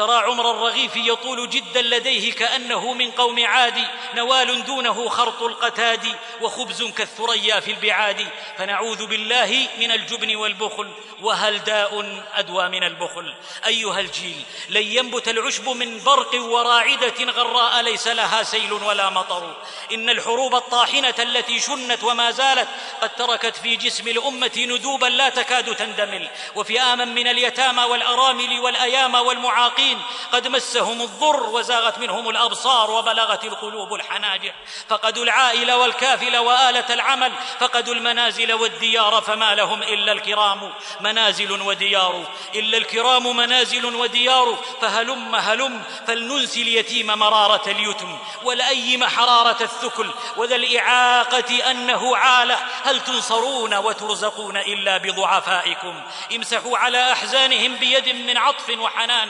[0.00, 3.78] ترى عمر الرغيف يطول جدا لديه كأنه من قوم عاد
[4.14, 8.28] نوال دونه خرط القتاد وخبز كالثريا في البعاد.
[8.58, 10.90] فنعوذ بالله من الجبن والبخل
[11.22, 13.34] وهل داء أدوى من البخل؟
[13.66, 19.56] أيها الجيل لن ينبت العشب من برق وراعدة غراء ليس لها سيل ولا مطر.
[19.92, 22.68] إن الحروب الطاحنة التي شنت وما زالت
[23.00, 26.28] قد تركت في جسم الأمة ندوبا لا تكاد تندمل.
[26.56, 29.89] وفئاما من اليتامى والأرامل والايام والمعاقين
[30.32, 34.52] قد مسهم الضر وزاغت منهم الأبصار وبلغت القلوب الحناجر.
[34.88, 37.32] فقدوا العائل والكافل وآلة العمل.
[37.60, 40.72] فقدوا المنازل والديار فما لهم إلا الكرام.
[41.00, 42.24] منازل وديار.
[42.54, 44.58] إلا الكرام منازل وديار.
[44.80, 45.82] فهلم هلم.
[46.06, 48.18] فلننسي اليتيم مرارة اليتم.
[48.42, 50.10] ولايم حرارة الثكل.
[50.36, 52.58] وذا الإعاقة أنه عالة.
[52.84, 56.02] هل تنصرون وترزقون إلا بضعفائكم؟
[56.36, 59.28] امسحوا على أحزانهم بيد من عطف وحنان.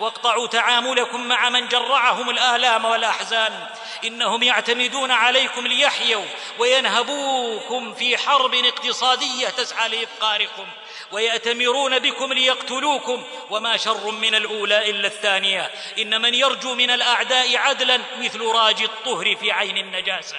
[0.00, 3.66] واقطعوا تعاملكم مع من جرعهم الآلام والأحزان.
[4.04, 6.24] إنهم يعتمدون عليكم ليحيوا
[6.58, 10.66] وينهبوكم في حرب اقتصادية تسعى لإفقاركم
[11.12, 13.24] ويأتمرون بكم ليقتلوكم.
[13.50, 15.70] وما شر من الأولى إلا الثانية.
[15.98, 20.36] إن من يرجو من الأعداء عدلا مثل راجي الطهر في عين النجاسة.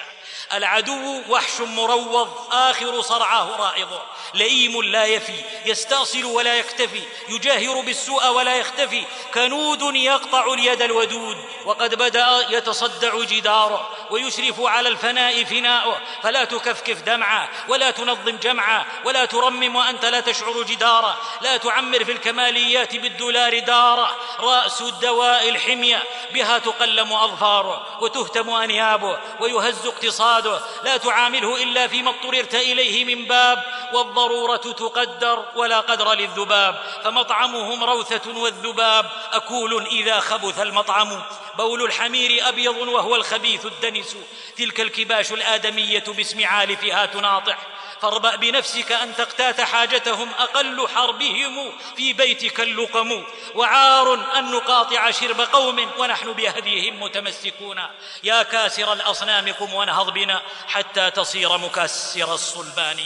[0.54, 3.88] العدو وحش مروض آخر صرعاه رائض.
[4.34, 9.04] لئيم لا يفي يستأصل ولا يكتفي يجاهر بالسوء ولا يختفي.
[9.34, 17.48] كنود يقطع اليد الودود وقد بدأ يتصدع جداره ويشرف على الفناء فناؤه فلا تكفكف دمعه
[17.68, 24.16] ولا تنظم جمعه ولا ترمم وأنت لا تشعر جداره لا تعمر في الكماليات بالدولار داره
[24.40, 26.02] رأس الدواء الحمية
[26.34, 30.41] بها تقلم أظفاره وتهتم أنيابه ويهز اقتصاده.
[30.84, 36.82] لا تعامله إلا فيما اضطررت إليه من باب والضرورة تقدر ولا قدر للذباب.
[37.04, 39.10] فمطعمهم روثة والذباب.
[39.32, 41.22] أكول إذا خبث المطعم.
[41.58, 44.16] بول الحمير أبيض وهو الخبيث الدنس.
[44.56, 47.58] تلك الكباش الآدمية باسم عالفها تناطح.
[48.02, 53.24] فاربأ بنفسك أن تقتات حاجتهم أقل حربهم في بيتك اللقم.
[53.54, 57.82] وعار أن نقاطع شرب قوم ونحن بهديهم متمسكون.
[58.22, 62.98] يا كاسر الأصنام قم وانهض بنا حتى تصير مكسر الصلبان.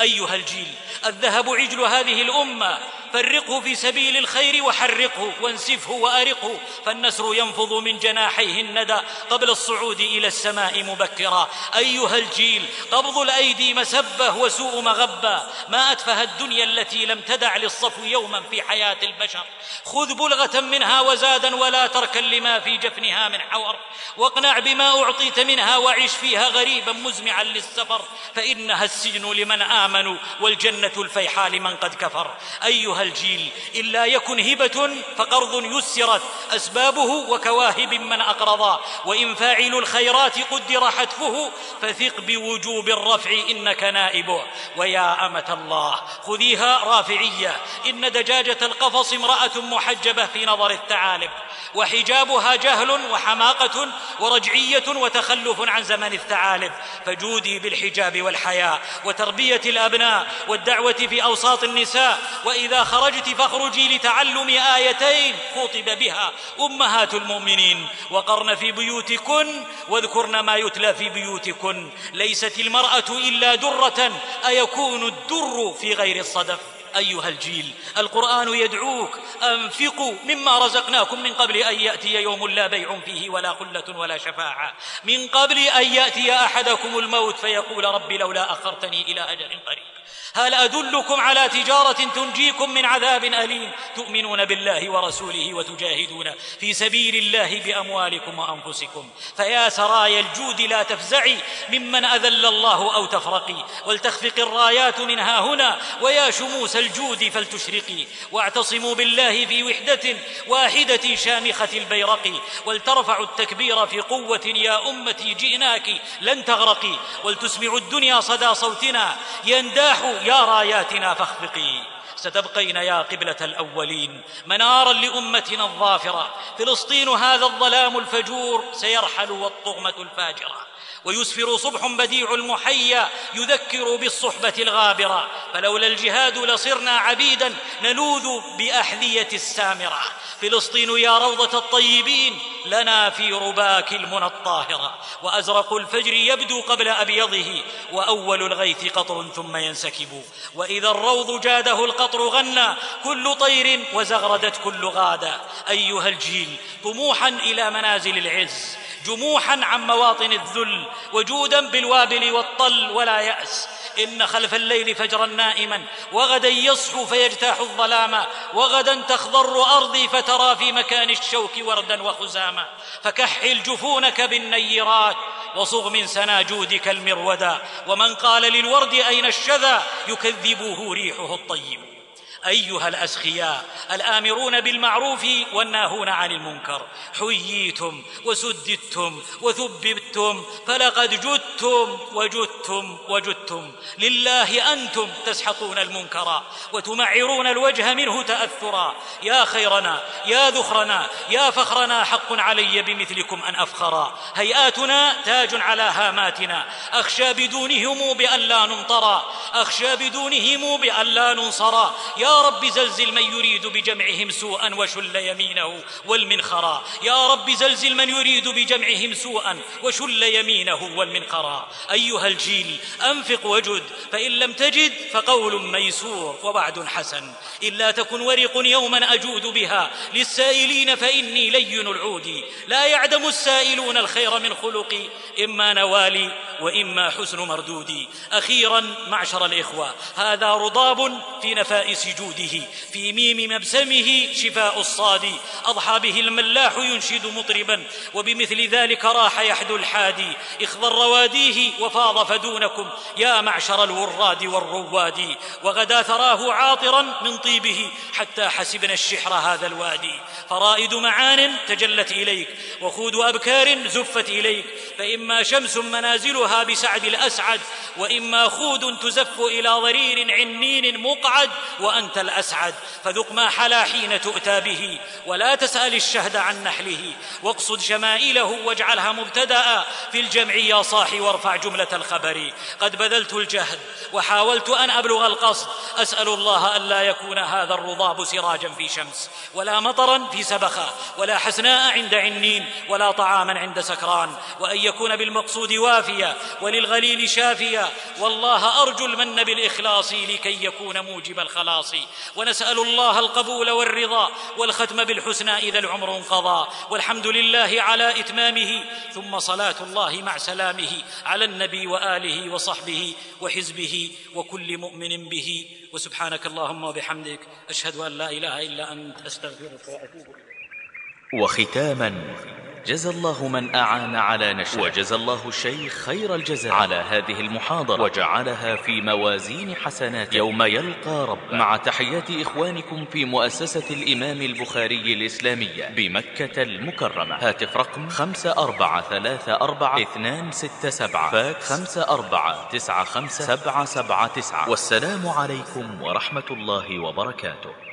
[0.00, 0.74] أيها الجيل
[1.06, 2.78] الذهب عجل هذه الأمة.
[3.12, 8.96] فرقه في سبيل الخير وحرقه وانسفه وأرقه فالنسر ينفض من جناحيه الندى
[9.30, 11.48] قبل الصعود إلى السماء مبكرا.
[11.76, 15.42] أيها الجيل قبض الأيدي مسبة وسوء مغبة.
[15.68, 19.44] ما أتفه الدنيا التي لم تدع للصفو يوما في حياة البشر.
[19.84, 23.76] خذ بلغة منها وزادا ولا تركا لما في جفنها من حور.
[24.16, 28.02] واقنع بما أعطيت منها وعش فيها غريبا مزمعا للسفر.
[28.34, 32.36] فإنها السجن لمن آمنوا والجنة الفيحاء لمن قد كفر.
[32.64, 38.80] أيها الجيل الا يكن هبة فقرض يسرت أسبابه وكواهب من أقرضا.
[39.04, 41.50] وإن فاعل الخيرات قدر حتفه
[41.82, 44.42] فثق بوجوب الرفع إنك نائبه
[44.76, 47.56] ويا أمة الله خذيها رافعية.
[47.86, 51.30] إن دجاجة القفص امرأة محجبة في نظر الثعالب.
[51.74, 53.88] وحجابها جهل وحماقة
[54.20, 56.72] ورجعية وتخلف عن زمن الثعالب.
[57.06, 62.18] فجودي بالحجاب والحياء وتربية الأبناء والدعوة في أوساط النساء.
[62.44, 70.94] وإذا خرجت فاخرجي لتعلم آيتين خطب بها أمهات المؤمنين وقرن في بيوتكن واذكرن ما يتلى
[70.94, 71.90] في بيوتكن.
[72.12, 74.12] ليست المرأة إلا درة
[74.46, 76.58] أيكون الدر في غير الصدف
[76.96, 83.30] أيها الجيل القرآن يدعوك أنفقوا مما رزقناكم من قبل أن يأتي يوم لا بيع فيه
[83.30, 84.74] ولا خلة ولا شفاعة.
[85.04, 89.97] من قبل أن يأتي أحدكم الموت فيقول رب لولا أخرتني إلى أجل قريب.
[90.34, 97.60] هل أدلكم على تجارة تنجيكم من عذاب أليم؟ تؤمنون بالله ورسوله وتجاهدون في سبيل الله
[97.60, 99.10] بأموالكم وأنفسكم.
[99.36, 101.36] فيا سرايا الجود لا تفزعي
[101.68, 108.06] ممن أذل الله أو تفرقي ولتخفق الرايات منها هنا ويا شموس الجود فلتشرقي.
[108.32, 110.16] واعتصموا بالله في وحدة
[110.46, 116.98] واحدة شامخة البيرق ولترفعوا التكبير في قوة يا أمتي جئناك لن تغرقي.
[117.24, 121.82] ولتسمعوا الدنيا صدى صوتنا ينداح يا راياتنا فاخفقي.
[122.16, 124.22] ستبقين يا قبلة الأولين.
[124.46, 126.34] منارا لأمتنا الظافرة.
[126.58, 128.64] فلسطين هذا الظلام الفجور.
[128.72, 130.67] سيرحل والطغمة الفاجرة.
[131.04, 135.28] ويسفر صبح بديع المحيا يذكر بالصحبة الغابرة.
[135.54, 140.00] فلولا الجهاد لصرنا عبيدا نلوذ بأحذية السامرة.
[140.42, 144.98] فلسطين يا روضة الطيبين لنا في رباك المنى الطاهرة.
[145.22, 147.62] وأزرق الفجر يبدو قبل أبيضه
[147.92, 150.22] وأول الغيث قطر ثم ينسكب.
[150.54, 152.66] وإذا الروض جاده القطر غنى
[153.04, 155.40] كل طير وزغردت كل غادة.
[155.70, 158.76] أيها الجيل طموحا إلى منازل العز.
[159.06, 163.68] جموحا عن مواطن الذل وجودا بالوابل والطل ولا يأس.
[163.98, 171.10] إن خلف الليل فجرا نائما وغدا يصحو فيجتاح الظلام وغدا تخضر أرضي فترى في مكان
[171.10, 172.66] الشوك وردا وخزاما.
[173.02, 175.16] فكحل جفونك بالنيرات
[175.56, 181.97] وصغ من سنا جودك المرودا ومن قال للورد أين الشذا يكذبه ريحه الطيب.
[182.46, 186.86] أيها الاسخياء الآمرون بالمعروف والناهون عن المنكر.
[187.18, 193.72] حييتم وسددتم وثبتم فلقد جدتم وجدتم وجدتم.
[193.98, 196.42] لله أنتم تسحقون المنكر
[196.72, 198.94] وتمعرون الوجه منه تأثرا.
[199.22, 206.64] يا خيرنا يا ذخرنا يا فخرنا حق علي بمثلكم أن افخرا هيئاتنا تاج على هاماتنا.
[206.92, 213.66] أخشى بدونهم بأن لا نمطرا أخشى بدونهم بأن لا ننصرا يا رب زلزل من يريد
[213.66, 221.68] بجمعهم سوءا وشل يمينه والمنخرا يا رب زلزل من يريد بجمعهم سوءا وشل يمينه والمنخرا
[221.90, 222.76] أيها الجيل
[223.10, 223.82] أنفق وجد
[224.12, 227.32] فإن لم تجد فقول ميسور ووعد حسن.
[227.62, 229.90] الا تكن ورق يوما أجود بها.
[230.14, 232.44] للسائلين فإني لين العود.
[232.66, 235.08] لا يعدم السائلون الخير من خلقي
[235.44, 238.08] إما نوالي وإما حسن مردودي.
[238.32, 245.32] أخيرا معشر الإخوة هذا رضاب في نفائس جوده في ميم مبسمه شفاء الصاد.
[245.64, 247.84] أضحى به الملاح ينشد مطربا.
[248.14, 250.32] وبمثل ذلك راح يحدو الحادي.
[250.62, 252.90] اخضر رواديه وفاض فدونكم.
[253.16, 255.36] يا معشر الوراد والرواد.
[255.62, 257.90] وغدا تراه عاطرا من طيبه.
[258.12, 260.20] حتى حسبنا الشحر هذا الوادي.
[260.50, 262.48] فرائد معان تجلت إليك.
[262.80, 264.64] وخود أبكار زفت إليك.
[264.98, 267.60] فإما شمس منازلها بسعد الأسعد.
[267.96, 271.50] وإما خود تزف إلى ضرير عنين مقعد.
[271.80, 272.74] وانت وأنت الأسعد
[273.04, 275.00] فذق ما حلا حين تؤتى به.
[275.26, 277.12] ولا تسأل الشهد عن نحله.
[277.42, 279.84] واقصد شمائله واجعلها مبتدأ.
[280.12, 282.52] في الجمع يا صاحي وارفع جملة الخبر.
[282.80, 283.78] قد بذلت الجهد
[284.12, 285.66] وحاولت أن أبلغ القصد.
[285.96, 289.30] أسأل الله ألا يكون هذا الرضاب سراجا في شمس.
[289.54, 290.94] ولا مطرا في سبخة.
[291.18, 292.72] ولا حسناء عند عنين.
[292.88, 294.34] ولا طعاما عند سكران.
[294.60, 296.36] وأن يكون بالمقصود وافيا.
[296.60, 297.88] وللغليل شافيا.
[298.18, 301.92] والله أرجو المن بالإخلاص لكي يكون موجب الخلاص.
[302.36, 309.74] ونسأل الله القبول والرضا والختم بالحسنى إذا العمر انقضى والحمد لله على إتمامه ثم صلاة
[309.80, 317.96] الله مع سلامه على النبي وآله وصحبه وحزبه وكل مؤمن به وسبحانك اللهم وبحمدك أشهد
[317.96, 321.42] أن لا إله إلا أنت أستغفرك وأتوب إليك.
[321.42, 322.36] وختاما
[322.86, 326.72] جزى الله من أعان على نشر وجزى الله الشيخ خير الجزاء.
[326.72, 330.34] على هذه المحاضرة وجعلها في موازين حسنات.
[330.34, 331.52] يوم يلقى رب.
[331.52, 337.34] مع تحيات إخوانكم في مؤسسة الإمام البخاري الإسلامية بمكة المكرمة.
[337.34, 341.30] هاتف رقم خمسة أربعة ثلاثة أربعة اثنان ستة سبعة.
[341.30, 344.70] فاكس خمسة أربعة تسعة خمسة سبعة سبعة تسعة.
[344.70, 347.87] والسلام عليكم ورحمة الله وبركاته.